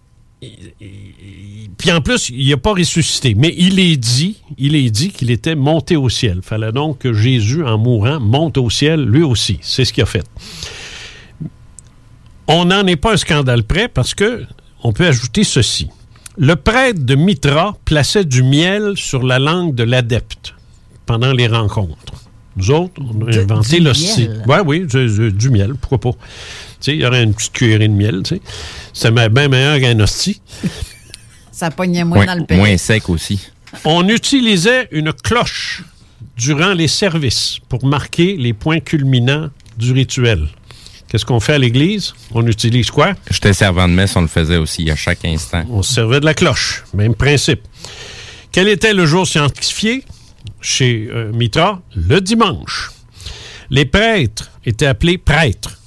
[1.82, 3.34] puis en plus, il n'a pas ressuscité.
[3.36, 6.42] Mais il est dit, il est dit qu'il était monté au ciel.
[6.44, 9.58] Fallait donc que Jésus, en mourant, monte au ciel, lui aussi.
[9.64, 10.24] C'est ce qu'il a fait.
[12.48, 14.44] On n'en est pas un scandale près parce que
[14.84, 15.88] on peut ajouter ceci.
[16.38, 20.54] Le prêtre de Mitra plaçait du miel sur la langue de l'adepte
[21.08, 22.14] pendant les rencontres.
[22.58, 24.44] Nous autres, on a inventé du le miel?
[24.48, 26.18] Oui, oui, du, miel, pourquoi pas.
[26.86, 28.42] Il y aurait une petite cuillerée de miel, tu sais.
[28.94, 30.42] C'est bien meilleur qu'un hostie.
[31.62, 32.58] Ça pognait moins dans le pays.
[32.58, 33.40] moins sec aussi.
[33.86, 35.84] On utilisait une cloche
[36.36, 40.48] durant les services pour marquer les points culminants du rituel.
[41.08, 42.16] Qu'est-ce qu'on fait à l'église?
[42.34, 43.14] On utilise quoi?
[43.30, 45.64] J'étais servant de messe, on le faisait aussi à chaque instant.
[45.70, 46.84] On se servait de la cloche.
[46.96, 47.62] Même principe.
[48.52, 50.04] Quel était le jour scientifié
[50.62, 51.80] chez euh, Mitra?
[51.96, 52.90] Le dimanche.
[53.70, 55.78] Les prêtres étaient appelés prêtres.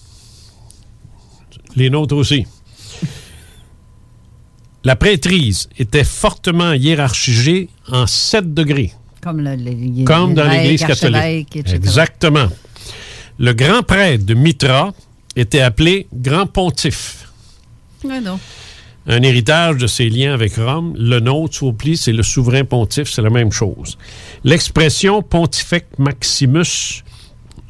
[1.74, 2.46] Les nôtres aussi.
[4.84, 8.92] La prêtrise était fortement hiérarchisée en 7 degrés.
[9.22, 11.56] Comme, le, le- Comme dans l'Église catholique.
[11.56, 11.76] etc.
[11.76, 12.48] Exactement.
[13.38, 14.92] Le grand prêtre de Mitra
[15.34, 17.26] était appelé grand pontife.
[18.04, 18.38] Non.
[19.06, 20.94] Un héritage de ses liens avec Rome.
[20.98, 23.96] Le nôtre, Soupli, c'est le souverain pontife, c'est la même chose.
[24.44, 27.02] L'expression pontifex maximus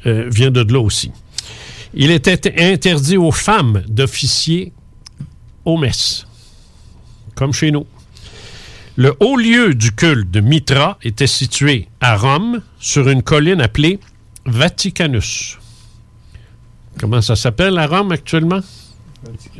[0.05, 1.11] euh, vient de là aussi.
[1.93, 4.73] Il était interdit aux femmes d'officier
[5.63, 6.24] aux messes,
[7.35, 7.85] comme chez nous.
[8.97, 13.99] Le haut lieu du culte de Mitra était situé à Rome, sur une colline appelée
[14.45, 15.57] Vaticanus.
[16.99, 18.61] Comment ça s'appelle à Rome actuellement?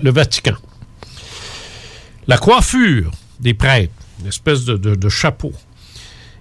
[0.01, 0.55] Le Vatican.
[2.27, 5.51] La coiffure des prêtres, une espèce de, de- de chapeau,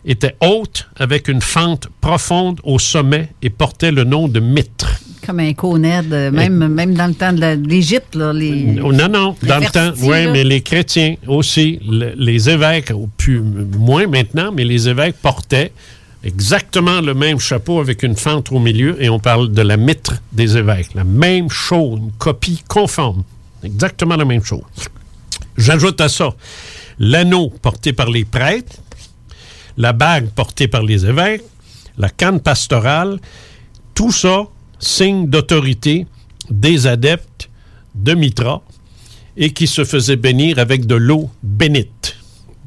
[0.04, 5.00] était haute avec une fente profonde au sommet et portait le nom de mitre.
[5.24, 8.78] Comme un coned, euh, même, même dans le temps de l'Égypte, là, les...
[8.82, 12.92] Oh, Non, non, les dans le temps, oui, mais les chrétiens aussi, le- les évêques,
[13.16, 15.72] plus, moins maintenant, mais les évêques portaient
[16.22, 20.14] exactement le même chapeau avec une fente au milieu et on parle de la mitre
[20.32, 20.94] des évêques.
[20.94, 23.22] La même chose, une copie conforme.
[23.62, 24.62] Exactement la même chose.
[25.56, 26.30] J'ajoute à ça
[26.98, 28.76] l'anneau porté par les prêtres,
[29.76, 31.42] la bague portée par les évêques,
[31.98, 33.18] la canne pastorale,
[33.94, 34.44] tout ça
[34.78, 36.06] signe d'autorité
[36.50, 37.50] des adeptes
[37.94, 38.62] de Mitra
[39.36, 42.16] et qui se faisaient bénir avec de l'eau bénite.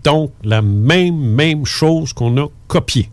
[0.03, 3.09] Donc, la même, même chose qu'on a copiée.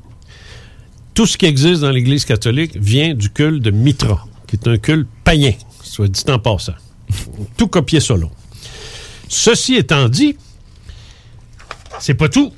[1.14, 4.78] Tout ce qui existe dans l'Église catholique vient du culte de Mitra, qui est un
[4.78, 5.52] culte païen,
[5.82, 6.74] soit dit en passant.
[7.56, 8.28] Tout copié là.
[9.28, 10.36] Ceci étant dit,
[11.98, 12.52] c'est pas tout.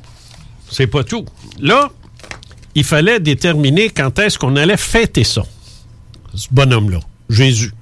[0.71, 1.25] C'est pas tout.
[1.61, 1.91] Là,
[2.75, 5.45] il fallait déterminer quand est-ce qu'on allait fêter ça.
[6.37, 7.01] Ce bonhomme-là,
[7.31, 7.73] Jésus.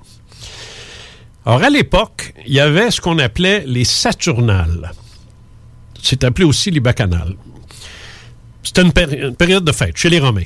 [1.47, 4.93] Alors, à l'époque, il y avait ce qu'on appelait les Saturnales.
[6.02, 7.35] C'est appelé aussi les Bacchanales.
[8.62, 10.43] C'était une, péri- une période de fête chez les Romains.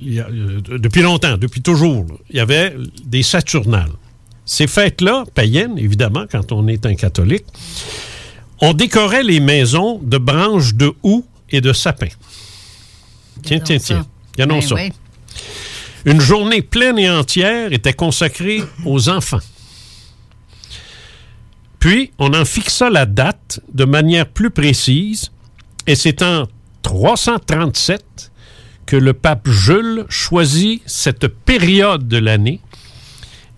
[0.00, 3.92] Il y a, euh, depuis longtemps, depuis toujours, là, il y avait des Saturnales.
[4.44, 7.44] Ces fêtes-là, païennes, évidemment, quand on est un catholique,
[8.64, 12.06] On décorait les maisons de branches de houx et de sapin.
[13.42, 14.06] Tiens, tiens, tiens.
[14.34, 14.74] Regardons Ben ça.
[14.76, 14.92] oui.
[16.04, 19.38] Une journée pleine et entière était consacrée aux enfants.
[21.78, 25.30] Puis, on en fixa la date de manière plus précise,
[25.86, 26.46] et c'est en
[26.82, 28.32] 337
[28.86, 32.60] que le pape Jules choisit cette période de l'année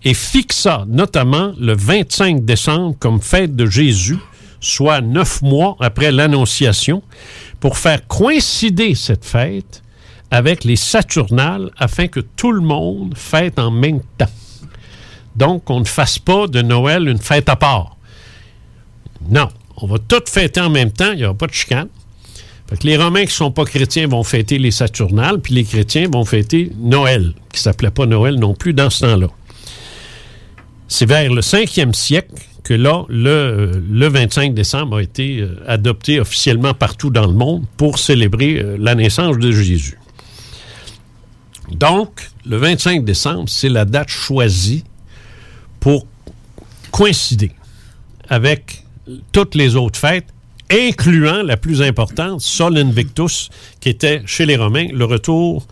[0.04, 4.18] et fixa notamment le 25 décembre comme fête de Jésus,
[4.60, 7.02] soit neuf mois après l'Annonciation,
[7.58, 9.82] pour faire coïncider cette fête
[10.30, 14.30] avec les Saturnales afin que tout le monde fête en même temps.
[15.36, 17.96] Donc, on ne fasse pas de Noël une fête à part.
[19.28, 21.88] Non, on va tout fêter en même temps, il n'y aura pas de chicane.
[22.68, 26.08] Que les Romains qui ne sont pas chrétiens vont fêter les Saturnales, puis les chrétiens
[26.10, 29.28] vont fêter Noël, qui ne s'appelait pas Noël non plus dans ce temps-là.
[30.88, 32.34] C'est vers le 5e siècle
[32.64, 37.64] que là, le, le 25 décembre a été euh, adopté officiellement partout dans le monde
[37.76, 39.98] pour célébrer euh, la naissance de Jésus.
[41.70, 44.84] Donc, le 25 décembre, c'est la date choisie
[45.80, 46.06] pour
[46.90, 47.52] coïncider
[48.28, 48.84] avec
[49.32, 50.26] toutes les autres fêtes,
[50.70, 53.50] incluant la plus importante, Sol Invictus,
[53.80, 55.66] qui était chez les Romains le retour,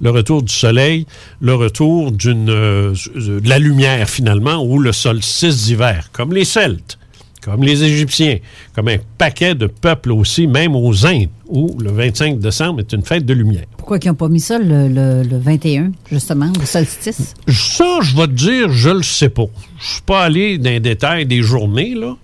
[0.00, 1.06] le retour du soleil,
[1.40, 6.98] le retour d'une, euh, de la lumière finalement, ou le solstice d'hiver, comme les Celtes,
[7.40, 8.38] comme les Égyptiens,
[8.74, 13.04] comme un paquet de peuples aussi, même aux Indes, où le 25 décembre est une
[13.04, 13.66] fête de lumière.
[13.86, 17.34] Pourquoi ils n'ont pas mis ça le, le- le 21, justement, le solstice?
[17.46, 19.44] Ça, je vais te dire, je le sais pas.
[19.78, 22.16] Je suis pas allé dans les détails des journées, là.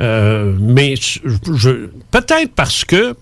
[0.00, 0.94] Euh, mais
[2.10, 3.14] peut-être parce que,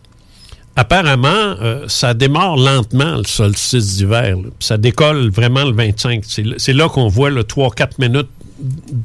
[0.77, 4.39] apparemment, euh, ça démarre lentement, le solstice d'hiver.
[4.61, 6.25] Ça décolle vraiment le 25.
[6.57, 8.31] C'est là- qu'on voit le 3-4 minutes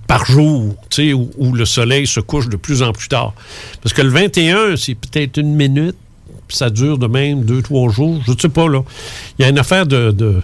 [0.08, 0.74] par jour,
[1.38, 3.34] où le soleil se couche de plus en plus tard.
[3.84, 5.98] Parce que le 21, c'est peut-être une minute,
[6.50, 8.22] puis ça dure de même deux, trois jours.
[8.28, 8.82] Je ne sais pas, là.
[9.38, 10.42] Il y a une affaire de, de,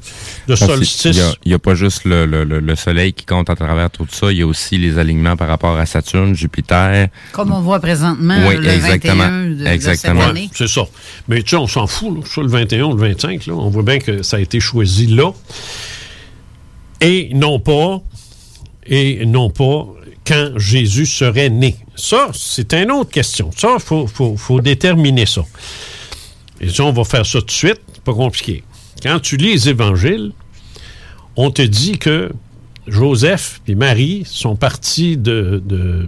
[0.55, 1.19] solstice.
[1.43, 4.07] Il n'y a, pas juste le, le- le- le soleil qui compte à travers tout
[4.09, 7.09] ça, il y a aussi les alignements par rapport à Saturne, Jupiter.
[7.33, 9.23] Comme on voit présentement Oui, le exactement.
[9.25, 10.21] 21 de, de Exactement.
[10.21, 10.41] cette année.
[10.43, 10.83] Ouais, c'est ça.
[11.27, 12.21] Mais tu sais, on s'en fout, là.
[12.25, 15.07] Sur le 21 ou le 25, là, on voit bien que ça a été choisi
[15.07, 15.31] là.
[17.01, 18.01] Et non pas,
[18.87, 19.87] et non pas
[20.25, 21.75] quand Jésus serait né.
[21.95, 23.51] Ça, c'est une autre question.
[23.55, 25.43] Ça, il faut, faut- faut déterminer ça.
[26.61, 27.81] Et ça, on va faire ça tout de suite.
[28.03, 28.63] Pas compliqué.
[29.03, 30.31] Quand tu lis les évangiles,
[31.35, 32.31] on te dit que
[32.87, 36.07] Joseph et Marie sont partis de, de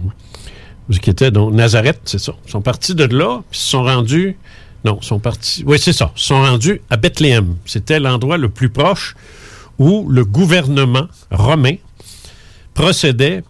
[0.96, 2.32] qui était donc Nazareth, c'est ça.
[2.46, 4.38] Ils sont partis de là, puis ils se sont rendus.
[4.84, 5.62] Non, ils sont partis.
[5.66, 6.12] Oui, c'est ça.
[6.16, 7.56] Ils sont rendus à Bethléem.
[7.66, 9.14] C'était l'endroit le plus proche
[9.78, 11.74] où le gouvernement romain
[12.72, 13.42] procédait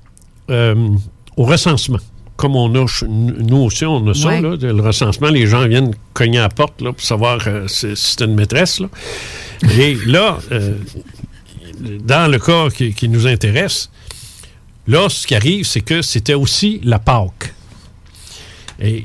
[0.50, 0.90] euh,
[1.36, 1.98] au recensement.
[2.38, 4.40] Comme on a, nous aussi, on a ça, Ouais.
[4.40, 5.28] là, le recensement.
[5.28, 8.78] Les gens viennent cogner à la porte là, pour savoir euh, si c'est une maîtresse.
[8.80, 8.88] Là.
[9.78, 10.74] Et là, euh,
[11.80, 13.90] dans le cas qui, qui nous intéresse,
[14.86, 17.52] là, ce qui arrive, c'est que c'était aussi la Pâque.
[18.80, 19.04] Et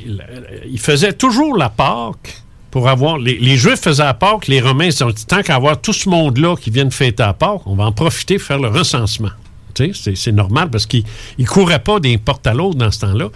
[0.70, 3.18] ils faisaient toujours la Pâque pour avoir.
[3.18, 5.94] Les, les Juifs faisaient la Pâque, les Romains, ils ont dit tant qu'à avoir tout
[5.94, 8.68] ce monde-là qui vient de fêter la Pâque, on va en profiter pour faire le
[8.70, 9.32] recensement.
[9.76, 11.04] C'est- normal parce qu'ils
[11.38, 13.30] ne couraient pas d'un porte à l'autre dans ce temps-là.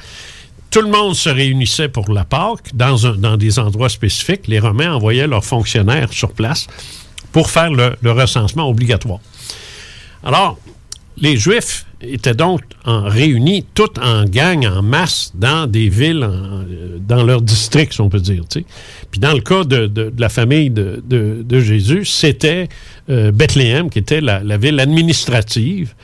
[0.69, 4.47] Tout le monde se réunissait pour la Pâque dans, des endroits spécifiques.
[4.47, 6.67] Les Romains envoyaient leurs fonctionnaires sur place
[7.31, 9.19] pour faire le, recensement obligatoire.
[10.23, 10.57] Alors,
[11.17, 17.23] les Juifs étaient donc réunis, tout en gang, en masse, dans des villes, euh, dans
[17.23, 18.43] leur district, si on peut dire.
[19.09, 22.67] Puis dans le cas de, la famille de, Jésus, c'était
[23.09, 25.95] euh, Bethléem, qui était la ville administrative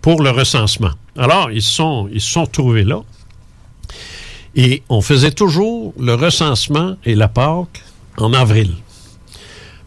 [0.00, 0.92] pour le recensement.
[1.16, 2.22] Alors, ils se sont, ils
[2.52, 3.00] trouvés là.
[4.54, 7.82] Et on faisait toujours le recensement et la Pâque
[8.16, 8.72] en avril.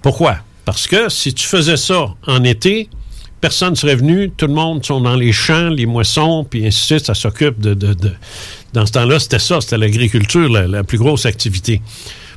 [0.02, 0.38] Pourquoi?
[0.66, 2.90] Parce que si tu faisais ça en été,
[3.42, 6.80] personne ne serait venu, tout le monde sont dans les champs, les moissons, puis ainsi
[6.80, 7.74] de suite, ça s'occupe de,
[8.74, 11.82] Dans ce temps-là, c'était ça, c'était l'agriculture, la, la plus grosse activité.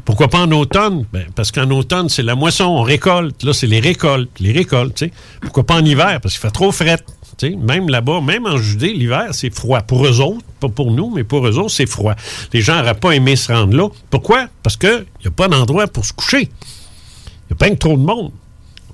[0.05, 1.07] Pourquoi pas en automne?
[1.13, 3.43] Ben, parce qu'en automne, c'est la moisson, on récolte.
[3.43, 5.13] Là, c'est les récoltes, les récoltes, tu sais.
[5.41, 6.21] Pourquoi pas en hiver?
[6.21, 6.99] Parce qu'il fait trop fret.
[7.43, 9.83] Même là-bas, même en Judée, l'hiver, c'est froid.
[9.83, 12.15] Pour eux autres, pas pour nous, mais pour eux autres, c'est froid.
[12.53, 13.89] Les gens n'auraient pas aimé se rendre là.
[14.11, 14.49] Pourquoi?
[14.63, 16.43] Parce qu'il n'y a pas d'endroit pour se coucher.
[16.43, 18.33] Il n'y a pas trop de monde.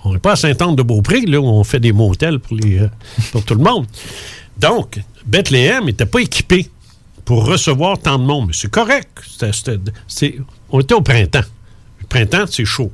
[0.04, 2.88] On n'est pas à Saint-Anne-de-Beaupré, là, où on fait des motels pour, euh,
[3.46, 3.86] tout le monde.
[4.58, 6.68] Donc, Bethléem n'était pas équipé
[7.24, 8.46] pour recevoir tant de monde.
[8.48, 9.08] Mais c'est correct.
[10.70, 11.44] On était au printemps.
[12.00, 12.90] Le printemps, c'est chaud.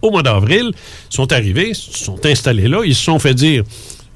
[0.00, 3.34] Au mois d'avril, ils sont arrivés, ils se sont installés là, ils se sont fait
[3.34, 3.62] dire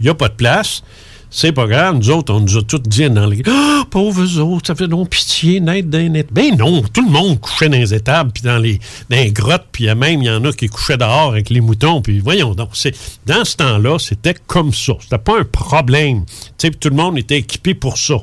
[0.05, 0.83] il n'y a pas de place,
[1.31, 3.43] C'est pas grave, nous autres, on nous a tous dit dans les.
[3.49, 6.29] Ah, pauvres autres, ça fait donc pitié, net d'un net.
[6.31, 8.79] Ben non, tout le monde couchait dans les étables, puis dans les,
[9.09, 12.03] dans les grottes, puis même, il y en a qui couchaient dehors avec les moutons,
[12.03, 12.69] puis voyons donc.
[12.75, 12.95] c'est
[13.27, 14.93] Dans ce temps-là, c'était comme ça.
[15.01, 16.27] C'était pas un problème.
[16.27, 18.17] Tu sais, tout le monde était équipé pour ça.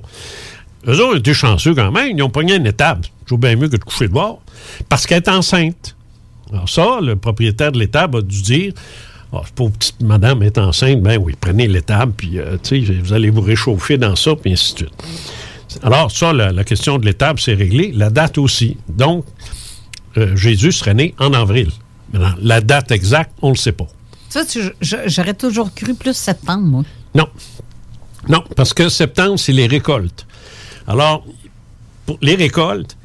[0.87, 3.01] Eux autres étaient chanceux quand même, ils ont pogné une étable.
[3.27, 4.39] C'est bien mieux que de coucher dehors,
[4.87, 5.95] parce qu'elle est enceinte.
[6.53, 8.73] Alors ça, le propriétaire de l'étable a dû dire
[9.33, 12.57] ah, pauvre petite madame est enceinte, ben oui, prenez l'étable, puis euh,
[13.01, 14.93] vous allez vous réchauffer dans ça, puis ainsi de suite.
[15.83, 17.91] Alors, ça, la, question de l'étable, c'est réglé.
[17.93, 18.77] La date aussi.
[18.89, 19.25] Donc,
[20.17, 21.69] euh, Jésus serait né en avril.
[22.11, 23.87] Maintenant, la date exacte, on ne le sait pas.
[24.27, 24.41] Ça,
[24.81, 26.83] j'aurais toujours cru plus septembre, moi.
[27.15, 27.27] Non.
[28.27, 30.25] Non, parce que septembre, c'est les récoltes.
[30.87, 31.25] Alors,
[32.05, 32.97] pour les récoltes,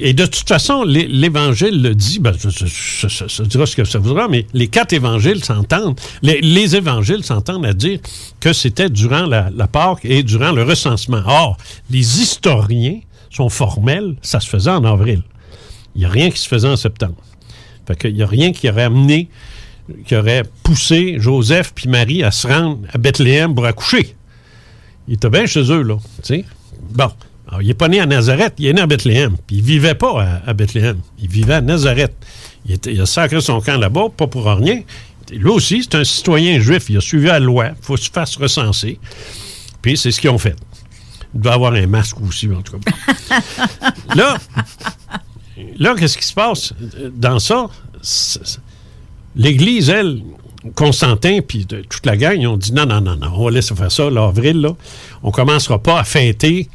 [0.00, 4.46] et de toute façon, l'Évangile le dit, ben, ça, dira ce que ça voudra, mais
[4.52, 8.00] les quatre évangiles s'entendent, les, évangiles s'entendent à dire
[8.40, 11.22] que c'était durant la, la Pâque et durant le recensement.
[11.26, 11.56] Or,
[11.90, 13.00] les historiens
[13.30, 15.22] sont formels, ça se faisait en avril.
[15.94, 17.16] Il n'y a rien qui se faisait en septembre.
[17.86, 19.28] Fait qu'il n'y a rien qui aurait amené,
[20.06, 24.14] qui aurait poussé Joseph puis Marie à se rendre à Bethléem pour accoucher.
[25.08, 25.96] Il était bien chez eux, là.
[26.90, 27.10] Bon.
[27.60, 29.36] Il n'est pas né à Nazareth, il est né à Bethléem.
[29.46, 30.98] Puis il vivait pas à, Bethléem.
[31.18, 32.12] Il vivait à Nazareth.
[32.66, 34.82] Il, a sacré son camp là-bas, pas pour rien.
[35.32, 36.90] Lui aussi, c'est un citoyen juif.
[36.90, 37.68] Il a suivi la loi.
[37.68, 38.98] Il faut se faire recenser.
[39.82, 40.56] Puis c'est ce qu'ils ont fait.
[41.34, 43.40] Il doit avoir un masque aussi, en tout cas.
[44.14, 44.36] là,
[45.78, 46.72] là qu'est-ce qui se passe?
[47.14, 47.68] Dans ça?
[49.36, 50.22] L'Église, elle,
[50.74, 53.74] Constantin puis toute la gang, ils ont dit non, non, non, non, on va laisser
[53.74, 54.76] faire ça l'avril, là.
[55.22, 56.68] On commencera pas à fêter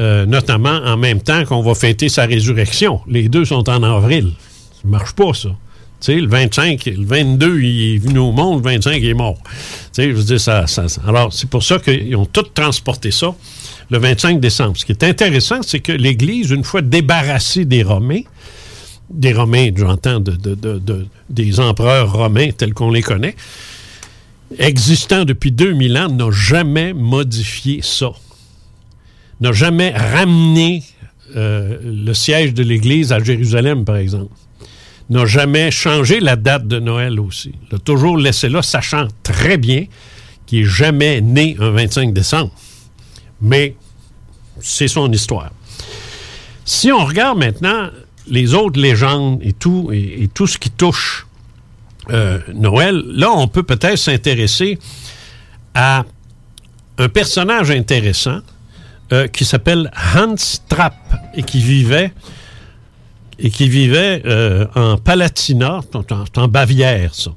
[0.00, 3.00] euh, notamment en même temps qu'on va fêter sa résurrection.
[3.08, 4.32] Les deux sont en avril.
[4.72, 5.50] Ça marche pas, ça.
[6.08, 9.38] Le 25, le 22, il est venu au monde, le 25, il est mort.
[9.96, 10.66] Je ça,
[11.06, 13.34] alors, c'est pour ça qu'ils ont tous transporté ça
[13.90, 14.76] le 25 décembre.
[14.76, 18.22] Ce qui est intéressant, c'est que l'Église, une fois débarrassée des Romains,
[19.10, 20.36] des Romains, j'entends, de,
[21.30, 23.36] des empereurs romains tels qu'on les connaît,
[24.58, 28.12] existant depuis 2000 ans, n'a jamais modifié ça
[29.40, 30.82] n'a jamais ramené
[31.36, 34.32] euh, le siège de l'Église à Jérusalem, par exemple.
[35.10, 37.52] N'a jamais changé la date de Noël aussi.
[37.70, 39.84] L'a toujours laissé là, sachant très bien
[40.46, 42.52] qu'il n'est jamais né un 25 décembre.
[43.40, 43.74] Mais
[44.60, 45.50] c'est son histoire.
[46.64, 47.90] Si on regarde maintenant
[48.28, 49.90] les autres légendes et tout,
[50.46, 51.26] ce qui touche
[52.10, 54.78] euh, Noël, là, on peut peut-être s'intéresser
[55.74, 56.04] à
[56.98, 58.40] un personnage intéressant
[59.12, 60.34] euh, qui s'appelle Hans
[60.68, 60.94] Trapp
[61.36, 62.12] et qui vivait
[63.38, 65.82] et qui vivait euh, en Palatinat,
[66.34, 67.30] en, Bavière, ça.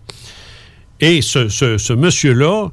[1.00, 2.70] Et ce, monsieur-là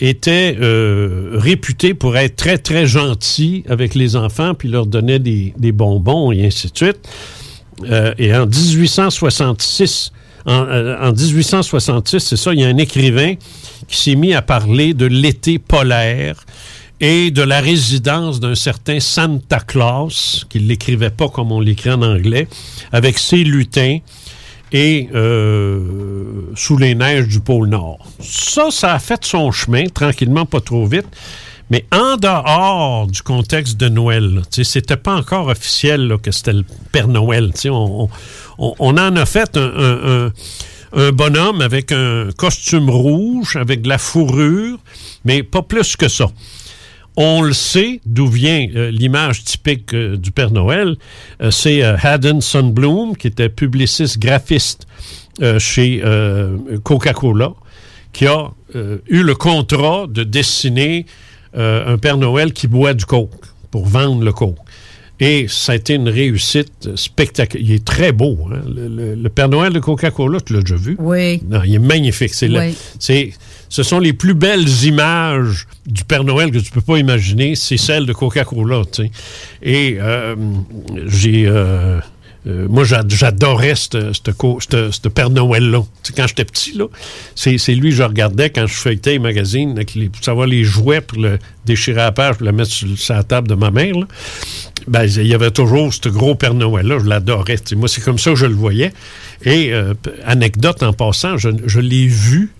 [0.00, 5.72] était euh, réputé pour être très, très gentil avec les enfants, puis leur donnait des,
[5.72, 7.08] bonbons et ainsi de suite.
[8.18, 10.10] et en 1866,
[10.46, 13.34] en, en 1866, c'est ça, il y a un écrivain
[13.86, 16.44] qui s'est mis à parler de l'été polaire
[17.00, 22.02] et de la résidence d'un certain Santa Claus, qui l'écrivait pas comme on l'écrit en
[22.02, 22.46] anglais,
[22.92, 23.98] avec ses lutins
[24.72, 25.80] et euh,
[26.54, 27.98] sous les neiges du pôle Nord.
[28.20, 31.06] Ça, ça a fait son chemin, tranquillement, pas trop vite.
[31.70, 37.06] Mais en dehors du contexte de Noël, c'était pas encore officiel que c'était le Père
[37.06, 37.52] Noël.
[37.66, 38.08] On,
[38.58, 40.32] on, on, en a fait un,
[40.92, 44.78] un bonhomme avec un costume rouge, avec de la fourrure,
[45.24, 46.26] mais pas plus que ça.
[47.22, 50.96] On le sait d'où vient euh, l'image typique euh, du Père Noël.
[51.42, 54.86] Euh, c'est Haddon Sunbloom, qui était publiciste graphiste
[55.58, 56.02] chez
[56.82, 57.52] Coca-Cola,
[58.12, 61.06] qui a eu le contrat de dessiner
[61.54, 64.58] un Père Noël qui boit du coke pour vendre le coke.
[65.18, 67.66] Et ça a été une réussite spectaculaire.
[67.66, 68.38] Il est très beau.
[68.52, 68.60] Hein?
[68.66, 70.96] Le, Père Noël de Coca-Cola, tu l'as déjà vu?
[70.98, 71.40] Oui.
[71.48, 72.34] Non, il est magnifique.
[72.34, 72.50] C'est
[72.98, 73.32] c'est
[73.70, 77.76] ce sont les plus belles images du Père Noël que tu peux pas imaginer, c'est
[77.76, 78.82] celles de Coca-Cola.
[79.62, 80.34] Et euh,
[81.06, 81.46] j'ai...
[81.46, 82.00] Euh,
[82.46, 85.82] euh, moi, j'adorais ce Père Noël-là.
[86.16, 86.86] Quand j'étais petit, là,
[87.34, 89.78] c'est lui que je regardais quand je feuilletais les magazines
[90.10, 93.24] pour savoir les jouets pour le déchirer à la page, pour le mettre sur, la
[93.24, 93.94] table de ma mère.
[94.88, 96.98] Ben, il y avait toujours ce gros Père Noël-là.
[96.98, 97.56] Je l'adorais.
[97.76, 98.94] Moi, c'est comme ça que je le voyais.
[99.44, 99.72] Et,
[100.24, 102.50] anecdote en passant, je l'ai vu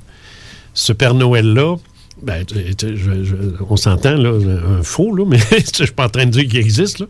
[0.80, 1.76] ce Père Noël-là
[2.22, 3.34] Ben, je- je-
[3.70, 4.30] on s'entend, là,
[4.78, 5.38] un faux, là, mais
[5.78, 7.06] je suis pas en train de dire qu'il existe, là.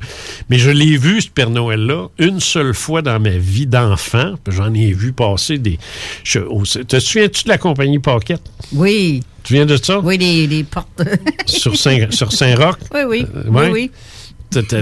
[0.48, 4.34] Mais je l'ai vu, ce Père Noël-là, une seule fois dans ma vie d'enfant.
[4.48, 5.78] J'en ai vu passer des.
[6.22, 8.40] je- au- te souviens-tu de la compagnie Pocket?
[8.72, 9.22] Oui.
[9.42, 9.98] Tu viens de ça?
[10.00, 11.02] Oui, les, les portes.
[11.46, 12.76] Sur Saint- sur Saint-Roch?
[12.94, 13.26] Oui, oui.
[13.34, 13.70] Euh, oui, ouais.
[13.72, 13.90] oui.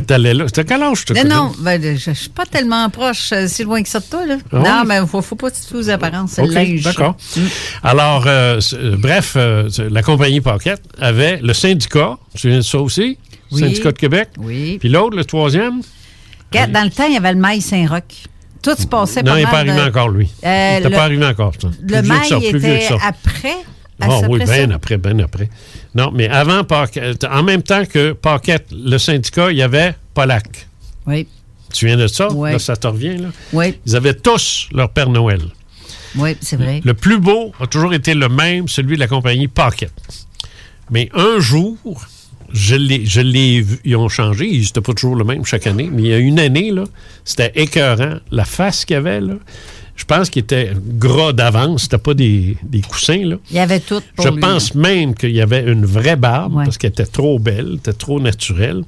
[0.07, 0.47] T'allais là.
[0.49, 1.23] T'as quel âge, toi?
[1.25, 4.05] Non, non, ben, je, je suis pas tellement proche, euh, si loin que ça de
[4.07, 4.37] toi, là.
[4.53, 6.83] Ah non, mais faut, faut pas fier aux apparences, c'est OK, le linge.
[6.83, 7.17] D'accord.
[7.83, 8.61] Alors, euh,
[8.97, 12.17] bref, euh, la compagnie Pocket avait le syndicat.
[12.35, 13.19] Tu viens de ça aussi?
[13.51, 13.61] Oui.
[13.61, 14.29] Syndicat de Québec?
[14.39, 14.79] Oui.
[14.81, 15.81] Puis l'autre, le troisième?
[16.53, 18.03] Dans le temps, il y avait le mail Saint-Roch.
[18.63, 20.29] Tout se passait Non, pas il n'est pas arrivé de- encore, lui.
[20.45, 21.53] Euh, il n'est pas arrivé encore.
[21.61, 21.69] ça.
[21.81, 22.97] Le mail plus vieux que était ça.
[23.07, 23.55] après.
[24.01, 25.49] Ah après oui, bien après, bien après.
[25.95, 30.69] Non, mais avant Pocket, en même temps que Pocket, le syndicat, il y avait Polac.
[31.07, 31.27] Oui.
[31.73, 32.29] Tu viens de ça?
[32.33, 32.53] Oui.
[32.53, 33.29] Là, ça te revient, là?
[33.53, 35.41] Oui, Ils avaient tous leur Père Noël.
[36.17, 36.81] oui, c'est vrai.
[36.85, 39.93] Le plus beau a toujours été le même, celui de la compagnie Pocket.
[40.91, 41.77] Mais un jour,
[42.53, 45.67] je l'ai, je l'ai vu, ils ont changé, ils n'étaient pas toujours le même chaque
[45.67, 46.85] année, mais il y a une année, là,
[47.25, 48.19] c'était écœurant.
[48.31, 49.35] La face qu'il y avait, là,
[49.99, 53.37] je pense qu'il était gras d'avance, c'était pas des, des coussins, là.
[53.51, 56.55] Il y avait tout pour Je lui, pense même qu'il y avait une vraie barbe,
[56.65, 58.85] parce qu'elle était trop belle, était trop naturelle.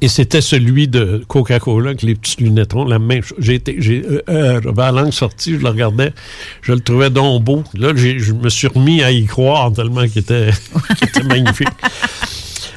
[0.00, 3.38] Et c'était celui de Coca-Cola avec les petites lunettes rondes, la même chose.
[3.40, 6.12] J'ai été, j'ai, euh, euh, j'avais la langue sortie, je le regardais,
[6.60, 7.62] je le trouvais donc beau.
[7.74, 10.50] Là, j'ai- je me suis remis à y croire tellement qu'il était,
[10.98, 11.68] qu'il était magnifique.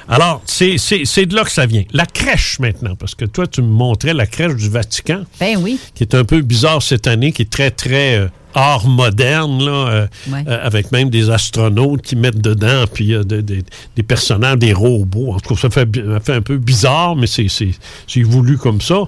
[0.10, 1.84] Alors, c'est, de là que ça vient.
[1.92, 5.80] La crèche maintenant, parce que toi, tu me montrais la crèche du Vatican Ben oui.
[5.96, 9.72] qui est un peu bizarre cette année, qui est très, très euh, art moderne, là,
[9.90, 10.44] euh, Ouais.
[10.48, 13.64] euh, avec même des astronautes qui mettent dedans, puis de- de-
[13.96, 15.34] des personnages, des robots.
[15.34, 17.48] En tout cas, ça fait, bi- ça fait un peu bizarre, mais c'est,
[18.24, 19.02] voulu comme ça.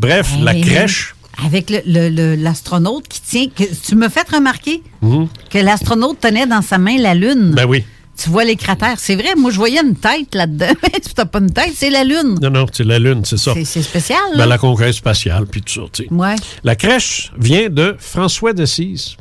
[0.00, 1.14] Bref, la Hey, crèche.
[1.46, 3.46] Avec le- le- le- l'astronaute qui tient.
[3.48, 5.28] Que, tu me fais remarquer Mhm.
[5.48, 7.52] que l'astronaute tenait dans sa main la Lune.
[7.56, 7.84] Ben oui.
[8.16, 8.98] Tu vois les cratères.
[8.98, 10.72] C'est vrai, moi, je voyais une tête là-dedans.
[10.92, 12.38] tu n'as pas une tête, c'est la Lune.
[12.42, 13.54] Non, non, c'est la Lune, c'est ça.
[13.64, 16.12] C'est- spécial, Ben, la conquête spatiale, puis tout ça, tu sais.
[16.12, 16.36] Ouais.
[16.62, 19.16] La crèche vient de François d'Assise.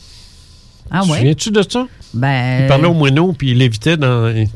[0.91, 1.17] Ah ouais?
[1.19, 1.87] Souviens-tu de ça?
[2.13, 2.63] Ben.
[2.63, 4.27] Il parlait au moineau, puis il lévitait dans.
[4.27, 4.47] Il,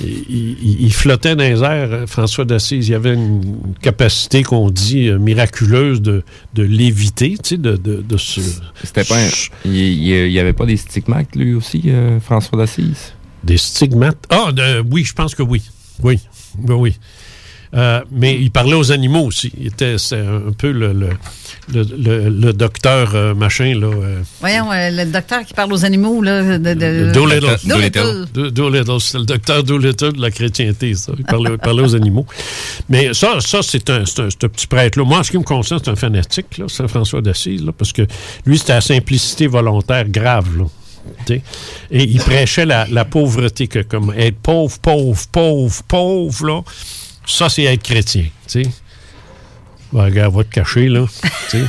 [0.00, 2.86] il- il- il flottait dans les airs, euh, François d'Assise.
[2.88, 6.22] Il avait une capacité qu'on dit euh, miraculeuse de,
[6.54, 8.40] de léviter, tu sais, de, de, de se.
[8.84, 9.28] C'était pas un-
[9.64, 13.14] Il il- il y avait pas des stigmates, lui aussi, euh, François d'Assise?
[13.46, 14.18] Des stigmates?
[14.30, 15.62] Ah, de- oui, je pense que oui.
[16.02, 16.18] Oui,
[16.58, 16.96] oui, oui.
[17.74, 19.52] Euh, mais il parlait aux animaux aussi.
[19.58, 21.10] Il était c'est un peu le, le,
[21.72, 23.88] le, le- le docteur euh, machin, là.
[23.88, 26.58] euh, Voyons, euh, le docteur qui parle aux animaux, là.
[26.58, 27.56] De, de- Doolittle.
[27.64, 28.26] Doolittle.
[28.32, 31.12] Do- Doolittle, c'est le docteur Doolittle de la chrétienté, ça.
[31.18, 32.24] Il parlait, il parlait aux animaux.
[32.88, 35.04] Mais ça, ça c'est un, c'est un, petit prêtre-là.
[35.04, 38.02] Moi, en ce qui me concerne, c'est un fanatique, là, Saint-François d'Assise, là, parce que
[38.46, 40.64] lui, c'était la simplicité volontaire grave, là.
[41.28, 41.42] Et
[41.90, 46.62] il prêchait la, la pauvreté, que comme être pauvre, pauvre, pauvre, pauvre, là,
[47.26, 48.70] ça, c'est être chrétien, tu sais.
[49.92, 51.06] Ben, regarde, va te cacher, là.
[51.50, 51.64] tu sais.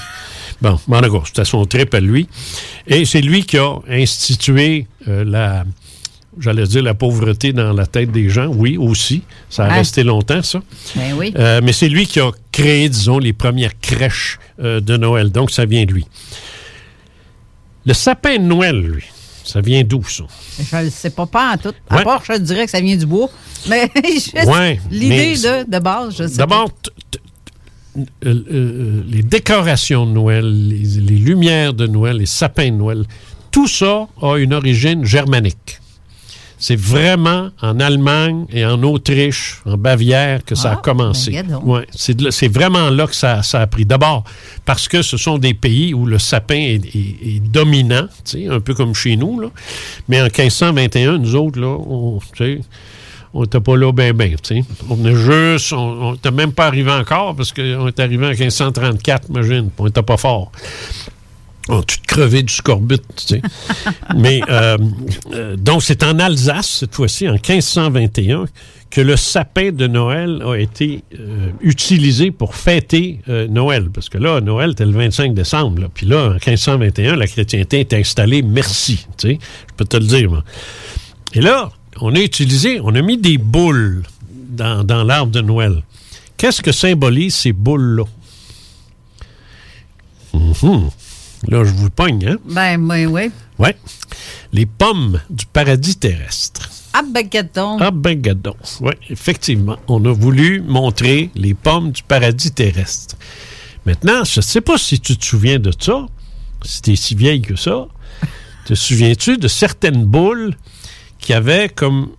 [0.62, 2.28] Bon, en cas, c'était son trip à lui.
[2.88, 5.66] Et c'est lui qui a institué euh, la,
[6.40, 8.48] j'allais dire, la pauvreté dans la tête des gens.
[8.48, 9.24] Oui, aussi.
[9.50, 10.62] Ça a resté longtemps, ça.
[10.96, 11.34] Ben oui.
[11.38, 15.32] Euh, mais c'est lui qui a créé, disons, les premières crèches euh, de Noël.
[15.32, 16.06] Donc, ça vient de lui.
[17.86, 19.06] Le sapin de Noël, lui,
[19.48, 20.24] ça vient d'où, ça?
[20.60, 21.74] Je ne sais pas, pas en tout.
[21.90, 22.04] À Ouais.
[22.04, 23.30] part, je dirais que ça vient du bois.
[23.70, 23.90] Mais
[24.46, 26.70] Ouais, l'idée de, de base, je sais D'abord,
[27.98, 33.06] euh, euh, les décorations de Noël, les, les lumières de Noël, les sapins de Noël,
[33.52, 35.80] tout ça a une origine germanique.
[36.60, 41.32] C'est vraiment en Allemagne et en Autriche, en Bavière, que ça a Ah, commencé.
[41.32, 41.60] ben.
[41.64, 43.86] Ouais, c'est vraiment là que ça, ça a pris.
[43.86, 44.24] D'abord,
[44.66, 48.08] parce que ce sont des pays où le sapin est, est- est dominant,
[48.50, 49.40] un peu comme chez nous.
[49.40, 49.50] Là.
[50.08, 52.20] Mais en 1521, nous autres, là, on,
[53.42, 54.64] n'était pas là ben ben, tu sais.
[54.90, 59.30] On venait juste, on n'était même pas arrivé encore parce qu'on est arrivé en 1534,
[59.30, 60.52] imagine, on n'était pas fort.
[61.70, 63.42] On a tout crevé du scorbut, tu sais.
[64.16, 64.78] Mais, euh,
[65.34, 68.46] euh, donc, c'est en Alsace, cette fois-ci, en 1521,
[68.90, 73.90] que le sapin de Noël a été euh, utilisé pour fêter euh, Noël.
[73.94, 75.82] Parce que là, Noël, c'était le 25 décembre.
[75.82, 75.88] là.
[75.94, 79.40] Puis là, en 1521, la chrétienté est installée, merci, tu sais.
[79.70, 80.44] Je peux te le dire, moi.
[81.34, 81.70] Et là,
[82.00, 85.84] on a utilisé, on a mis des boules dans, dans l'arbre de Noël.
[86.38, 88.04] Qu'est-ce que symbolisent ces boules-là?
[90.34, 90.90] Mhm.
[91.48, 92.38] Là, je vous pogne, hein?
[92.50, 93.32] Ben, oui, oui.
[93.60, 93.76] Ouais.
[94.54, 96.70] Les pommes du paradis terrestre.
[96.94, 97.78] Ah, ben, gadon.
[97.80, 98.56] Ah ben gadon.
[98.82, 99.78] Oui, effectivement.
[99.88, 103.16] On a voulu montrer les pommes du paradis terrestre.
[103.86, 106.06] Maintenant, je ne sais pas si tu te souviens de ça,
[106.64, 107.88] si tu es si vieille que ça.
[108.66, 110.56] Te souviens-tu de certaines boules
[111.20, 112.10] qui avait comme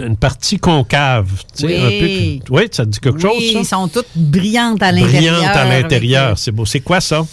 [0.00, 1.30] une partie concave.
[1.62, 1.76] Oui.
[1.76, 2.06] un peu
[2.46, 3.58] que- oui, ça te dit quelque chose, Oui, ça?
[3.60, 5.34] ils sont toutes brillantes à l'intérieur.
[5.38, 6.38] Brillante à l'intérieur.
[6.38, 6.64] C'est beau.
[6.64, 7.26] C'est quoi ça?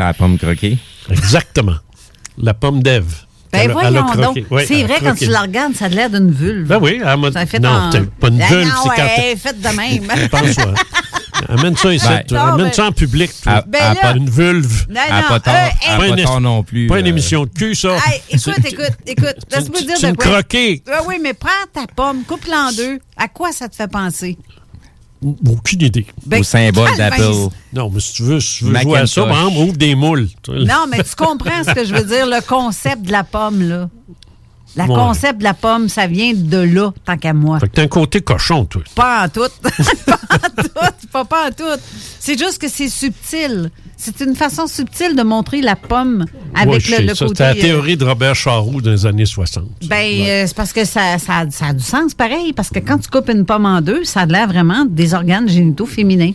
[0.00, 0.78] C'est la pomme croquée?
[1.10, 1.74] Exactement.
[2.38, 3.04] La pomme d'Ève.
[3.52, 4.44] Ben Elle a- elle a voyons donc.
[4.50, 6.66] Oui, c'est elle vrai, quand tu la regardes, ça a l'air d'une vulve.
[6.68, 9.36] Ben oui, elle m'a- Ça fait non, en- pas une Ben vulve, c'est quand ouais,
[9.36, 10.28] faite de même.
[10.30, 10.74] Pense-moi.
[11.48, 12.06] Amène ça ici.
[12.08, 12.38] Ben, toi.
[12.38, 13.30] Non, Amène mais- ça en public.
[13.42, 13.52] toi.
[13.56, 14.86] Ah, Ben Ah, là- pas une vulve.
[14.88, 16.86] Non, Elle a non, pas tort, euh, elle pas une- tort non plus.
[16.86, 17.88] Pas une euh, émission de cul, ça.
[18.06, 20.26] Hey, écoute, écoute, écoute, laisse-moi c'est- dire c'est de une quoi.
[20.32, 20.82] croquée.
[20.86, 22.98] Ouais, oui, mais prends ta pomme, coupe-la en deux.
[23.18, 24.38] À quoi ça te fait penser?
[25.22, 26.06] Aucune idée.
[26.26, 27.22] Ben, Au symbole d'Apple.
[27.74, 29.94] Non, mais si tu veux, si tu veux jouer à ça, par exemple, ouvre des
[29.94, 30.28] moules.
[30.48, 33.88] Non, mais tu comprends ce que je veux dire, le concept de la pomme, là.
[34.76, 34.94] Le Ouais.
[34.94, 37.58] concept de la pomme, ça vient de là, tant qu'à moi.
[37.58, 38.82] Fait que t'as un côté cochon, toi.
[38.94, 39.40] Pas en tout.
[40.06, 40.70] pas en tout.
[41.12, 41.80] Pas, pas en tout.
[42.20, 43.70] C'est juste que c'est subtil.
[44.02, 46.24] C'est une façon subtile de montrer la pomme
[46.54, 47.26] avec Ouais, le, le ça.
[47.26, 47.34] côté.
[47.36, 49.64] C'était la euh, théorie de Robert Charroux dans les années 60.
[49.88, 52.54] Ben, euh, c'est parce que ça, ça, ça a du sens pareil.
[52.54, 55.48] Parce que quand tu coupes une pomme en deux, ça a l'air vraiment des organes
[55.50, 56.32] génitaux féminins.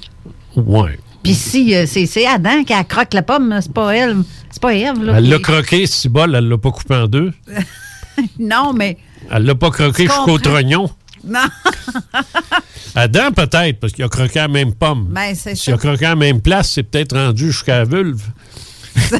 [0.55, 0.99] Ouais.
[1.23, 4.17] Puis si euh, c'est c'est Adam qui a croque la pomme, c'est pas elle.
[4.51, 5.03] C'est pas Ève.
[5.03, 7.33] Là, Elle l'a croqué, si bol, elle l'a pas coupé en deux.
[8.39, 8.97] non, mais.
[9.31, 10.87] Elle l'a pas croqué jusqu'au trognon.
[11.25, 11.45] Non.
[12.95, 15.07] Adam, peut-être, parce qu'il a croqué à la même pomme.
[15.09, 15.73] Ben, c'est S'il ça.
[15.73, 18.21] a croqué à la même place, c'est peut-être rendu jusqu'à la vulve.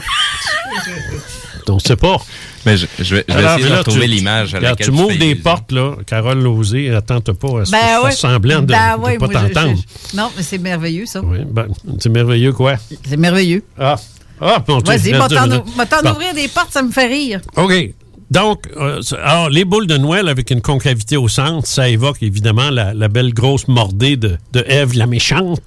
[1.68, 2.18] On sait pas.
[2.66, 4.92] Mais je, je vais, je vais Alors, essayer de retrouver tu- l'image à laquelle Tu
[4.92, 5.96] m'ouvres des portes, là.
[6.06, 8.12] Carole Lozé, attends-toi pas à ce Ben que ouais.
[8.12, 9.76] semblant de Ben ne pas moi, je- t'entendre?
[10.12, 11.22] je- Non, mais c'est merveilleux, ça.
[11.22, 11.68] Oui, ben,
[12.00, 12.76] c'est merveilleux, quoi?
[13.08, 13.64] C'est merveilleux.
[13.80, 13.96] Ah,
[14.42, 15.28] ah bon, tu- Vas-y, t'en
[16.04, 16.12] Bon.
[16.12, 17.42] ouvrir des portes, ça me fait rire.
[17.56, 17.74] OK.
[18.32, 19.02] Donc, euh,
[19.52, 23.68] les boules de Noël avec une concavité au centre, ça évoque évidemment la, belle grosse
[23.68, 25.62] mordée de, Ève la méchante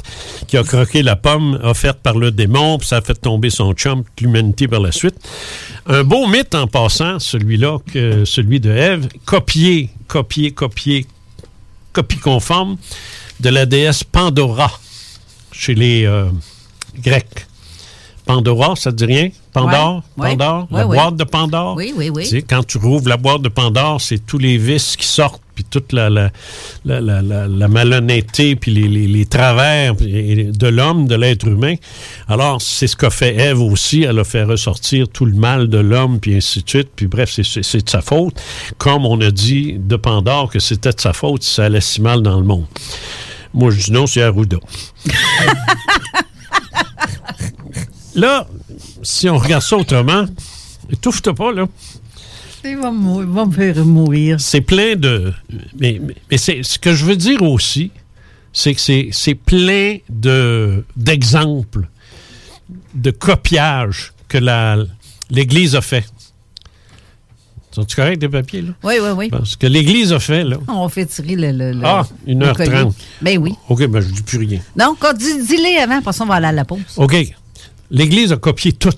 [0.48, 3.74] qui a croqué la pomme offerte par le démon, puis ça a fait tomber son
[3.74, 5.14] chum, l'humanité par la suite.
[5.86, 11.06] Un beau mythe en passant, celui-là, que celui de Ève, copié, copié, copié,
[11.93, 12.76] copie conforme
[13.40, 14.70] de la déesse Pandora
[15.52, 16.28] chez les euh,
[17.02, 17.47] Grecs.
[18.26, 19.30] Pandora, ça te dit rien?
[19.64, 20.02] Pandore?
[20.16, 20.30] Ouais, ouais.
[20.36, 20.68] Pandore?
[20.70, 20.97] Ouais, la ouais.
[20.97, 21.76] boîte de Pandore?
[21.76, 22.22] Oui, oui, oui.
[22.24, 25.43] Tu sais, quand tu rouvres la boîte de Pandore, c'est tous les vices qui sortent,
[25.55, 26.30] puis toute la, la,
[26.85, 31.74] la, malhonnêteté, puis les, les, les travers de l'homme, de l'être humain.
[32.28, 34.02] Alors, c'est ce qu'a fait Ève aussi.
[34.02, 36.90] Elle a fait ressortir tout le mal de l'homme, puis ainsi de suite.
[36.94, 38.40] Puis bref, c'est de sa faute.
[38.78, 42.01] Comme on a dit de Pandore que c'était de sa faute si ça allait si
[42.01, 42.66] mal dans le monde.
[43.52, 44.59] Moi, je dis non, c'est Arruda.
[48.14, 48.47] Là,
[49.03, 50.25] si on regarde ça autrement,
[50.91, 51.66] étouffe-toi pas, là.
[52.65, 54.41] Il va, il va me faire mourir.
[54.41, 55.33] C'est plein de.
[55.79, 57.91] Mais, mais- mais c'est, ce que je veux dire aussi,
[58.53, 61.89] c'est que c'est, c'est plein de, d'exemples,
[62.95, 64.77] de copiages que la,
[65.31, 66.05] l'Église a fait.
[67.70, 68.73] Sont-tu correct des papiers, là?
[68.83, 69.31] Oui, oui, oui.
[69.45, 70.57] Ce que l'Église a fait, là.
[70.69, 71.53] On fait tirer le.
[71.53, 72.55] le, le- Ah, le 1h30.
[72.55, 72.89] collier.
[73.23, 73.55] Ben oui.
[73.69, 74.59] OK, ben je dis plus rien.
[75.16, 76.81] Dis- dis-les avant, parce qu'on va aller à la pause.
[76.97, 77.15] OK.
[77.90, 78.93] L'Église a copié tout.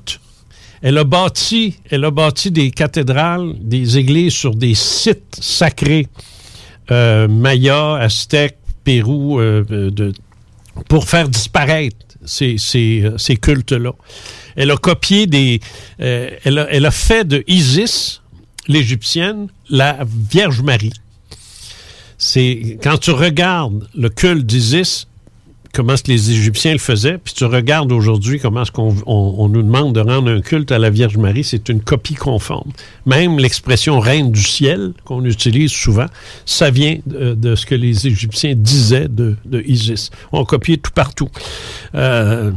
[0.82, 6.08] Elle a bâti, elle a bâti des cathédrales, des églises sur des sites sacrés,
[6.90, 10.12] euh, Maya, Aztèque, Pérou, euh, euh, de-
[10.88, 13.92] pour faire disparaître ces, ces, euh, ces cultes-là.
[14.56, 15.60] Elle a copié des,
[16.00, 18.22] euh, elle, a, elle a fait de Isis,
[18.66, 19.98] l'égyptienne, la
[20.30, 20.92] Vierge Marie.
[22.18, 25.06] C'est quand tu regardes le culte d'Isis,
[25.72, 29.48] comment est-ce que les Égyptiens le faisaient, puis tu regardes aujourd'hui comment est-ce qu'on on-
[29.48, 32.70] nous demande de rendre un culte à la Vierge Marie, c'est une copie conforme.
[33.06, 36.06] Même l'expression reine du ciel, qu'on utilise souvent,
[36.46, 40.10] ça vient de, ce que les Égyptiens disaient de, de Isis.
[40.32, 41.28] On copiait tout partout.
[41.94, 42.50] Euh,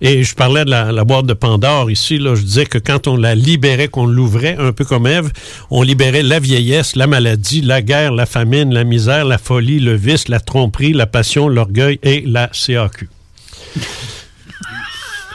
[0.00, 2.18] et je parlais de la, boîte de Pandore ici.
[2.18, 5.30] Je disais que quand on la libérait, qu'on l'ouvrait, un peu comme Ève,
[5.70, 9.94] on libérait la vieillesse, la maladie, la guerre, la famine, la misère, la folie, le
[9.94, 13.08] vice, la tromperie, la passion, l'orgueil et la CAQ.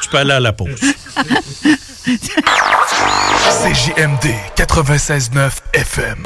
[0.02, 0.80] tu peux aller à la pause.
[3.64, 4.26] CJMD
[4.56, 6.24] 96.9 FM.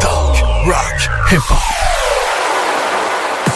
[0.00, 0.36] Talk,
[0.66, 2.03] rock, hip-hop.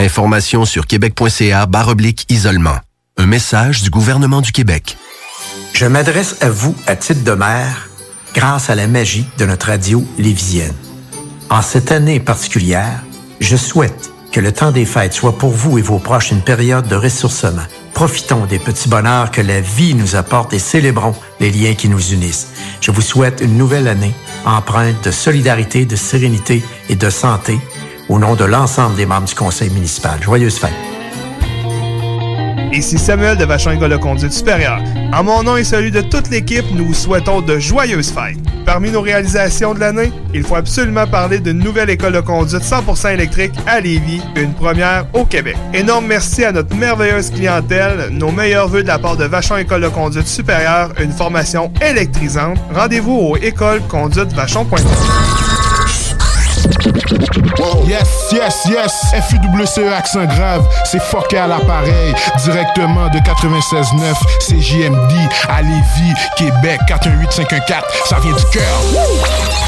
[0.00, 2.76] Information sur québec.ca barre oblique isolement.
[3.16, 4.96] Un message du gouvernement du Québec.
[5.74, 7.88] Je m'adresse à vous à titre de maire
[8.32, 10.74] grâce à la magie de notre radio lévisienne.
[11.50, 13.02] En cette année particulière,
[13.40, 16.86] je souhaite que le temps des fêtes soit pour vous et vos proches une période
[16.86, 17.66] de ressourcement.
[17.92, 22.12] Profitons des petits bonheurs que la vie nous apporte et célébrons les liens qui nous
[22.12, 22.50] unissent.
[22.80, 24.14] Je vous souhaite une nouvelle année
[24.44, 27.58] empreinte de solidarité, de sérénité et de santé
[28.08, 30.22] au nom de l'ensemble des membres du conseil municipal.
[30.22, 30.72] Joyeuses fêtes!
[32.72, 34.80] Ici Samuel de Vachon École de Conduite Supérieure.
[35.12, 38.36] En mon nom et celui de toute l'équipe, nous vous souhaitons de joyeuses fêtes.
[38.66, 43.14] Parmi nos réalisations de l'année, il faut absolument parler d'une nouvelle école de conduite 100%
[43.14, 45.56] électrique à Lévis, une première au Québec.
[45.72, 49.80] Énorme merci à notre merveilleuse clientèle, nos meilleurs voeux de la part de Vachon École
[49.80, 52.58] de Conduite Supérieure, une formation électrisante.
[52.74, 55.47] Rendez-vous au écoleconduitevachon.com.
[57.86, 58.92] Yes, yes, yes.
[59.28, 62.14] FUWCE accent grave, c'est fucké à l'appareil.
[62.44, 65.12] Directement de 96.9, CJMD
[65.48, 67.82] à Lévis, Québec, 418-514.
[68.06, 69.67] Ça vient du cœur.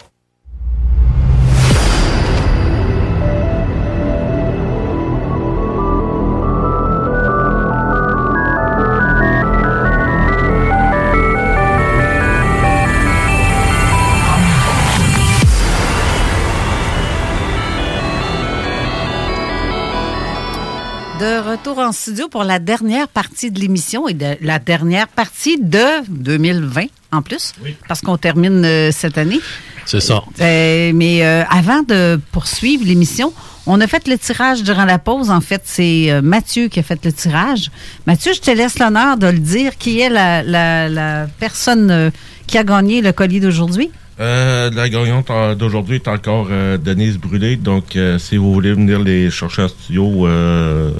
[21.63, 25.83] Retour en studio pour la dernière partie de l'émission et de la dernière partie de
[26.09, 27.53] 2020 en plus,
[27.87, 29.39] parce qu'on termine euh, cette année.
[29.85, 30.23] C'est ça.
[30.39, 33.31] Euh, mais euh, avant de poursuivre l'émission,
[33.67, 35.29] on a fait le tirage durant la pause.
[35.29, 37.69] En fait, c'est euh, Mathieu qui a fait le tirage.
[38.07, 39.77] Mathieu, je te laisse l'honneur de le dire.
[39.77, 42.09] Qui est la, la- la personne euh,
[42.47, 43.91] qui a gagné le collier d'aujourd'hui?
[44.19, 47.55] Euh, la gagnante d'aujourd'hui est encore euh, Denise Brûlé.
[47.57, 50.91] Donc, euh, si vous voulez venir les chercher en studio, euh,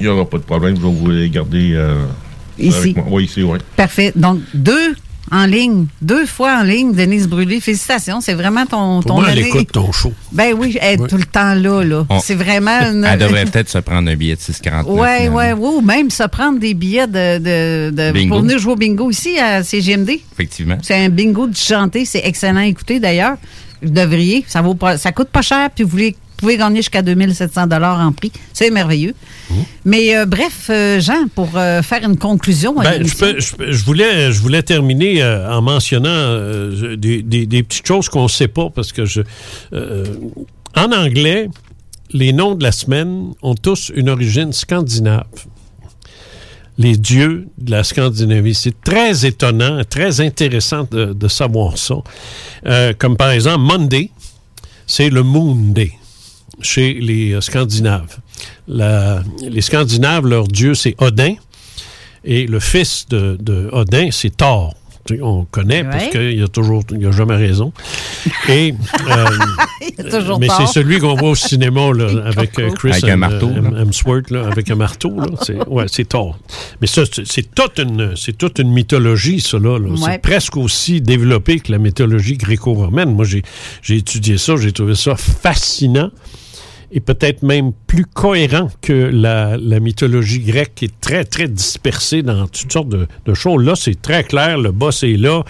[0.00, 0.76] il n'y aura pas de problème.
[0.76, 2.04] Je vais vous les garder euh,
[2.58, 2.76] Ici.
[2.78, 3.04] avec moi.
[3.10, 3.58] Oui, ici, oui.
[3.76, 4.12] Parfait.
[4.16, 4.94] Donc, deux
[5.32, 7.58] en ligne, deux fois en ligne, Denise Brûlé.
[7.60, 10.12] Félicitations, c'est vraiment ton, Pour ton moi, elle écoute ton show.
[10.30, 11.08] Ben oui, elle est Oui.
[11.08, 13.04] tout le temps là, C'est vraiment une...
[13.10, 14.84] Elle devrait peut-être se prendre un billet de 6,49.
[14.84, 15.36] Ouais, finalement.
[15.36, 18.34] ouais, ouais, ou même se prendre des billets de, de, de- Bingo.
[18.36, 20.10] pour venir jouer au bingo ici à CGMD.
[20.32, 20.78] Effectivement.
[20.82, 23.36] C'est un bingo du chanté, c'est excellent à écouter d'ailleurs.
[23.82, 27.02] Vous devriez, ça vaut pas, ça coûte pas cher, puis vous voulez- pouvez gagner jusqu'à
[27.02, 28.30] 2700 dollars en prix.
[28.52, 29.14] C'est merveilleux.
[29.84, 33.40] Mais euh, bref, euh, Jean, pour euh, faire une conclusion, à Ben, je, l'émission- peux-
[33.40, 36.36] je peux- je voulais, je voulais terminer en mentionnant
[36.96, 39.22] des, des- des petites choses qu'on ne sait pas parce que je.
[40.74, 41.48] en anglais,
[42.12, 45.24] les noms de la semaine ont tous une origine scandinave.
[46.78, 48.54] Les dieux de la Scandinavie.
[48.54, 51.94] C'est très étonnant, très intéressant de, de savoir ça.
[52.98, 54.10] Comme par exemple, Monday,
[54.86, 55.92] c'est le Moon Day
[56.60, 58.18] chez les euh, Scandinaves.
[58.68, 61.34] La- les Scandinaves, leur dieu, c'est Odin.
[62.24, 64.74] Et le fils de, de Odin, c'est Thor.
[65.22, 67.72] On connaît parce qu'il a toujours, il a jamais raison.
[68.48, 68.74] Et,
[69.08, 69.26] euh,
[69.80, 72.90] Il y a toujours mais c'est celui qu'on voit au cinéma là, avec euh, Chris
[72.90, 73.48] Avec un marteau.
[73.48, 75.14] Hemsworth, là, avec un marteau.
[75.16, 76.36] Là, c'est, ouais, c'est Thor.
[76.80, 79.78] Mais ça, c'est, toute une, c'est toute une mythologie, là.
[79.78, 79.96] Ouais.
[80.04, 83.14] C'est presque aussi développé que la mythologie gréco-romaine.
[83.14, 83.42] Moi, j'ai,
[83.82, 86.10] j'ai étudié ça, j'ai trouvé ça fascinant
[86.92, 92.22] et peut-être même plus cohérent que la, la mythologie grecque qui est très, très dispersée
[92.22, 93.64] dans toutes sortes de, de choses.
[93.64, 95.42] Là, c'est très clair, le boss est là,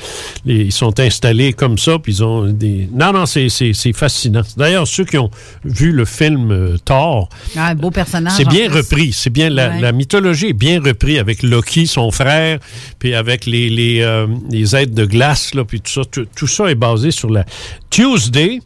[0.44, 2.88] les- ils sont installés comme ça, puis ils ont des...
[2.92, 3.48] Non, non, c'est,
[3.92, 4.42] fascinant.
[4.56, 5.30] D'ailleurs, ceux qui ont
[5.64, 8.34] vu le film euh, Thor, Ah, un beau personnage.
[8.36, 9.12] c'est en bien repris.
[9.12, 9.80] C'est bien la, Ouais.
[9.80, 12.58] la mythologie est bien repris avec Loki, son frère,
[12.98, 16.02] puis avec les les, euh, les êtres de glace là, puis tout ça.
[16.10, 17.44] Tout, tout ça est basé sur la
[17.90, 18.60] Tuesday.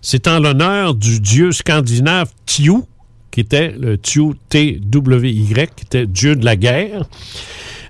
[0.00, 2.84] C'est en l'honneur du dieu scandinave Tiu,
[3.30, 7.04] qui était le Tiu T-W-Y, qui était dieu de la guerre.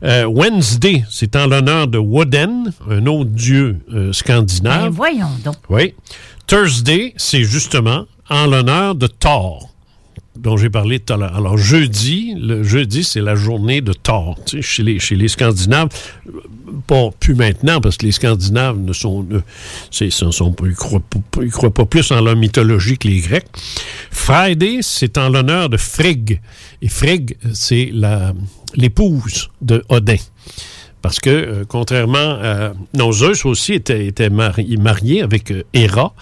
[0.02, 4.85] Euh, Wednesday, c'est en l'honneur de Woden, un autre dieu euh, scandinave.
[4.85, 5.56] Ben, voyons donc.
[5.68, 5.94] Oui.
[6.47, 9.74] Thursday, c'est justement en l'honneur de Thor,
[10.39, 11.36] dont j'ai parlé tout à l'heure.
[11.36, 14.39] Alors, jeudi, le jeudi, c'est la journée de Thor.
[14.47, 15.89] Tu sais, chez, les, chez les Scandinaves,
[16.86, 19.40] pas plus maintenant, parce que les Scandinaves ne sont, ne,
[19.90, 21.02] c'est- sont, ils croient,
[21.51, 23.47] croient pas plus en leur mythologie que les Grecs.
[24.10, 26.40] Friday, c'est en l'honneur de Frigg.
[26.82, 28.32] Et Frigg, c'est la-
[28.74, 30.16] l'épouse de Odin.
[31.00, 32.72] Parce que, euh, contrairement à...
[32.94, 33.10] Non,
[33.44, 36.12] aussi était, était mari- marié avec euh, Héra,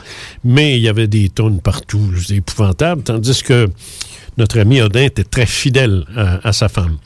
[0.44, 3.68] mais il y avait des tonnes partout, c'est épouvantable, tandis que
[4.36, 6.98] notre ami Odin était très fidèle à, à sa femme.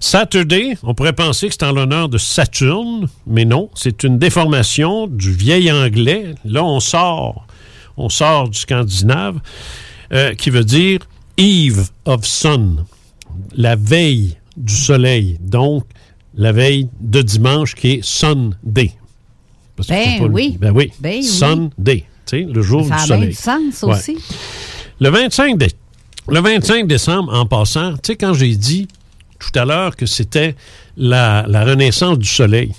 [0.00, 5.06] Saturday, on pourrait penser que c'est en l'honneur de Saturne, mais non, c'est une déformation
[5.06, 6.34] du vieil anglais.
[6.44, 7.46] Là, on sort,
[7.96, 9.40] on sort du scandinave,
[10.12, 11.00] euh, qui veut dire
[11.38, 12.84] Eve of Sun,
[13.56, 15.38] la veille du soleil.
[15.40, 15.84] Donc,
[16.38, 18.92] la veille de dimanche qui est Sunday.
[19.76, 20.56] Parce Ben c'est pas le- oui.
[20.58, 20.90] Ben oui.
[21.00, 21.22] Ben oui.
[21.24, 22.04] Sunday.
[22.26, 23.28] Tu sais, le jour Ça du a soleil.
[23.28, 23.94] du sens Ouais.
[23.96, 24.16] aussi.
[25.00, 25.68] Le 25, dé-
[26.28, 28.88] le 25 décembre, en passant, tu sais, quand j'ai dit
[29.38, 30.54] tout à l'heure que c'était
[30.96, 32.72] la, la renaissance du soleil,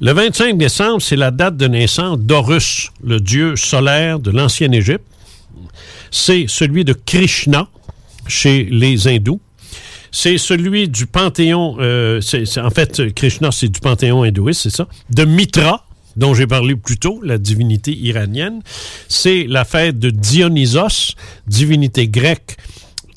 [0.00, 5.04] le 25 décembre, c'est la date de naissance d'Horus, le dieu solaire de l'ancienne Égypte.
[6.10, 7.68] C'est celui de Krishna
[8.26, 9.40] chez les hindous.
[10.12, 12.20] C'est celui du panthéon, euh,
[12.56, 16.98] en fait, Krishna, c'est du panthéon hindouiste, c'est ça, de Mitra, dont j'ai parlé plus
[16.98, 18.60] tôt, la divinité iranienne.
[19.08, 21.14] C'est la fête de Dionysos,
[21.46, 22.56] divinité grecque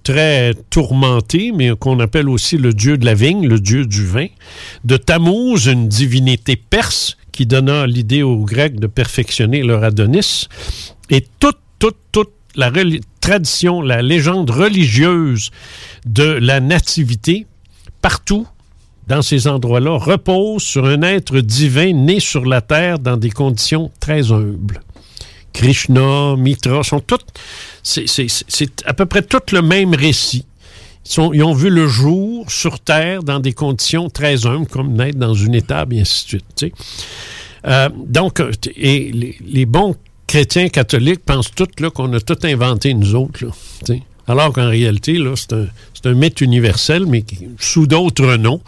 [0.03, 4.27] très tourmentée, mais qu'on appelle aussi le dieu de la vigne, le dieu du vin.
[4.83, 10.47] De Tammuz, une divinité perse qui donna l'idée aux Grecs de perfectionner leur Adonis.
[11.09, 12.71] Et toute, toute, toute la
[13.19, 15.49] tradition, la légende religieuse
[16.05, 17.45] de la nativité,
[18.01, 18.47] partout
[19.07, 23.91] dans ces endroits-là, repose sur un être divin né sur la terre dans des conditions
[23.99, 24.81] très humbles.
[25.51, 27.27] Krishna, Mitra, sont toutes.
[27.83, 30.45] C'est à peu près tout le même récit.
[31.17, 35.33] Ils, ont vu le jour sur Terre dans des conditions très humbles, comme naître dans
[35.33, 36.65] une étable, et ainsi de suite.
[37.65, 38.41] Euh, donc,
[38.75, 39.95] les, bons
[40.27, 43.45] chrétiens catholiques pensent tous qu'on a tout inventé, nous autres.
[44.27, 45.65] Alors qu'en réalité, c'est un,
[46.05, 48.61] un mythe universel, mais qui- sous d'autres noms,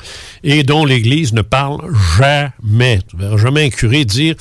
[0.43, 1.81] et dont l'Église ne parle
[2.17, 2.99] jamais.
[3.09, 4.35] Tu verras jamais un curé dire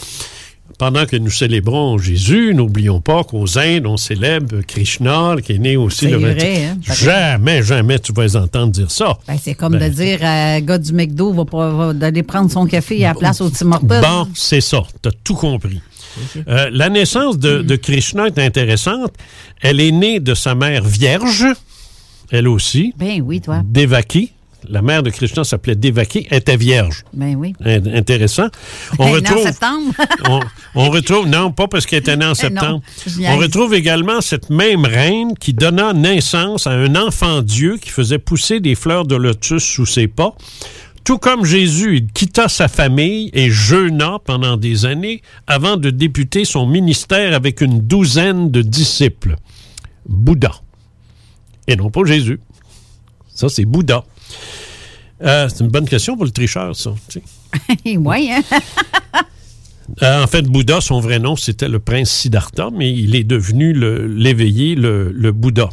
[0.77, 5.77] pendant que nous célébrons Jésus, n'oublions pas qu'aux Indes, on célèbre Krishna, qui est né
[5.77, 6.41] aussi le vrai, 20.
[6.73, 7.05] hein, pareil.
[7.05, 9.17] Jamais, jamais tu vas les entendre dire ça.
[9.29, 12.25] Ben, c'est comme Ben, de dire à un gars du McDo va, pas- va d'aller
[12.25, 13.87] prendre son café à la place au Tim Hortons.
[13.87, 14.83] Bon, c'est ça.
[15.01, 15.81] Tu as tout compris.
[16.49, 19.13] Euh, la naissance de, de Krishna est intéressante.
[19.61, 21.47] Elle est née de sa mère vierge,
[22.31, 23.63] elle aussi, Ben oui, toi.
[23.65, 24.33] Devaki,
[24.69, 27.05] la mère de Krishna s'appelait Devaki, était vierge.
[27.13, 27.53] Ben oui.
[27.65, 28.49] In- Intéressant.
[28.99, 29.93] On Elle est née en retrouve, septembre.
[30.29, 30.41] on,
[30.75, 32.81] on retrouve, non, pas parce qu'elle était née en Eh septembre.
[33.19, 37.91] non, on retrouve également cette même reine qui donna naissance à un enfant Dieu qui
[37.91, 40.35] faisait pousser des fleurs de lotus sous ses pas.
[41.05, 46.45] Tout comme Jésus, il quitta sa famille et jeûna pendant des années avant de débuter
[46.47, 49.37] son ministère avec une douzaine de disciples.
[50.09, 50.53] Bouddha.
[51.69, 52.41] Et non pas Jésus.
[53.29, 54.05] Ça, c'est Bouddha.
[55.23, 56.95] Euh, c'est une bonne question pour le tricheur, ça.
[57.85, 58.43] oui, hein?
[60.03, 63.75] Euh, en fait, Bouddha, son vrai nom, c'était le prince Siddhartha, mais il est devenu
[63.75, 65.69] le- l'éveillé, le, le Bouddha.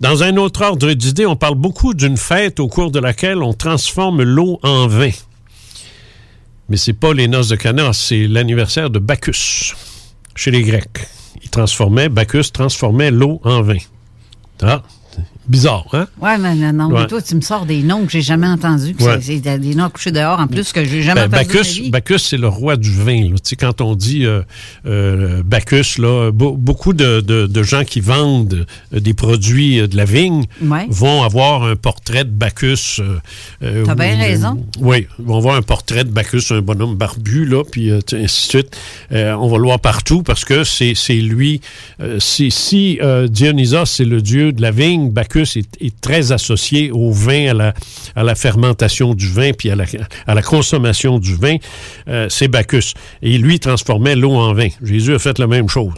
[0.00, 3.52] Dans un autre ordre d'idée, on parle beaucoup d'une fête au cours de laquelle on
[3.52, 5.10] transforme l'eau en vin.
[6.70, 9.74] Mais c'est pas les noces de Cana, c'est l'anniversaire de Bacchus,
[10.34, 11.06] chez les Grecs.
[11.42, 13.76] Ils transformaient, Bacchus transformait l'eau en vin.
[14.62, 14.82] Ah,
[15.50, 16.06] bizarre, hein?
[16.22, 17.06] Oui, mais non, non, Ouais.
[17.06, 18.94] toi, tu me sors des noms que j'ai jamais entendus.
[19.00, 19.18] Ouais.
[19.20, 21.48] C'est des noms couchés dehors, en plus, que j'ai jamais Ben, entendus.
[21.48, 21.90] de ma Bacchus, vie.
[21.90, 23.22] Bacchus, c'est le roi du vin.
[23.30, 23.34] là.
[23.34, 24.42] Tu sais, quand on dit euh,
[24.86, 28.64] euh, Bacchus, là, be- beaucoup de, de- de gens qui vendent
[28.94, 30.86] euh, des produits de la vigne Ouais.
[30.88, 33.00] vont avoir un portrait de Bacchus.
[33.62, 34.64] euh, T'as bien raison.
[34.80, 38.26] Oui, ils vont avoir un portrait de Bacchus, un bonhomme barbu, là, puis ainsi de
[38.50, 38.76] suite.
[39.10, 41.60] On va le voir partout parce que c'est lui.
[42.18, 42.98] si si
[43.28, 47.72] Dionysos, c'est le dieu de la vigne, Bacchus est, très associé au vin,
[48.14, 51.56] à la, fermentation du vin, puis à la, consommation du vin.
[52.08, 52.94] Euh, c'est Bacchus.
[53.22, 54.68] Et lui transformait l'eau en vin.
[54.82, 55.94] Jésus a fait la même chose.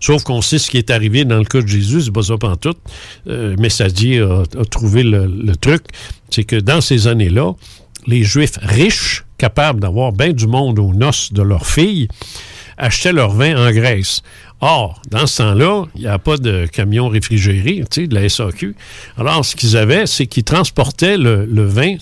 [0.00, 2.36] Sauf qu'on sait ce qui est arrivé dans le cas de Jésus, c'est pas ça
[2.36, 2.78] pantoute.
[3.28, 5.82] Euh, Messager a, a trouvé le, le truc.
[6.30, 7.52] C'est que dans ces années-là,
[8.06, 12.08] les Juifs riches, capables d'avoir bien du monde aux noces de leurs filles,
[12.78, 14.22] achetaient leur vin en Grèce.
[14.64, 18.28] Or, dans ce temps-là, il n'y a pas de camion réfrigéré, tu sais, de la
[18.28, 18.76] SAQ.
[19.18, 21.96] Alors, ce qu'ils avaient, c'est qu'ils transportaient le, le vin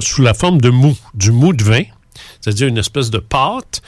[0.00, 1.82] sous la forme de mou, du mou de vin,
[2.40, 3.82] c'est-à-dire une espèce de pâte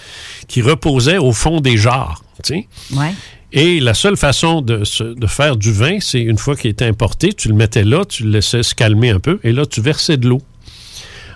[0.47, 2.69] qui reposait au fond des jarres, tu sais.
[2.93, 3.15] Ouais.
[3.51, 4.85] Et la seule façon de,
[5.15, 8.23] de faire du vin, c'est une fois qu'il était importé, tu le mettais là, tu
[8.23, 10.41] le laissais se calmer un peu, et là, tu versais de l'eau.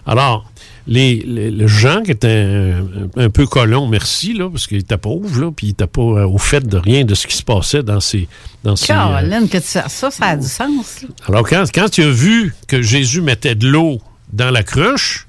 [0.07, 0.49] Alors,
[0.87, 5.41] les, les, gens qui étaient un, un peu colons, merci, là, parce qu'ils étaient pauvres,
[5.41, 7.83] là, puis ils n'étaient pas euh, au fait de rien de ce qui se passait
[7.83, 8.29] dans ces...
[8.63, 11.03] Dans ces euh, Caroline, que tu ça, ça a du sens.
[11.03, 11.09] là.
[11.29, 14.01] alors, quand, quand tu as vu que Jésus mettait de l'eau
[14.33, 15.27] dans la cruche,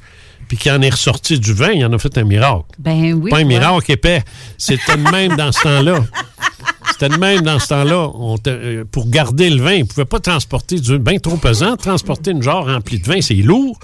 [0.47, 2.63] puis qu'il en est ressorti du vin, il en a fait un miracle.
[2.79, 3.31] Ben oui.
[3.31, 4.23] pas un miracle épais.
[4.57, 5.99] C'était même dans ce temps-là.
[6.99, 8.09] C'était de même dans ce temps-là.
[8.47, 11.77] Euh, pour garder le vin, ils ne pouvaient pas transporter du vin trop pesant.
[11.77, 13.77] Transporter une jarre remplie de vin, c'est lourd.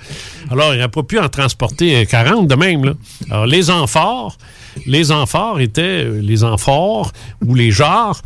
[0.49, 2.95] Alors, il n'aurait pas pu en transporter euh, 40 de même.
[3.29, 4.39] Alors, les amphores,
[4.87, 7.11] les amphores étaient, euh, les amphores
[7.45, 8.19] ou les jarres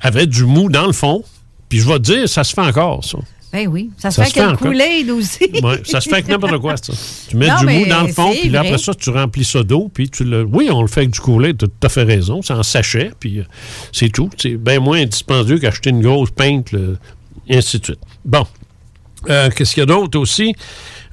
[0.00, 1.24] avaient du mou dans le fond.
[1.68, 3.18] Puis je vais te dire, ça se fait encore, ça.
[3.54, 3.90] Ben oui.
[3.98, 4.58] Ça se Ça fait le encore.
[4.58, 5.48] Kool-Aid aussi.
[5.62, 6.92] Ouais, ça se fait avec n'importe quoi, ça.
[7.28, 9.62] Tu mets Non, du mou dans le fond, puis là, après ça, tu remplis ça
[9.62, 10.42] d'eau, puis tu le.
[10.42, 12.42] Oui, on le fait avec du Kool-Aid, tu as tout à fait raison.
[12.42, 13.44] C'est en sachet, puis euh,
[13.92, 14.28] c'est tout.
[14.38, 16.80] C'est bien moins dispendieux qu'acheter une grosse pinte, là,
[17.46, 18.00] et ainsi de suite.
[18.24, 18.44] Bon.
[19.30, 20.52] Euh, Qu'est-ce qu'il y a d'autre aussi?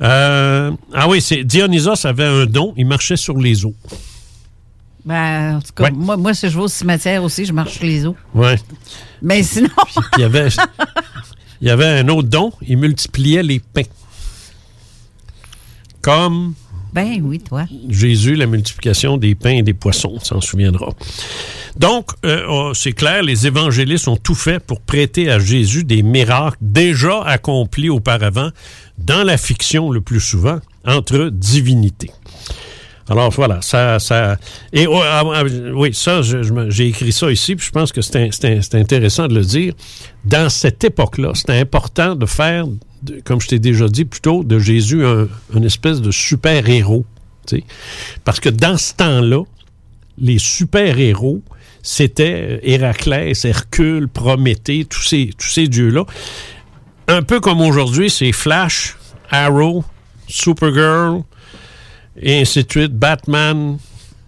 [0.01, 3.75] Euh, ah oui, c'est Dionysos avait un don, il marchait sur les eaux.
[5.05, 5.91] Ben, en tout cas, Ouais.
[5.91, 8.15] moi, moi, si je vais au cimetière aussi, je marche sur les os.
[8.33, 8.55] Ouais.
[9.21, 9.69] Mais sinon.
[10.17, 10.47] il y avait,
[11.61, 13.83] il y avait un autre don, il multipliait les pains.
[16.01, 16.55] Comme
[16.93, 17.65] Ben oui, toi.
[17.87, 20.89] Jésus, la multiplication des pains et des poissons, on s'en souviendra.
[21.77, 26.03] Donc, euh, oh, c'est clair, les évangélistes ont tout fait pour prêter à Jésus des
[26.03, 28.49] miracles déjà accomplis auparavant
[28.97, 32.11] dans la fiction le plus souvent entre divinités.
[33.11, 33.97] Alors voilà, ça,
[34.71, 35.43] et oh, ah, ah,
[35.73, 39.73] oui, ça, j'ai écrit ça ici, puis je pense que c'est intéressant de le dire.
[40.23, 42.67] Dans cette époque-là, c'était important de faire,
[43.25, 47.05] comme je t'ai déjà dit plus tôt, de Jésus un, une espèce de super héros,
[48.23, 49.43] parce que dans ce temps-là,
[50.17, 51.41] les super héros,
[51.83, 56.05] c'était Héraclès, Hercule, Prométhée, tous ces, tous ces dieux-là.
[57.09, 58.95] Un peu comme aujourd'hui, c'est Flash,
[59.29, 59.83] Arrow,
[60.29, 61.23] Supergirl,
[62.19, 63.77] et ainsi de suite, Batman.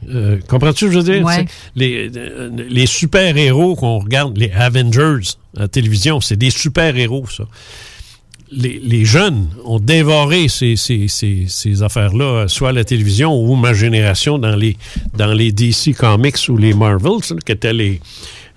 [0.09, 1.25] Euh, Comprends-tu ce que je veux dire?
[1.25, 1.45] Ouais.
[1.75, 7.45] Les, euh, les super-héros qu'on regarde, les Avengers à la télévision, c'est des super-héros, ça.
[8.55, 13.55] Les, les jeunes ont dévoré ces, ces, ces, ces affaires-là, soit à la télévision ou
[13.55, 14.77] ma génération dans les,
[15.17, 17.99] dans les DC Comics ou les Marvels, qui étaient les,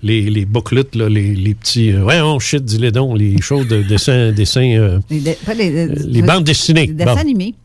[0.03, 1.91] les, les booklets, là, les, les petits.
[1.93, 4.31] euh, ouais, oh shit, dis-les donc, les choses de dessin.
[4.33, 6.85] dessin euh, Les, de- pas les, les bandes dessinées.
[6.87, 7.19] Les dessins Bon.
[7.21, 7.55] animés.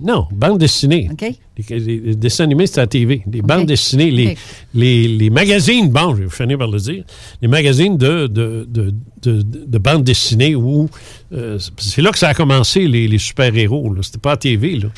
[0.00, 1.08] Non, bande dessinée.
[1.10, 1.22] OK.
[1.58, 3.22] Les, les- les dessins animés, c'est à la TV.
[3.32, 4.36] Les bandes dessinées, les,
[4.74, 7.02] les, les magazines, bon, je vais finir par le dire,
[7.42, 10.88] les magazines de, de, de, de, de bandes dessinées où
[11.32, 13.92] euh, c'est là que ça a commencé, les, les super-héros.
[14.02, 14.76] C'était pas à la TV.
[14.78, 14.88] Là.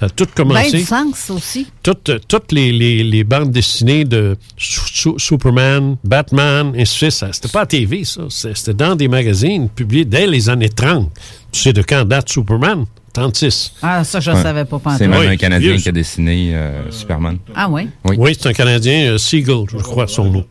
[0.00, 0.78] Ça a tout Ben commencé.
[0.78, 1.66] du sens aussi.
[1.82, 7.10] toutes, toutes les, les, les bandes dessinées de Su- Su- Superman, Batman, et ainsi de
[7.10, 8.22] suite, ça, c'était pas à TV, ça.
[8.28, 11.10] C'était dans des magazines publiés dès les années 30.
[11.52, 12.84] Tu sais de quand date Superman?
[13.12, 13.72] 36.
[13.82, 14.42] Ah, ça, je Ouais.
[14.42, 14.78] savais pas.
[14.78, 17.38] pas C'est même Oui, un Canadien vieux, qui a dessiné euh, Superman.
[17.54, 17.88] Ah oui?
[18.04, 20.44] Oui, c'est un Canadien, euh, Siegel, je crois, son nom.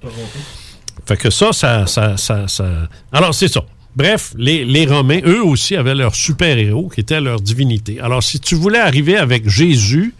[1.05, 3.61] Fait que ça, ça, ça, ça, ça- Alors, c'est ça.
[3.95, 7.99] Bref, les, les Romains, eux aussi, avaient leur super-héros qui était leur divinité.
[7.99, 10.13] Alors, si tu voulais arriver avec Jésus,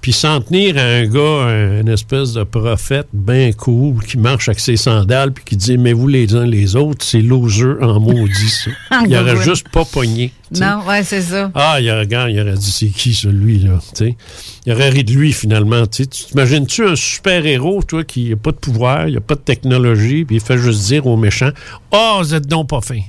[0.00, 4.48] puis s'en tenir à un gars, un, une espèce de prophète bien cool, qui marche
[4.48, 8.00] avec ses sandales, puis qui dit Mais vous les uns les autres, c'est loser en
[8.00, 8.70] maudit, ça.
[9.06, 10.32] Il aurait juste pas pogné.
[10.58, 11.50] Non, ouais, c'est ça.
[11.54, 13.80] Ah, il aurait, regarde, il aurait dit c'est qui celui-là.
[14.64, 16.06] Il aurait ri de lui finalement, tu sais.
[16.06, 20.24] Tu t'imagines-tu un super-héros, toi, qui n'a pas de pouvoir, il n'a pas de technologie,
[20.24, 21.50] puis il fait juste dire aux méchants
[21.92, 23.00] Oh, vous êtes donc pas fin.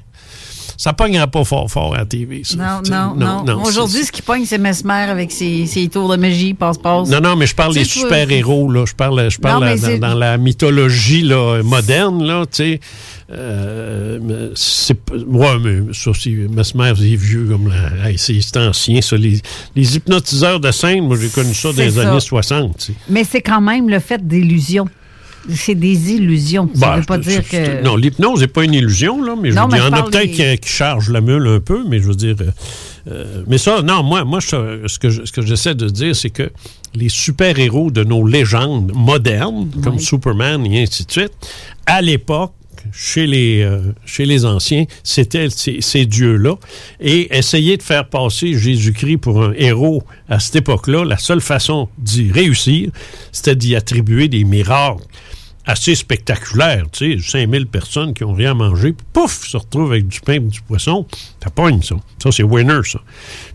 [0.80, 2.56] Ça pognera pas fort fort à la TV, ça.
[2.56, 2.92] Non, sais.
[2.92, 3.64] non, non.
[3.64, 7.10] Aujourd'hui, ce qui pogne, c'est Mesmer avec ses, ses tours de magie, passe-passe.
[7.10, 8.86] Non, non, mais je parle des super-héros, là.
[8.88, 12.80] Je parle, je parle Non, dans, la mythologie là, moderne, là, tu sais.
[13.30, 18.10] Euh, c'est ouais, mais ça, c'est Mesmer, c'est vieux comme la.
[18.10, 19.18] hey, c'est ancien, ça.
[19.18, 19.42] Les,
[19.76, 22.10] les hypnotiseurs de scène, moi, j'ai connu ça dans les ça.
[22.10, 22.94] années 60, tu sais.
[23.10, 24.88] Mais c'est quand même le fait d'illusion.
[25.54, 26.70] C'est des illusions.
[26.76, 27.82] Ça Bah, veut pas dire que.
[27.84, 29.94] Non, l'hypnose n'est pas une illusion, là, mais je Non, veux mais dire, il y
[29.96, 32.36] en a peut-être des- qui, qui chargent la mule un peu, mais je veux dire.
[32.42, 32.52] euh,
[33.10, 36.16] euh, mais ça, non, moi, moi je- ce que je- ce que j'essaie de dire,
[36.16, 36.52] c'est que
[36.94, 41.32] les super-héros de nos légendes modernes, comme Superman et ainsi de suite,
[41.86, 42.52] à l'époque,
[42.94, 46.56] chez les, euh, chez les anciens, c'était ces, ces dieux-là.
[47.02, 51.90] Et essayer de faire passer Jésus-Christ pour un héros à cette époque-là, la seule façon
[51.98, 52.90] d'y réussir,
[53.34, 55.04] c'était d'y attribuer des miracles
[55.70, 56.86] assez spectaculaires.
[56.92, 60.34] Tu sais, 5000 personnes qui ont rien mangé, puis pouf, se retrouvent avec du pain
[60.34, 61.06] et du poisson.
[61.44, 61.96] Ça pogne, ça.
[62.22, 63.00] Ça, c'est winner, ça.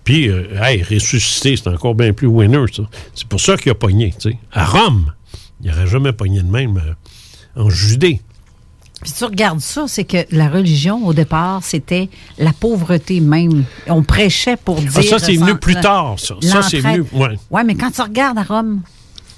[0.05, 2.85] Puis, euh, hey, ressusciter, c'est encore bien plus winner, ça.
[3.15, 4.39] C'est pour ça qu'il a pogné, tu sais.
[4.53, 5.13] À Rome,
[5.61, 8.21] il n'aurait jamais pogné de même euh, en Judée.
[9.03, 12.09] Puis tu regardes ça, c'est que la religion, au départ, c'était
[12.39, 13.65] la pauvreté même.
[13.89, 14.93] On prêchait pour dire.
[14.95, 16.37] Ah, ça, c'est venu plus tard, ça.
[16.41, 17.37] Ça, c'est venu, ouais.
[17.51, 18.83] Ouais, mais quand tu regardes à Rome,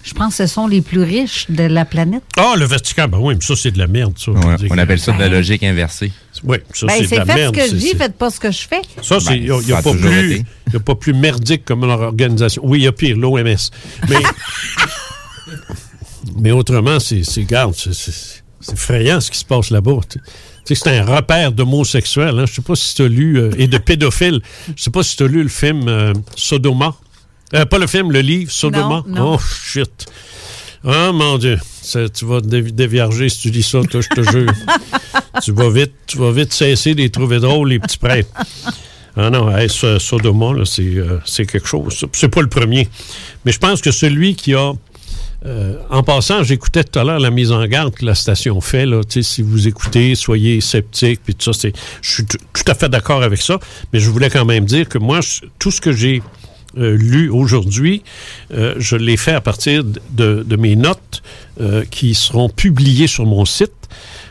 [0.06, 2.22] je pense que ce sont les plus riches de la planète.
[2.38, 4.30] Ah, le Vatican, ben oui, mais ça, c'est de la merde, ça.
[4.30, 6.12] Ouais, on appelle ça de la logique inversée.
[6.44, 7.56] Oui, ça, Ben, c'est de la fait merde.
[7.56, 8.82] ce que je dis, faites pas ce que je fais.
[9.02, 10.44] Ça, c'est- il n'y y a a pas plus- été.
[10.68, 12.62] il y a pas plus merdique comme leur organisation.
[12.64, 13.56] Oui, il y a pire, l'OMS.
[14.08, 14.16] Mais,
[16.40, 18.42] mais autrement, c'est, garde, c'est,
[18.72, 20.00] effrayant ce qui se passe là-bas.
[20.64, 22.30] c'est un repère d'homosexuels.
[22.38, 22.46] Hein.
[22.46, 24.40] Je ne sais pas si tu as lu, euh, et de pédophiles.
[24.68, 26.96] Je ne sais pas si tu as lu le film euh, Sodoma.
[27.54, 29.02] Euh, pas le film, le livre Sodoma.
[29.06, 29.34] Non, non.
[29.34, 30.06] Oh, shit.
[30.84, 31.58] Oh, mon Dieu.
[31.82, 34.52] Ça, tu vas te dévi- dévierger si tu dis ça, toi, je te jure.
[35.42, 38.28] tu vas vite, tu vas vite cesser de les trouver drôles, les petits prêtres.
[39.16, 42.04] Ah non, hey, ce- Sodoma, c'est, euh, c'est quelque chose.
[42.12, 42.88] C'est pas le premier.
[43.44, 44.72] Mais je pense que celui qui a.
[45.44, 48.84] euh, en passant, j'écoutais tout à l'heure la mise en garde que la station fait.
[48.86, 51.58] Là, si vous écoutez, soyez sceptiques, puis tout ça.
[51.58, 53.58] c'est- Je suis tout à fait d'accord avec ça.
[53.92, 55.20] Mais je voulais quand même dire que moi,
[55.58, 56.22] tout ce que j'ai
[56.76, 58.02] euh, lu aujourd'hui,
[58.52, 61.22] euh, je l'ai fait à partir de, de mes notes
[61.60, 63.72] euh, qui seront publiées sur mon site,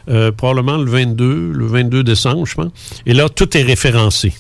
[0.10, 2.72] euh, probablement le 22, le 22 décembre, je pense.
[3.06, 4.34] Et là, tout est référencé.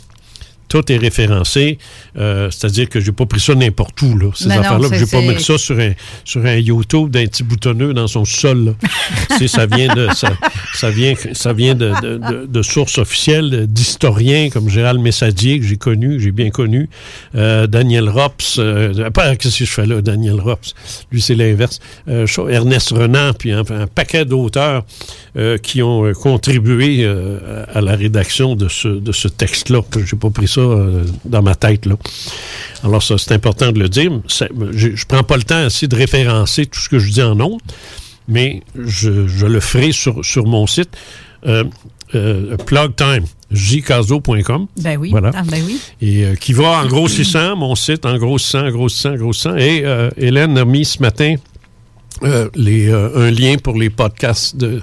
[0.68, 1.78] Tout est référencé,
[2.18, 4.88] euh, c'est-à-dire que j'ai pas pris ça n'importe où, là, ces affaires-là.
[4.90, 5.92] c'est- J'ai pas mis ça sur un,
[6.24, 8.66] sur un YouTube d'un petit boutonneux dans son sol.
[8.66, 8.72] là.
[9.38, 10.34] Tu sais, ça vient de ça,
[10.76, 15.66] ça vient ça vient de, de- de- de sources officielles d'historiens comme Gérald Messadier que
[15.66, 16.90] j'ai connu, j'ai bien connu,
[17.36, 18.94] euh, Daniel Rops, euh,
[19.40, 20.74] qu'est-ce que je fais là, Daniel Rops,
[21.12, 24.86] lui c'est l'inverse, euh, Ernest Renan, puis un, un paquet d'auteurs
[25.64, 27.06] qui ont contribué
[27.74, 29.82] à la rédaction de ce de ce texte-là.
[30.06, 31.96] J'ai pas pris ça euh, dans ma tête là.
[32.84, 34.12] Alors ça, c'est important de le dire.
[34.28, 37.40] Je, je prends pas le temps aussi de référencer tout ce que je dis en
[37.40, 37.62] ondes,
[38.28, 40.90] mais je, je le ferai sur, sur mon site.
[41.48, 41.64] Euh,
[42.14, 43.26] euh, plugtime.
[44.78, 45.10] Ben oui.
[45.10, 45.32] Voilà.
[45.34, 45.80] Ah, ben oui.
[46.02, 49.58] Et euh, qui va en grossissant, mon site en grossissant, en grossissant, en grossissant.
[49.58, 49.84] Et
[50.18, 51.36] Hélène a mis ce matin
[52.24, 54.82] euh, les, euh, un lien pour les podcasts de,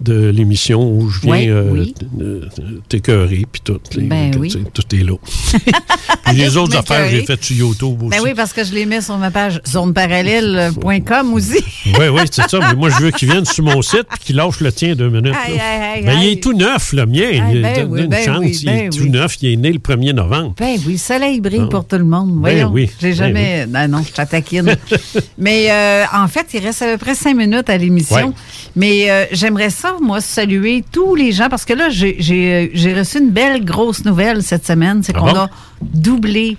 [0.00, 1.94] de l'émission où je viens euh, oui.
[2.20, 2.42] euh,
[2.88, 3.80] t'écœurer, puis tout.
[3.96, 4.52] les- Ben tout, oui.
[4.92, 5.14] est là.
[6.24, 8.10] Puis les autres affaires, j'ai fait sur YouTube aussi.
[8.18, 11.58] Ben oui, parce que je les mets sur ma page zoneparallèle.com aussi.
[11.98, 12.58] Oui, oui, c'est ça.
[12.60, 15.08] Mais moi, je veux qu'ils viennent sur mon site et qu'ils lâchent le tien deux
[15.08, 15.34] minutes.
[15.46, 15.62] Aïe, là.
[15.64, 17.30] aïe, aïe, Ben, il est tout neuf, le mien.
[17.52, 18.62] Il ben donne une ben chance.
[18.62, 19.36] il est ben tout neuf.
[19.40, 20.54] Il est né le 1er novembre.
[20.58, 21.68] Ben oui, le soleil brille Ah.
[21.70, 22.28] pour tout le monde.
[22.34, 22.70] Ben Voyons.
[22.72, 23.66] oui, J'ai ben jamais.
[23.66, 24.76] Non, non, je t'attaquine.
[25.38, 25.70] Mais
[26.12, 28.28] en fait, il reste à peu près cinq minutes à l'émission.
[28.28, 28.34] Ouais.
[28.76, 33.18] Mais euh, j'aimerais ça, moi, saluer tous les gens parce que là, j'ai- euh, reçu
[33.18, 35.02] une belle grosse nouvelle cette semaine.
[35.02, 35.38] C'est Ah qu'on bon?
[35.38, 35.50] a
[35.82, 36.56] doublé.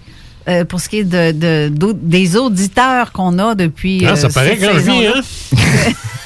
[0.48, 4.04] euh, pour ce qui est de, de- d'au- des auditeurs qu'on a depuis.
[4.08, 5.14] Ah, ça euh, paraît cette saison-là.
[5.16, 5.22] hein?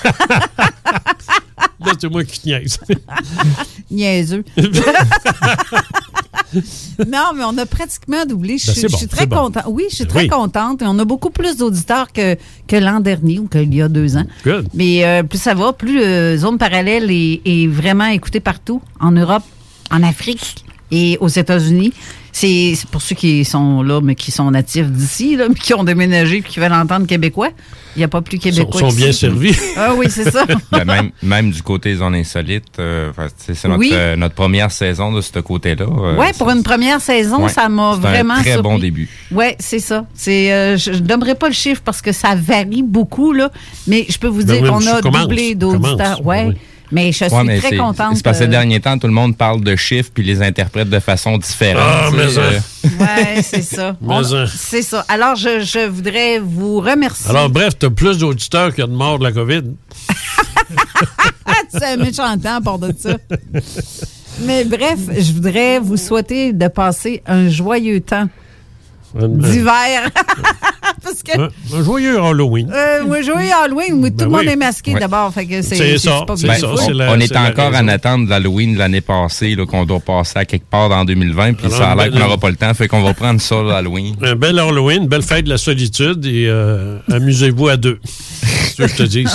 [1.86, 2.80] Là, c'est moi qui niaise.
[3.92, 4.46] Niaiseux.
[7.08, 8.58] non, mais on a pratiquement doublé.
[8.58, 9.38] Je, Ben, suis- je très bon.
[9.46, 9.64] contente.
[9.68, 10.28] Oui, je suis très Oui.
[10.28, 10.82] contente.
[10.82, 12.36] Et on a beaucoup plus d'auditeurs que,
[12.68, 14.26] que l'an dernier ou qu'il y a deux ans.
[14.44, 14.68] Good.
[14.74, 19.12] Mais euh, plus ça va, plus euh, Zone Parallèle est, est vraiment écoutée partout, en
[19.12, 19.44] Europe,
[19.92, 21.94] en Afrique et aux États-Unis.
[22.36, 25.74] C'est c'est pour ceux qui sont là, mais qui sont natifs d'ici, là, mais qui
[25.76, 27.50] ont déménagé et qui veulent entendre québécois.
[27.96, 28.80] Il n'y a pas plus québécois.
[28.82, 29.56] sont bien servis.
[29.78, 30.44] Ah oui, c'est ça.
[30.72, 33.92] Ben, même, même du côté zone insolite, euh, enfin, tu sais, c'est notre, Oui.
[33.94, 35.86] euh, notre première saison de ce côté-là.
[35.86, 38.64] euh, Oui, pour une première saison, Ouais, ça m'a c'est un vraiment très surpris.
[38.64, 39.08] bon début.
[39.32, 40.06] Oui, c'est ça.
[40.16, 43.52] C'est, euh, je ne donnerai pas le chiffre parce que ça varie beaucoup, là,
[43.86, 46.26] mais je peux vous Ben dire qu'on a doublé d'auditeurs.
[46.26, 46.46] Ouais.
[46.50, 46.56] oui.
[46.94, 48.16] Mais je suis Ouais, mais très c'est- contente.
[48.18, 50.42] C'est parce que ces euh, derniers temps, tout le monde parle de chiffres puis les
[50.42, 51.84] interprète de façon différente.
[51.86, 52.60] Ah, mais euh,
[53.00, 53.96] Ouais, c'est ça.
[54.02, 54.46] Mais On- ça.
[54.48, 55.04] C'est ça.
[55.08, 57.30] Alors, je, je voudrais vous remercier.
[57.30, 59.64] Alors, bref, tu as plus d'auditeurs qu'il y a de morts de la COVID.
[61.70, 63.18] c'est un méchant temps part de ça.
[64.42, 68.28] Mais bref, je voudrais vous souhaiter de passer un joyeux temps
[69.16, 70.10] d'hiver.
[71.04, 71.50] Parce que Un,
[71.80, 72.72] un joyeux Halloween.
[72.74, 74.52] Euh, moi, joyeux Halloween, mais tout Ben le monde oui.
[74.54, 75.00] est masqué Ouais.
[75.00, 75.34] d'abord.
[75.34, 76.78] Fait que c'est, ça, pas c'est bien ça, faux.
[76.78, 80.40] c'est la- on est encore en attente de l'Halloween de l'année passée, qu'on doit passer
[80.40, 82.74] à quelque part dans 2020, puis ça a l'air ben, qu'on n'aura pas le temps,
[82.74, 84.16] fait qu'on va prendre ça l'Halloween.
[84.22, 88.00] Un bel Halloween, belle fête de la solitude et euh, amusez-vous à deux.
[88.76, 89.28] Que je te dis.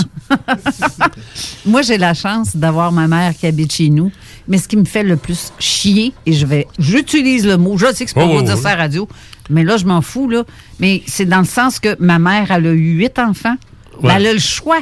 [1.65, 4.11] Moi, j'ai la chance d'avoir ma mère qui habite chez nous.
[4.49, 7.87] Mais ce qui me fait le plus chier, et je vais, j'utilise le mot, je
[7.95, 8.61] sais que c'est pas Oh, pour oh, dire oh.
[8.63, 9.07] ça à la radio,
[9.51, 10.45] mais là, je m'en fous, là.
[10.81, 13.57] Mais c'est dans le sens que ma mère, elle a eu huit enfants.
[14.03, 14.13] Ouais.
[14.17, 14.81] Elle a le choix.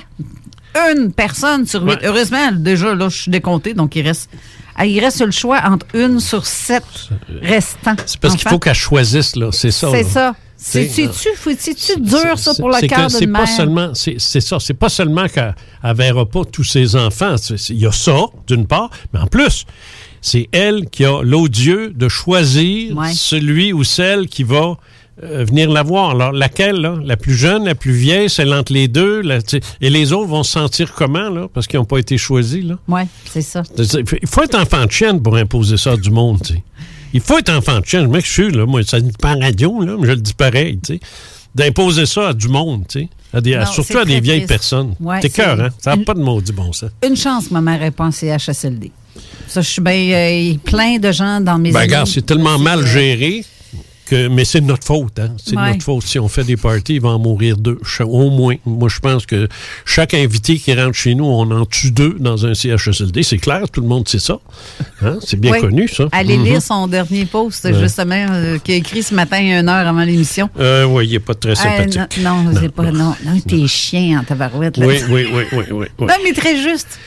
[0.95, 1.93] Une personne sur huit.
[1.95, 1.99] Ouais.
[2.07, 4.29] Heureusement, déjà, là, je suis décomptée, donc il reste,
[4.77, 6.85] ah, il reste le choix entre une sur sept
[7.41, 7.97] restants.
[8.05, 9.49] C'est parce qu'il faut qu'elle choisisse, là.
[9.53, 9.89] C'est ça.
[9.91, 10.35] C'est ça.
[10.59, 13.49] C'est- C'est-tu dur, ça, pour le cœur c'est d'une pas mère?
[13.49, 17.37] seulement c'est ça c'est pas seulement qu'elle ne verra pas tous ses enfants
[17.69, 18.17] il y a ça
[18.47, 19.67] d'une part mais en plus
[20.29, 23.13] c'est elle qui a l'odieux de choisir Ouais.
[23.15, 24.77] celui ou celle qui va
[25.23, 26.11] euh, venir la voir.
[26.11, 26.95] Alors, laquelle, là?
[27.03, 29.23] La plus jeune, la plus vieille, celle entre les deux?
[29.23, 29.39] la-
[29.81, 31.47] et les autres vont se sentir comment, là?
[31.55, 32.75] Parce qu'ils n'ont pas été choisis, là?
[32.89, 33.63] Oui, c'est ça.
[33.79, 36.43] Il faut être enfant de chienne pour imposer ça à du monde.
[37.15, 38.03] Il faut être enfant de chienne.
[38.03, 38.67] Je m'excuse, là.
[38.67, 41.01] Moi, ça ne dit pas en radio, là, mais je le dis pareil, tu sais.
[41.55, 43.09] D'imposer ça à du monde, tu sais.
[43.33, 44.49] À des- à- Non, surtout à des vieilles triste.
[44.49, 44.95] personnes.
[45.01, 45.69] Ouais, T'es c'est- cœur, hein?
[45.81, 46.91] Ça n'a pas de maudit bon sens.
[47.07, 48.91] Une chance, ma mère en CHSLD.
[49.49, 49.93] Ça, je suis bien.
[49.95, 53.45] euh, plein de gens dans mes Ben, regarde, c'est tellement mal géré
[54.07, 54.29] que.
[54.29, 55.31] Mais c'est de notre faute, hein?
[55.43, 55.71] C'est de Ouais.
[55.73, 56.03] notre faute.
[56.05, 57.79] Si on fait des parties, il va en mourir deux.
[58.01, 58.57] Au moins.
[58.67, 59.49] Moi, je pense que
[59.85, 63.23] chaque invité qui rentre chez nous, on en tue deux dans un CHSLD.
[63.23, 64.39] C'est clair, tout le monde sait ça.
[65.03, 65.19] Hein?
[65.25, 65.61] C'est bien Oui.
[65.61, 66.09] connu, ça.
[66.13, 66.45] Allez Mhm.
[66.45, 67.75] lire son dernier post, Ouais.
[67.81, 70.51] justement, euh, qu'il a écrit ce matin, une heure avant l'émission.
[70.59, 72.19] Euh, oui, il n'est pas très Euh, sympathique.
[72.23, 72.91] non, non, c'est pas.
[72.91, 74.77] Non, non t'es chien en tabarouette.
[74.77, 74.87] Là.
[74.87, 75.87] Oui, oui, oui, oui, oui.
[75.99, 76.07] oui.
[76.07, 76.99] Non, mais très juste.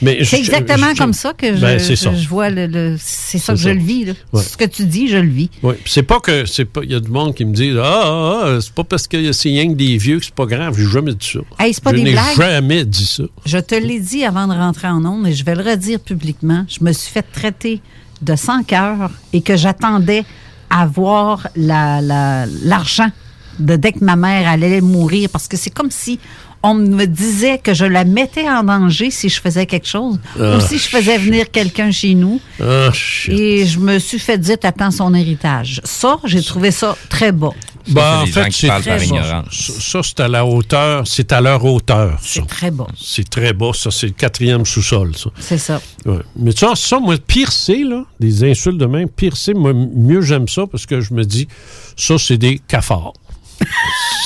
[0.00, 2.66] Mais C'est exactement je- comme ça que je, Ben, je- je vois le.
[2.66, 4.04] le- c'est ça que je le vis.
[4.04, 4.12] Là.
[4.32, 4.42] Ouais.
[4.42, 5.50] Ce que tu dis, je le vis.
[5.62, 6.82] Oui, c'est pas que c'est pas.
[6.84, 9.32] Il y a du monde qui me dit ah, ah, ah, c'est pas parce que
[9.32, 10.74] c'est rien que des vieux que c'est pas grave.
[10.78, 11.40] J'ai jamais dit ça.
[11.58, 13.24] Hey, c'est pas je n'ai jamais dit ça.
[13.44, 16.64] Je te l'ai dit avant de rentrer en ondes et je vais le redire publiquement.
[16.68, 17.80] Je me suis fait traiter
[18.22, 20.24] de sans cœur et que j'attendais
[20.70, 23.10] à voir la- la- l'argent
[23.58, 26.20] de dès que ma mère allait mourir parce que c'est comme si
[26.62, 30.56] on me disait que je la mettais en danger si je faisais quelque chose Ah.
[30.56, 32.40] ou si je faisais venir quelqu'un chez nous.
[32.60, 33.32] Ah, shit.
[33.38, 35.80] Et je me suis fait dire, t'attends son héritage.
[35.84, 37.50] Ça, j'ai trouvé ça très bas.
[37.88, 38.98] Bah, en fait, c'est très.
[38.98, 42.18] Ça, ça, c'est à la hauteur, c'est à leur hauteur.
[42.22, 42.86] C'est très bas.
[43.00, 45.30] C'est très bas, ça, c'est le quatrième sous-sol, ça.
[45.38, 45.80] C'est ça.
[46.04, 46.18] Ouais.
[46.36, 50.20] Mais ça, ça, moi, pire c'est, là, des insultes de même, pire c'est, moi, mieux
[50.20, 51.48] j'aime ça parce que je me dis,
[51.96, 53.14] ça, c'est des cafards.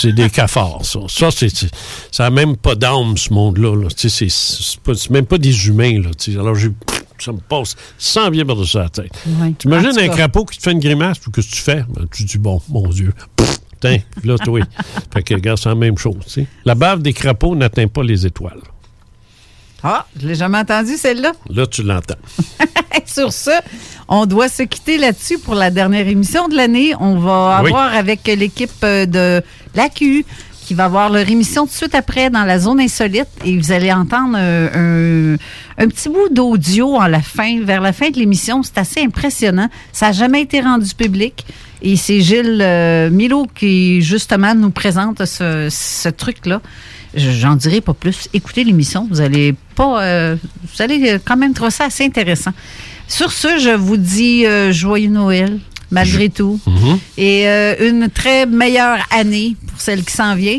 [0.01, 1.01] C'est des cafards, ça.
[1.09, 1.71] Ça, c'est, c'est-
[2.11, 3.75] ça n'a même pas d'âme, ce monde-là.
[3.77, 3.89] Là.
[3.89, 6.11] Tu sais, C'est, c'est, même pas des humains, là.
[6.41, 6.71] Alors, j'ai,
[7.19, 9.13] ça me passe sans bien par-dessus la tête.
[9.41, 9.53] Ouais.
[9.59, 11.85] T'imagines un crapaud qui te fait une grimace, puis que tu fais?
[11.89, 13.13] Ben, tu dis, bon, mon Dieu,
[13.81, 14.61] Tiens, là, toi.
[15.13, 16.15] fait que, regarde, c'est la même chose.
[16.65, 18.61] La bave des crapauds n'atteint pas les étoiles.
[19.85, 21.33] Ah, je l'ai jamais entendu, celle-là.
[21.51, 22.15] Là, tu l'entends.
[23.07, 23.51] Sur ce,
[24.09, 26.95] on doit se quitter là-dessus pour la dernière émission de l'année.
[27.01, 27.71] On va Oui.
[27.71, 29.43] avoir avec l'équipe euh, de
[29.75, 30.25] l'AQ
[30.65, 33.73] qui va avoir leur émission tout de suite après dans la zone insolite et vous
[33.73, 35.35] allez entendre euh,
[35.79, 38.63] un, un petit bout d'audio en la fin, vers la fin de l'émission.
[38.63, 39.69] C'est assez impressionnant.
[39.93, 41.45] Ça n'a jamais été rendu public.
[41.83, 46.61] Et c'est Gilles euh, Milo qui, justement, nous présente ce, ce truc-là.
[47.15, 48.29] Je- J'en dirai pas plus.
[48.33, 49.07] Écoutez l'émission.
[49.11, 52.53] Vous allez pas, euh, vous allez euh, quand même trouver ça assez intéressant.
[53.09, 55.59] Sur ce, je vous dis euh, joyeux Noël,
[55.91, 56.59] malgré tout.
[56.67, 56.99] Mhm.
[57.19, 60.59] Et euh, une très meilleure année pour celle qui s'en vient.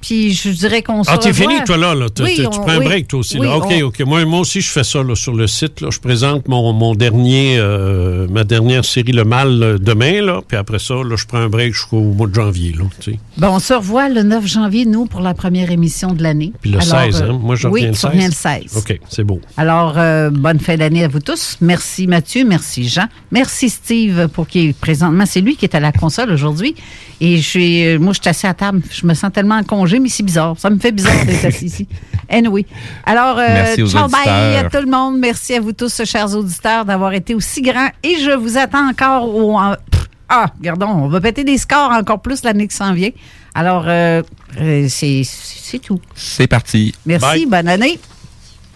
[0.00, 1.94] Puis je dirais qu'on se Ah, t'es fini, toi, là.
[1.94, 2.06] là.
[2.20, 2.84] Oui, tu, on- prends un oui.
[2.84, 3.38] break, toi aussi.
[3.38, 3.56] Oui, là.
[3.56, 4.00] OK, on- OK.
[4.00, 5.80] Moi, moi aussi, je fais ça là, sur le site.
[5.80, 5.88] Là.
[5.90, 10.22] Je présente mon, mon dernier, euh, ma dernière série Le Mal euh, demain.
[10.22, 10.40] Là.
[10.46, 12.72] Puis après ça, là, je prends un break jusqu'au mois de janvier.
[12.72, 13.18] Là, tu sais.
[13.36, 16.52] Bon, on se revoit le 9 janvier, nous, pour la première émission de l'année.
[16.60, 17.38] Puis le Alors, 16, euh, hein?
[17.42, 18.10] Moi, je oui, reviens le tu 16.
[18.10, 18.76] reviens le 16.
[18.76, 19.40] OK, c'est beau.
[19.56, 21.56] Alors, euh, bonne fin d'année à vous tous.
[21.60, 25.24] Merci Mathieu, merci Jean, merci Steve pour qui est présentement.
[25.26, 26.74] C'est lui qui est à la console aujourd'hui.
[27.20, 28.80] Et euh, moi, je suis assis à table.
[28.90, 30.54] Je me sens tellement en congé, mais c'est bizarre.
[30.58, 31.88] Ça me fait bizarre d'être assis ici.
[32.32, 32.64] Anyway.
[33.06, 35.18] Alors, euh, Merci aux ciao, bye à tout le monde.
[35.18, 37.88] Merci à vous tous, chers auditeurs, d'avoir été aussi grands.
[38.04, 39.58] Et je vous attends encore au.
[39.58, 43.10] en- pff, ah, regardons, on va péter des scores encore plus l'année qui s'en vient.
[43.52, 44.22] Alors, euh,
[44.60, 45.98] euh, c'est c'est tout.
[46.14, 46.94] C'est parti.
[47.04, 47.98] Merci, bonne année.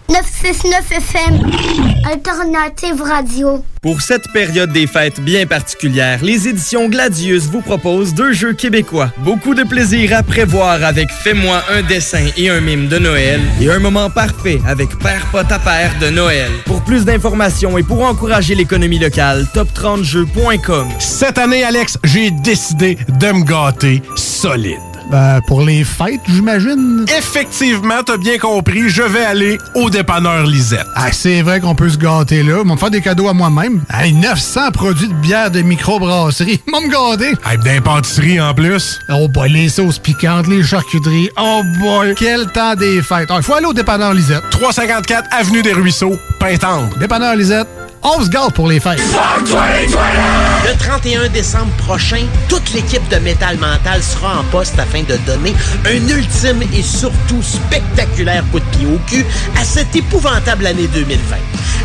[0.07, 1.51] 969 FM,
[2.11, 3.63] Alternative Radio.
[3.81, 9.11] Pour cette période des fêtes bien particulière, les éditions Gladius vous proposent deux jeux québécois.
[9.19, 13.69] Beaucoup de plaisir à prévoir avec Fais-moi un dessin et un mime de Noël et
[13.69, 16.51] un moment parfait avec Père Pot à Père de Noël.
[16.65, 20.87] Pour plus d'informations et pour encourager l'économie locale, top30jeux.com.
[20.99, 24.94] Cette année, Alex, j'ai décidé de me gâter solide.
[25.09, 27.05] Ben, pour les fêtes, j'imagine.
[27.17, 30.85] Effectivement, t'as bien compris, je vais aller au dépanneur Lisette.
[30.95, 32.57] Ah, c'est vrai qu'on peut se gâter là.
[32.63, 33.81] Ils vont me faire des cadeaux à moi-même.
[33.93, 36.61] Hey, 900 produits de bière de microbrasserie.
[36.67, 37.33] Ils vont me gâter.
[37.49, 38.99] Hey, des pâtisseries en plus.
[39.09, 41.29] Oh boy, les sauces piquantes, les charcuteries.
[41.39, 43.29] Oh boy, quel temps des fêtes.
[43.35, 44.43] Il faut aller au dépanneur Lisette.
[44.51, 46.95] 354 Avenue des Ruisseaux, Pintendre.
[46.97, 47.67] Dépanneur Lisette,
[48.05, 49.01] on se gâte pour les fêtes.
[50.65, 55.55] Le 31 décembre prochain, toute l'équipe de Métal Mental sera en poste afin de donner
[55.85, 59.25] un ultime et surtout spectaculaire coup de pied au cul
[59.59, 61.35] à cette épouvantable année 2020.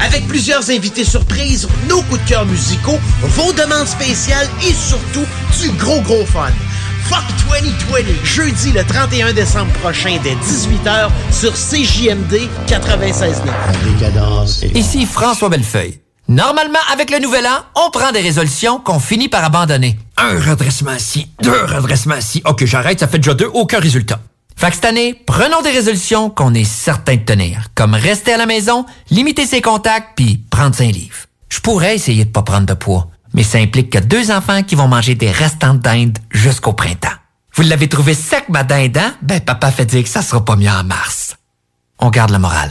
[0.04, 5.24] Avec plusieurs invités surprises, nos coups de cœur musicaux, vos demandes spéciales et surtout
[5.60, 6.50] du gros gros fun.
[7.08, 14.76] Fuck 2020, jeudi le 31 décembre prochain dès 18h sur CJMD 96.9.
[14.76, 15.98] Ici François Bellefeuille.
[16.30, 19.98] Normalement, avec le nouvel an, on prend des résolutions qu'on finit par abandonner.
[20.16, 22.40] Un redressement assis, deux redressements assis.
[22.44, 24.20] Ok, j'arrête, ça fait déjà deux, aucun résultat.
[24.54, 28.36] Fait que cette année, prenons des résolutions qu'on est certain de tenir, comme rester à
[28.36, 31.16] la maison, limiter ses contacts, puis prendre un livre.
[31.48, 34.76] Je pourrais essayer de pas prendre de poids, mais ça implique que deux enfants qui
[34.76, 37.08] vont manger des restants de dinde jusqu'au printemps.
[37.56, 39.16] Vous l'avez trouvé sec, ma dinde, hein?
[39.20, 41.34] Ben, papa fait dire que ça sera pas mieux en mars.
[41.98, 42.70] On garde le moral.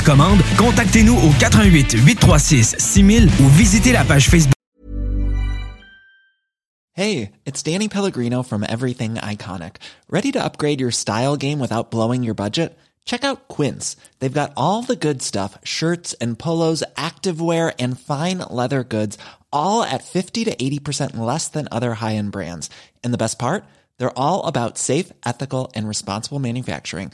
[0.01, 0.41] commande.
[0.57, 4.53] Contactez-nous au 88 836 6000 ou visitez la page Facebook.
[6.93, 9.77] Hey, it's Danny Pellegrino from Everything Iconic.
[10.09, 12.77] Ready to upgrade your style game without blowing your budget?
[13.05, 13.95] Check out Quince.
[14.19, 19.17] They've got all the good stuff shirts and polos, activewear, and fine leather goods,
[19.53, 22.69] all at 50 to 80% less than other high end brands.
[23.03, 23.63] And the best part?
[23.97, 27.13] They're all about safe, ethical, and responsible manufacturing.